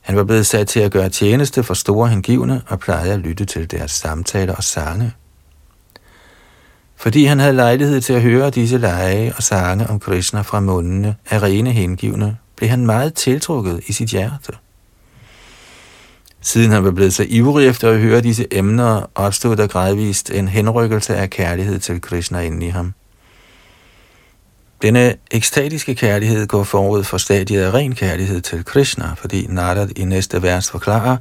Han 0.00 0.16
var 0.16 0.24
blevet 0.24 0.46
sat 0.46 0.68
til 0.68 0.80
at 0.80 0.92
gøre 0.92 1.08
tjeneste 1.08 1.62
for 1.62 1.74
store 1.74 2.08
hengivne 2.08 2.62
og 2.66 2.80
plejede 2.80 3.12
at 3.12 3.18
lytte 3.18 3.44
til 3.44 3.70
deres 3.70 3.90
samtaler 3.90 4.54
og 4.54 4.64
sange. 4.64 5.12
Fordi 6.98 7.24
han 7.24 7.38
havde 7.38 7.52
lejlighed 7.52 8.00
til 8.00 8.12
at 8.12 8.22
høre 8.22 8.50
disse 8.50 8.78
lege 8.78 9.32
og 9.36 9.42
sange 9.42 9.86
om 9.86 10.00
Krishna 10.00 10.40
fra 10.40 10.60
mundene 10.60 11.16
af 11.30 11.42
rene 11.42 11.72
hengivne, 11.72 12.36
blev 12.56 12.70
han 12.70 12.86
meget 12.86 13.14
tiltrukket 13.14 13.80
i 13.86 13.92
sit 13.92 14.08
hjerte. 14.08 14.52
Siden 16.40 16.70
han 16.70 16.84
var 16.84 16.90
blevet 16.90 17.14
så 17.14 17.26
ivrig 17.28 17.68
efter 17.68 17.90
at 17.90 17.98
høre 17.98 18.20
disse 18.20 18.46
emner, 18.50 19.10
opstod 19.14 19.56
der 19.56 19.66
gradvist 19.66 20.30
en 20.30 20.48
henrykkelse 20.48 21.16
af 21.16 21.30
kærlighed 21.30 21.78
til 21.78 22.00
Krishna 22.00 22.40
inde 22.40 22.66
i 22.66 22.68
ham. 22.68 22.94
Denne 24.82 25.14
ekstatiske 25.30 25.94
kærlighed 25.94 26.46
går 26.46 26.64
forud 26.64 27.04
for 27.04 27.18
stadiet 27.18 27.62
af 27.62 27.74
ren 27.74 27.94
kærlighed 27.94 28.40
til 28.40 28.64
Krishna, 28.64 29.12
fordi 29.16 29.46
Narad 29.48 29.88
i 29.96 30.04
næste 30.04 30.42
vers 30.42 30.70
forklarer, 30.70 31.16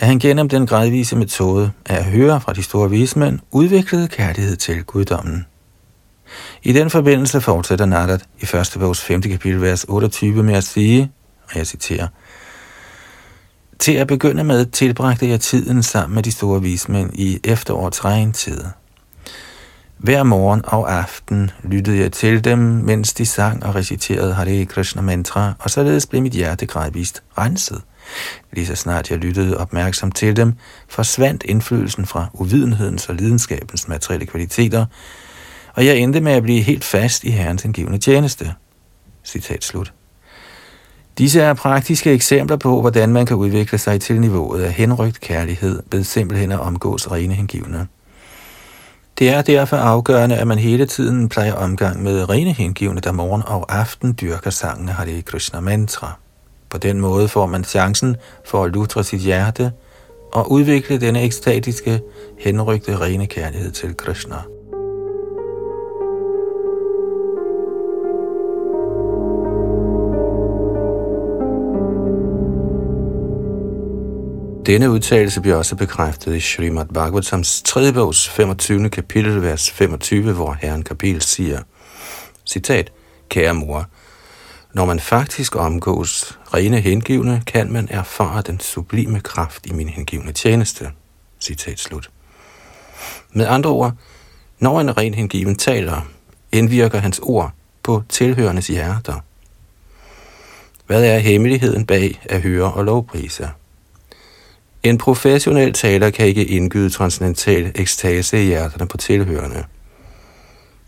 at 0.00 0.06
han 0.06 0.18
gennem 0.18 0.48
den 0.48 0.66
gradvise 0.66 1.16
metode 1.16 1.72
af 1.86 1.96
at 1.96 2.04
høre 2.04 2.40
fra 2.40 2.52
de 2.52 2.62
store 2.62 2.90
vismænd 2.90 3.38
udviklede 3.50 4.08
kærlighed 4.08 4.56
til 4.56 4.84
guddommen. 4.84 5.46
I 6.62 6.72
den 6.72 6.90
forbindelse 6.90 7.40
fortsætter 7.40 7.86
Narad 7.86 8.18
i 8.40 8.46
første 8.46 8.78
bogs 8.78 9.00
5. 9.00 9.22
kapitel, 9.22 9.60
vers 9.60 9.84
28 9.88 10.42
med 10.42 10.54
at 10.54 10.64
sige, 10.64 11.10
og 11.50 11.56
jeg 11.56 11.66
citerer, 11.66 12.08
Til 13.78 13.92
at 13.92 14.06
begynde 14.06 14.44
med 14.44 14.66
tilbragte 14.66 15.28
jeg 15.28 15.40
tiden 15.40 15.82
sammen 15.82 16.14
med 16.14 16.22
de 16.22 16.32
store 16.32 16.62
vismænd 16.62 17.10
i 17.14 17.40
efterårets 17.44 18.04
regntid. 18.04 18.64
Hver 19.98 20.22
morgen 20.22 20.60
og 20.64 20.92
aften 20.92 21.50
lyttede 21.62 21.98
jeg 21.98 22.12
til 22.12 22.44
dem, 22.44 22.58
mens 22.58 23.12
de 23.12 23.26
sang 23.26 23.64
og 23.64 23.74
reciterede 23.74 24.34
Hare 24.34 24.64
Krishna 24.64 25.02
mantra, 25.02 25.52
og 25.58 25.70
således 25.70 26.06
blev 26.06 26.22
mit 26.22 26.32
hjerte 26.32 26.66
gradvist 26.66 27.22
renset. 27.38 27.82
Lige 28.52 28.66
så 28.66 28.74
snart 28.74 29.10
jeg 29.10 29.18
lyttede 29.18 29.56
opmærksomt 29.56 30.16
til 30.16 30.36
dem, 30.36 30.52
forsvandt 30.88 31.42
indflydelsen 31.44 32.06
fra 32.06 32.26
uvidenhedens 32.32 33.08
og 33.08 33.14
lidenskabens 33.14 33.88
materielle 33.88 34.26
kvaliteter, 34.26 34.86
og 35.74 35.86
jeg 35.86 35.96
endte 35.96 36.20
med 36.20 36.32
at 36.32 36.42
blive 36.42 36.62
helt 36.62 36.84
fast 36.84 37.24
i 37.24 37.30
Herrens 37.30 37.64
indgivende 37.64 37.98
tjeneste. 37.98 38.54
Citat 39.24 39.64
slut. 39.64 39.92
Disse 41.18 41.40
er 41.40 41.54
praktiske 41.54 42.12
eksempler 42.12 42.56
på, 42.56 42.80
hvordan 42.80 43.12
man 43.12 43.26
kan 43.26 43.36
udvikle 43.36 43.78
sig 43.78 44.00
til 44.00 44.20
niveauet 44.20 44.62
af 44.62 44.72
henrygt 44.72 45.20
kærlighed 45.20 45.82
ved 45.92 46.04
simpelthen 46.04 46.52
at 46.52 46.60
omgås 46.60 47.10
rene 47.10 47.34
hengivne. 47.34 47.86
Det 49.18 49.30
er 49.30 49.42
derfor 49.42 49.76
afgørende, 49.76 50.36
at 50.36 50.46
man 50.46 50.58
hele 50.58 50.86
tiden 50.86 51.28
plejer 51.28 51.52
omgang 51.52 52.02
med 52.02 52.30
rene 52.30 52.52
hengivne, 52.52 53.00
der 53.00 53.12
morgen 53.12 53.42
og 53.46 53.78
aften 53.78 54.18
dyrker 54.20 54.50
sangen 54.50 54.88
Hare 54.88 55.22
Krishna 55.22 55.60
mantra. 55.60 56.18
På 56.70 56.78
den 56.78 57.00
måde 57.00 57.28
får 57.28 57.46
man 57.46 57.64
chancen 57.64 58.16
for 58.44 58.64
at 58.64 58.72
lutre 58.72 59.04
sit 59.04 59.20
hjerte 59.20 59.72
og 60.32 60.52
udvikle 60.52 61.00
denne 61.00 61.22
ekstatiske, 61.22 62.00
henrygte 62.38 63.00
rene 63.00 63.26
kærlighed 63.26 63.72
til 63.72 63.96
Krishna. 63.96 64.36
Denne 74.66 74.90
udtalelse 74.90 75.40
bliver 75.40 75.56
også 75.56 75.76
bekræftet 75.76 76.36
i 76.36 76.40
Srimad 76.40 76.86
Bhagavatams 76.86 77.62
3. 77.62 77.92
bogs 77.92 78.28
25. 78.28 78.90
kapitel, 78.90 79.42
vers 79.42 79.70
25, 79.70 80.32
hvor 80.32 80.56
Herren 80.60 80.82
Kapil 80.82 81.20
siger, 81.20 81.60
citat, 82.46 82.92
Kære 83.28 83.54
mor, 83.54 83.86
når 84.72 84.84
man 84.84 85.00
faktisk 85.00 85.56
omgås 85.56 86.38
rene 86.54 86.80
hengivne, 86.80 87.42
kan 87.46 87.72
man 87.72 87.88
erfare 87.90 88.42
den 88.42 88.60
sublime 88.60 89.20
kraft 89.20 89.66
i 89.66 89.72
min 89.72 89.88
hengivne 89.88 90.32
tjeneste. 90.32 90.90
Citat 91.40 91.78
slut. 91.78 92.10
Med 93.32 93.46
andre 93.46 93.70
ord, 93.70 93.92
når 94.58 94.80
en 94.80 94.96
ren 94.96 95.14
hengiven 95.14 95.56
taler, 95.56 96.00
indvirker 96.52 96.98
hans 96.98 97.20
ord 97.22 97.52
på 97.82 98.02
tilhørendes 98.08 98.66
hjerter. 98.66 99.20
Hvad 100.86 101.04
er 101.04 101.18
hemmeligheden 101.18 101.86
bag 101.86 102.20
at 102.24 102.42
høre 102.42 102.72
og 102.72 102.84
lovprise? 102.84 103.50
En 104.82 104.98
professionel 104.98 105.72
taler 105.72 106.10
kan 106.10 106.26
ikke 106.26 106.44
indgyde 106.44 106.90
transcendental 106.90 107.72
ekstase 107.74 108.42
i 108.42 108.46
hjerterne 108.46 108.86
på 108.86 108.96
tilhørende. 108.96 109.64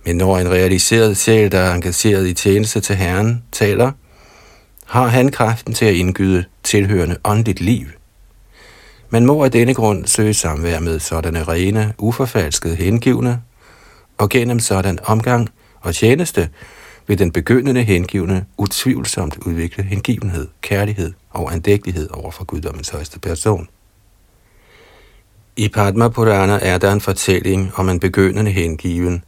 Men 0.04 0.16
når 0.16 0.38
en 0.38 0.50
realiseret 0.50 1.16
sjæl, 1.16 1.52
der 1.52 1.58
er 1.58 1.74
engageret 1.74 2.26
i 2.26 2.34
tjeneste 2.34 2.80
til 2.80 2.96
Herren, 2.96 3.42
taler, 3.52 3.92
har 4.86 5.06
han 5.06 5.30
kraften 5.30 5.74
til 5.74 5.84
at 5.84 5.94
indgyde 5.94 6.44
tilhørende 6.62 7.16
åndeligt 7.24 7.60
liv. 7.60 7.86
Man 9.10 9.26
må 9.26 9.44
af 9.44 9.50
denne 9.50 9.74
grund 9.74 10.06
søge 10.06 10.34
samvær 10.34 10.80
med 10.80 10.98
sådanne 10.98 11.44
rene, 11.44 11.94
uforfalskede 11.98 12.74
hengivne, 12.74 13.40
og 14.18 14.28
gennem 14.28 14.58
sådan 14.58 14.98
omgang 15.04 15.48
og 15.80 15.94
tjeneste 15.94 16.48
vil 17.06 17.18
den 17.18 17.32
begyndende 17.32 17.82
hengivne 17.82 18.44
utvivlsomt 18.56 19.36
udvikle 19.36 19.84
hengivenhed, 19.84 20.48
kærlighed 20.60 21.12
og 21.30 21.52
andægtighed 21.52 22.10
over 22.10 22.30
for 22.30 22.44
guddommens 22.44 22.88
højeste 22.88 23.20
person. 23.20 23.68
I 25.56 25.68
Padma 25.68 26.08
Purana 26.08 26.58
er 26.62 26.78
der 26.78 26.92
en 26.92 27.00
fortælling 27.00 27.72
om 27.76 27.88
en 27.88 28.00
begyndende 28.00 28.50
hengiven, 28.50 29.24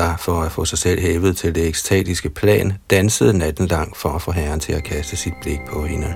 der 0.00 0.16
for 0.16 0.42
at 0.42 0.52
få 0.52 0.64
sig 0.64 0.78
selv 0.78 1.00
hævet 1.00 1.36
til 1.36 1.54
det 1.54 1.66
ekstatiske 1.66 2.30
plan, 2.30 2.72
dansede 2.90 3.38
natten 3.38 3.66
lang 3.66 3.96
for 3.96 4.08
at 4.08 4.22
få 4.22 4.32
herren 4.32 4.60
til 4.60 4.72
at 4.72 4.84
kaste 4.84 5.16
sit 5.16 5.34
blik 5.42 5.58
på 5.72 5.84
hende. 5.84 6.14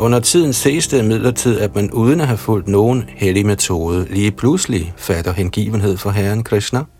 Under 0.00 0.20
tiden 0.20 0.52
ses 0.52 0.88
det 0.88 0.98
imidlertid, 0.98 1.60
at 1.60 1.74
man 1.74 1.90
uden 1.90 2.20
at 2.20 2.26
have 2.26 2.38
fulgt 2.38 2.68
nogen 2.68 3.04
hellig 3.08 3.46
metode, 3.46 4.06
lige 4.10 4.32
pludselig 4.32 4.92
fatter 4.96 5.32
hengivenhed 5.32 5.96
for 5.96 6.10
Herren 6.10 6.44
Krishna– 6.44 6.84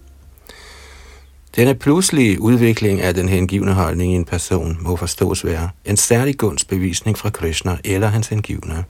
denne 1.57 1.74
pludselige 1.74 2.40
udvikling 2.40 3.00
af 3.00 3.14
den 3.14 3.28
hengivne 3.28 3.72
holdning 3.72 4.12
i 4.12 4.16
en 4.16 4.24
person 4.24 4.78
må 4.80 4.96
forstås 4.96 5.44
være 5.44 5.70
en 5.84 5.96
særlig 5.96 6.38
gunstbevisning 6.38 7.18
fra 7.18 7.30
Krishna 7.30 7.78
eller 7.84 8.09
hans 8.09 8.28
hengivne. 8.28 8.84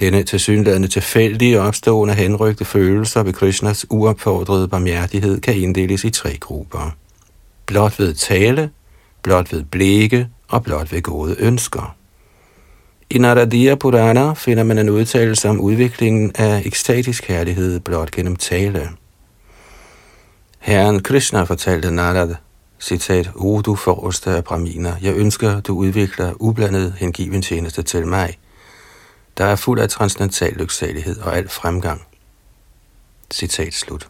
Denne 0.00 0.22
tilsyneladende 0.22 0.88
tilfældige 0.88 1.60
opstående 1.60 2.14
henrygte 2.14 2.64
følelser 2.64 3.22
ved 3.22 3.32
Krishnas 3.32 3.86
uopfordrede 3.90 4.68
barmhjertighed 4.68 5.40
kan 5.40 5.54
inddeles 5.54 6.04
i 6.04 6.10
tre 6.10 6.36
grupper. 6.40 6.96
Blot 7.66 7.98
ved 7.98 8.14
tale, 8.14 8.70
blot 9.22 9.52
ved 9.52 9.64
blikke 9.64 10.28
og 10.48 10.64
blot 10.64 10.92
ved 10.92 11.02
gode 11.02 11.36
ønsker. 11.38 11.96
I 13.10 13.18
Naradiya 13.18 13.74
Purana 13.74 14.32
finder 14.32 14.64
man 14.64 14.78
en 14.78 14.90
udtalelse 14.90 15.48
om 15.48 15.60
udviklingen 15.60 16.32
af 16.34 16.62
ekstatisk 16.64 17.24
kærlighed 17.24 17.80
blot 17.80 18.10
gennem 18.10 18.36
tale– 18.36 18.88
Herren 20.66 21.02
Krishna 21.02 21.42
fortalte 21.42 21.90
Narad, 21.90 22.34
citat, 22.80 23.30
O 23.34 23.60
du 23.60 23.74
forreste 23.74 24.30
af 24.30 24.44
Brahminer, 24.44 24.96
jeg 25.02 25.14
ønsker, 25.16 25.60
du 25.60 25.76
udvikler 25.76 26.32
ublandet 26.36 26.94
hengiven 26.98 27.42
tjeneste 27.42 27.82
til 27.82 28.06
mig, 28.06 28.38
der 29.38 29.44
er 29.44 29.56
fuld 29.56 29.80
af 29.80 29.88
transcendental 29.88 30.52
lyksalighed 30.52 31.20
og 31.20 31.36
al 31.36 31.48
fremgang. 31.48 32.02
Citat 33.30 33.74
slut. 33.74 34.08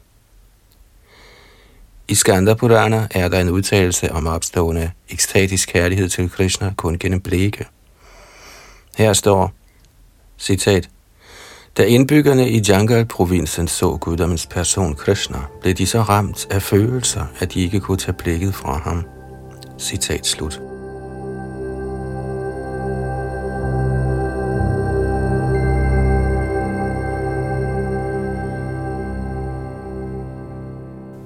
I 2.08 2.14
Skanda 2.14 2.54
Purana 2.54 3.08
er 3.10 3.28
der 3.28 3.40
en 3.40 3.50
udtalelse 3.50 4.12
om 4.12 4.26
opstående 4.26 4.90
ekstatisk 5.08 5.68
kærlighed 5.68 6.08
til 6.08 6.30
Krishna 6.30 6.72
kun 6.76 6.98
gennem 6.98 7.20
blikke. 7.20 7.66
Her 8.96 9.12
står, 9.12 9.52
citat, 10.38 10.88
da 11.76 11.84
indbyggerne 11.84 12.50
i 12.50 12.62
Jangal-provinsen 12.68 13.68
så 13.68 13.96
guddommens 13.96 14.46
person 14.46 14.94
Krishna, 14.94 15.38
blev 15.60 15.74
de 15.74 15.86
så 15.86 16.02
ramt 16.02 16.46
af 16.50 16.62
følelser, 16.62 17.24
at 17.38 17.54
de 17.54 17.60
ikke 17.60 17.80
kunne 17.80 17.96
tage 17.96 18.12
blikket 18.12 18.54
fra 18.54 18.78
ham. 18.78 19.04
Citat 19.78 20.26
slut. 20.26 20.60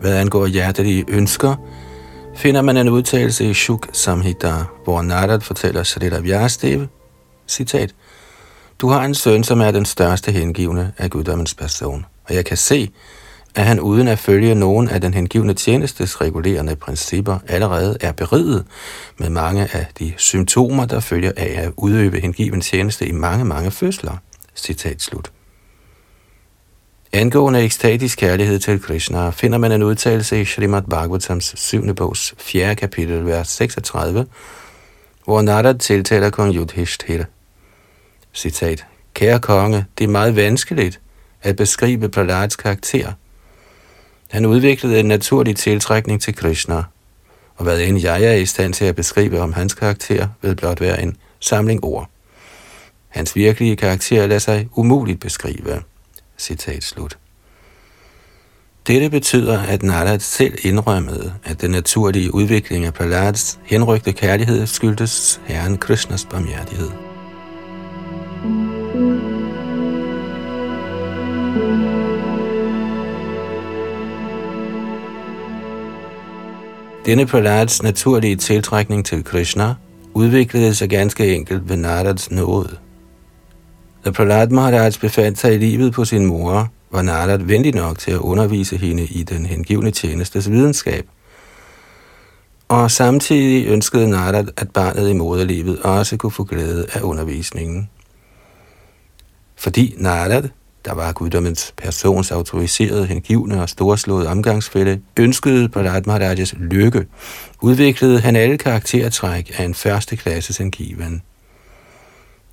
Hvad 0.01 0.17
angår 0.17 0.47
hjertelige 0.47 1.05
ønsker, 1.09 1.57
finder 2.37 2.63
man 2.63 2.77
en 2.77 2.89
udtalelse 2.89 3.51
i 3.51 3.55
Shuk 3.55 3.89
Samhita, 3.93 4.53
hvor 4.85 5.03
Narad 5.03 5.41
fortæller 5.41 5.83
Shrita 5.83 6.19
Vyastev, 6.19 6.87
citat, 7.49 7.95
du 8.81 8.89
har 8.89 9.05
en 9.05 9.15
søn, 9.15 9.45
som 9.45 9.61
er 9.61 9.71
den 9.71 9.85
største 9.85 10.33
hengivne 10.33 10.93
af 10.99 11.11
guddommens 11.11 11.55
person, 11.55 12.07
og 12.25 12.35
jeg 12.35 12.45
kan 12.45 12.57
se, 12.57 12.91
at 13.55 13.65
han 13.65 13.81
uden 13.81 14.09
at 14.09 14.19
følge 14.19 14.55
nogen 14.55 14.89
af 14.89 15.01
den 15.01 15.15
hengivne 15.15 15.55
tjenestes 15.55 16.21
regulerende 16.21 16.77
principper 16.77 17.39
allerede 17.49 17.97
er 18.01 18.13
beriget 18.13 18.65
med 19.19 19.31
mange 19.31 19.69
af 19.73 19.87
de 19.99 20.13
symptomer, 20.17 20.85
der 20.85 21.01
følger 21.01 21.33
af 21.37 21.55
at 21.63 21.73
udøve 21.77 22.21
hengiven 22.21 22.61
tjeneste 22.61 23.07
i 23.07 23.13
mange, 23.13 23.45
mange 23.45 23.71
fødsler. 23.71 24.17
Citat 24.57 25.03
slut. 25.03 25.33
Angående 27.13 27.61
ekstatisk 27.61 28.19
kærlighed 28.19 28.59
til 28.59 28.83
Krishna 28.83 29.31
finder 29.31 29.59
man 29.59 29.73
en 29.73 29.83
udtalelse 29.83 30.41
i 30.41 30.45
Srimad 30.45 30.83
Bhagavatams 30.83 31.55
7. 31.57 31.95
bogs 31.95 32.35
4. 32.39 32.75
kapitel, 32.75 33.27
vers 33.27 33.49
36, 33.49 34.27
hvor 35.25 35.43
Narad 35.43 35.79
tiltaler 35.79 36.31
kong 36.31 36.55
Yudhishthira. 36.55 37.25
Citat. 38.35 38.87
Kære 39.15 39.41
konge, 39.41 39.85
det 39.99 40.05
er 40.05 40.09
meget 40.09 40.37
vanskeligt 40.37 41.01
at 41.43 41.57
beskrive 41.57 42.09
Prahlads 42.09 42.57
karakter. 42.57 43.13
Han 44.31 44.47
udviklede 44.47 45.01
en 45.01 45.07
naturlig 45.07 45.57
tiltrækning 45.57 46.23
til 46.23 46.35
Krishna, 46.35 46.83
og 47.57 47.65
hvad 47.65 47.81
end 47.81 48.01
jeg 48.01 48.25
er 48.25 48.33
i 48.33 48.47
stand 48.47 48.75
til 48.75 48.85
at 48.85 48.97
beskrive 48.97 49.41
om 49.41 49.53
hans 49.53 49.75
karakter, 49.75 50.29
vil 50.43 50.57
blot 50.57 50.81
være 50.81 51.03
en 51.03 51.17
samling 51.41 51.85
ord. 51.85 52.11
Hans 53.09 53.37
virkelige 53.37 53.77
karakter 53.77 54.27
lader 54.27 54.39
sig 54.39 54.69
umuligt 54.75 55.21
beskrive. 55.21 55.83
Citat 56.39 56.85
slut. 56.85 57.19
Dette 58.87 59.11
betyder, 59.11 59.61
at 59.63 59.83
Narad 59.83 60.21
selv 60.21 60.59
indrømmede, 60.63 61.35
at 61.45 61.61
den 61.61 61.71
naturlige 61.71 62.35
udvikling 62.35 62.85
af 62.85 62.95
Prahlads 62.95 63.59
henrygte 63.65 64.13
kærlighed 64.13 64.67
skyldtes 64.67 65.41
Herren 65.45 65.79
Krishnas 65.79 66.25
barmhjertighed. 66.31 67.10
Denne 77.07 77.27
Prahlads 77.27 77.83
naturlige 77.83 78.37
tiltrækning 78.37 79.07
til 79.07 79.25
Krishna 79.25 79.75
udviklede 80.15 80.75
sig 80.75 80.91
ganske 80.91 81.35
enkelt 81.35 81.69
ved 81.69 81.77
Narads 81.77 82.31
nåde. 82.31 82.77
Da 84.05 84.11
Prahlad 84.11 84.49
Maharaj 84.49 84.93
befandt 85.01 85.39
sig 85.39 85.55
i 85.55 85.59
livet 85.59 85.93
på 85.93 86.05
sin 86.05 86.27
mor, 86.27 86.69
var 86.91 87.03
Narad 87.03 87.39
venlig 87.39 87.75
nok 87.75 87.99
til 87.99 88.11
at 88.11 88.19
undervise 88.19 88.77
hende 88.77 89.05
i 89.05 89.23
den 89.23 89.47
hengivne 89.47 89.91
tjenestes 89.91 90.51
videnskab. 90.51 91.07
Og 92.69 92.91
samtidig 92.91 93.67
ønskede 93.67 94.11
Narad, 94.11 94.49
at 94.57 94.71
barnet 94.71 95.11
i 95.11 95.13
moderlivet 95.13 95.79
også 95.83 96.17
kunne 96.17 96.33
få 96.33 96.45
glæde 96.45 96.87
af 96.93 97.01
undervisningen. 97.01 97.91
Fordi 99.57 99.95
Narad, 99.99 100.49
der 100.85 100.95
var 100.95 101.13
guddommens 101.13 101.75
persons 101.77 102.31
autoriserede, 102.31 103.07
hengivne 103.07 103.63
og 103.63 103.69
storslåede 103.69 104.29
omgangsfælde, 104.29 105.01
ønskede 105.19 105.69
Prahlad 105.69 106.03
Maharajas 106.07 106.55
lykke, 106.59 107.07
udviklede 107.61 108.21
han 108.21 108.37
alle 108.37 108.59
karaktertræk 108.59 109.51
af 109.59 109.65
en 109.65 109.75
første 109.75 110.17
klasses 110.17 110.57
hengiven. 110.57 111.23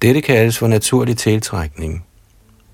Dette 0.02 0.22
kaldes 0.22 0.58
for 0.58 0.68
naturlig 0.68 1.18
tiltrækning. 1.18 2.06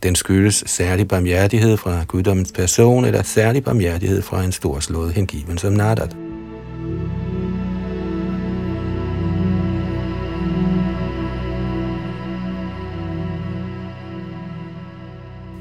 Den 0.04 0.16
skyldes 0.16 0.64
særlig 0.66 1.08
barmhjertighed 1.08 1.78
fra 1.78 2.04
guddommens 2.08 2.52
person, 2.52 3.06
eller 3.06 3.24
særlig 3.24 3.64
barmhjertighed 3.64 4.22
fra 4.22 4.44
en 4.44 4.52
storslået 4.52 5.14
hengiven 5.14 5.58
som 5.58 5.74
Narad. 5.74 6.23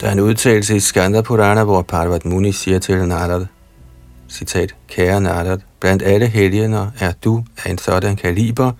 Der 0.03 0.09
er 0.09 0.12
en 0.12 0.20
udtalelse 0.20 0.76
i 0.76 0.80
Skanda 0.80 1.20
Purana, 1.20 1.64
hvor 1.64 1.82
Parvat 1.82 2.24
Muni 2.24 2.53
siger 2.53 2.78
til 2.78 3.09
Narad, 3.09 3.46
citat, 4.28 4.74
Kære 4.88 5.20
Narad, 5.20 5.59
blandt 5.80 6.03
alle 6.03 6.26
helgener 6.26 6.90
er 7.00 7.12
du 7.24 7.44
af 7.64 7.70
en 7.70 7.78
sådan 7.78 8.16
kaliber, 8.16 8.72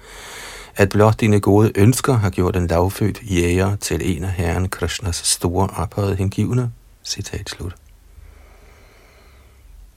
at 0.77 0.89
blot 0.89 1.21
dine 1.21 1.41
gode 1.41 1.73
ønsker 1.75 2.13
har 2.13 2.31
gjort 2.31 2.57
en 2.57 2.67
lavfødt 2.67 3.21
jæger 3.23 3.77
til 3.77 4.17
en 4.17 4.25
af 4.25 4.31
herren 4.31 4.69
Krishnas 4.69 5.17
store 5.17 5.69
ophøjet 5.77 6.17
hengivne. 6.17 6.71
Citat 7.05 7.51
slut. 7.51 7.75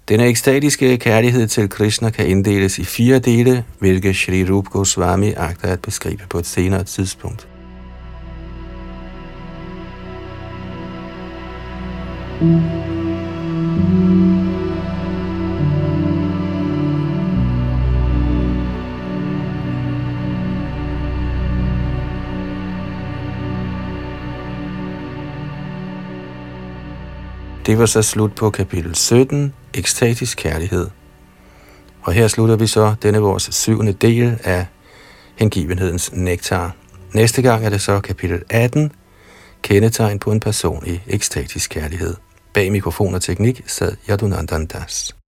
Den 0.10 0.20
ekstatiske 0.20 0.98
kærlighed 0.98 1.48
til 1.48 1.70
Krishna 1.70 2.10
kan 2.10 2.28
inddeles 2.28 2.80
i 2.80 2.84
fire 2.84 3.20
dele, 3.20 3.66
hvilke 3.80 4.14
Sri 4.14 4.50
Rup 4.50 4.66
Goswami 4.66 5.34
agter 5.38 5.68
at 5.68 5.82
beskrive 5.82 6.20
på 6.30 6.40
et 6.40 6.46
senere 6.46 6.84
tidspunkt. 6.84 7.48
Det 12.36 12.48
var 27.80 27.86
så 27.86 28.02
slut 28.02 28.36
på 28.36 28.50
kapitel 28.50 28.96
17, 28.96 29.54
ekstatisk 29.74 30.38
kærlighed. 30.38 30.88
Og 32.02 32.14
her 32.14 32.28
slutter 32.28 32.56
vi 32.56 32.68
så 32.68 32.96
denne 33.04 33.20
vores 33.20 33.50
syvende 33.52 33.94
del 33.94 34.40
af 34.44 34.66
hengivenhedens 35.36 36.12
nektar. 36.14 36.76
Næste 37.14 37.42
gang 37.42 37.66
er 37.66 37.70
det 37.70 37.82
så 37.82 38.00
kapitel 38.00 38.44
18, 38.50 38.92
kendetegn 39.62 40.20
på 40.20 40.32
en 40.32 40.40
person 40.40 40.84
i 40.88 41.00
ekstatisk 41.08 41.70
kærlighed. 41.70 42.16
Bag 42.56 42.72
mikrofon 42.72 43.16
og 43.16 43.22
teknik 43.22 43.64
sad 43.68 43.96
Yadunandandas. 44.10 44.82
Das. 44.82 45.25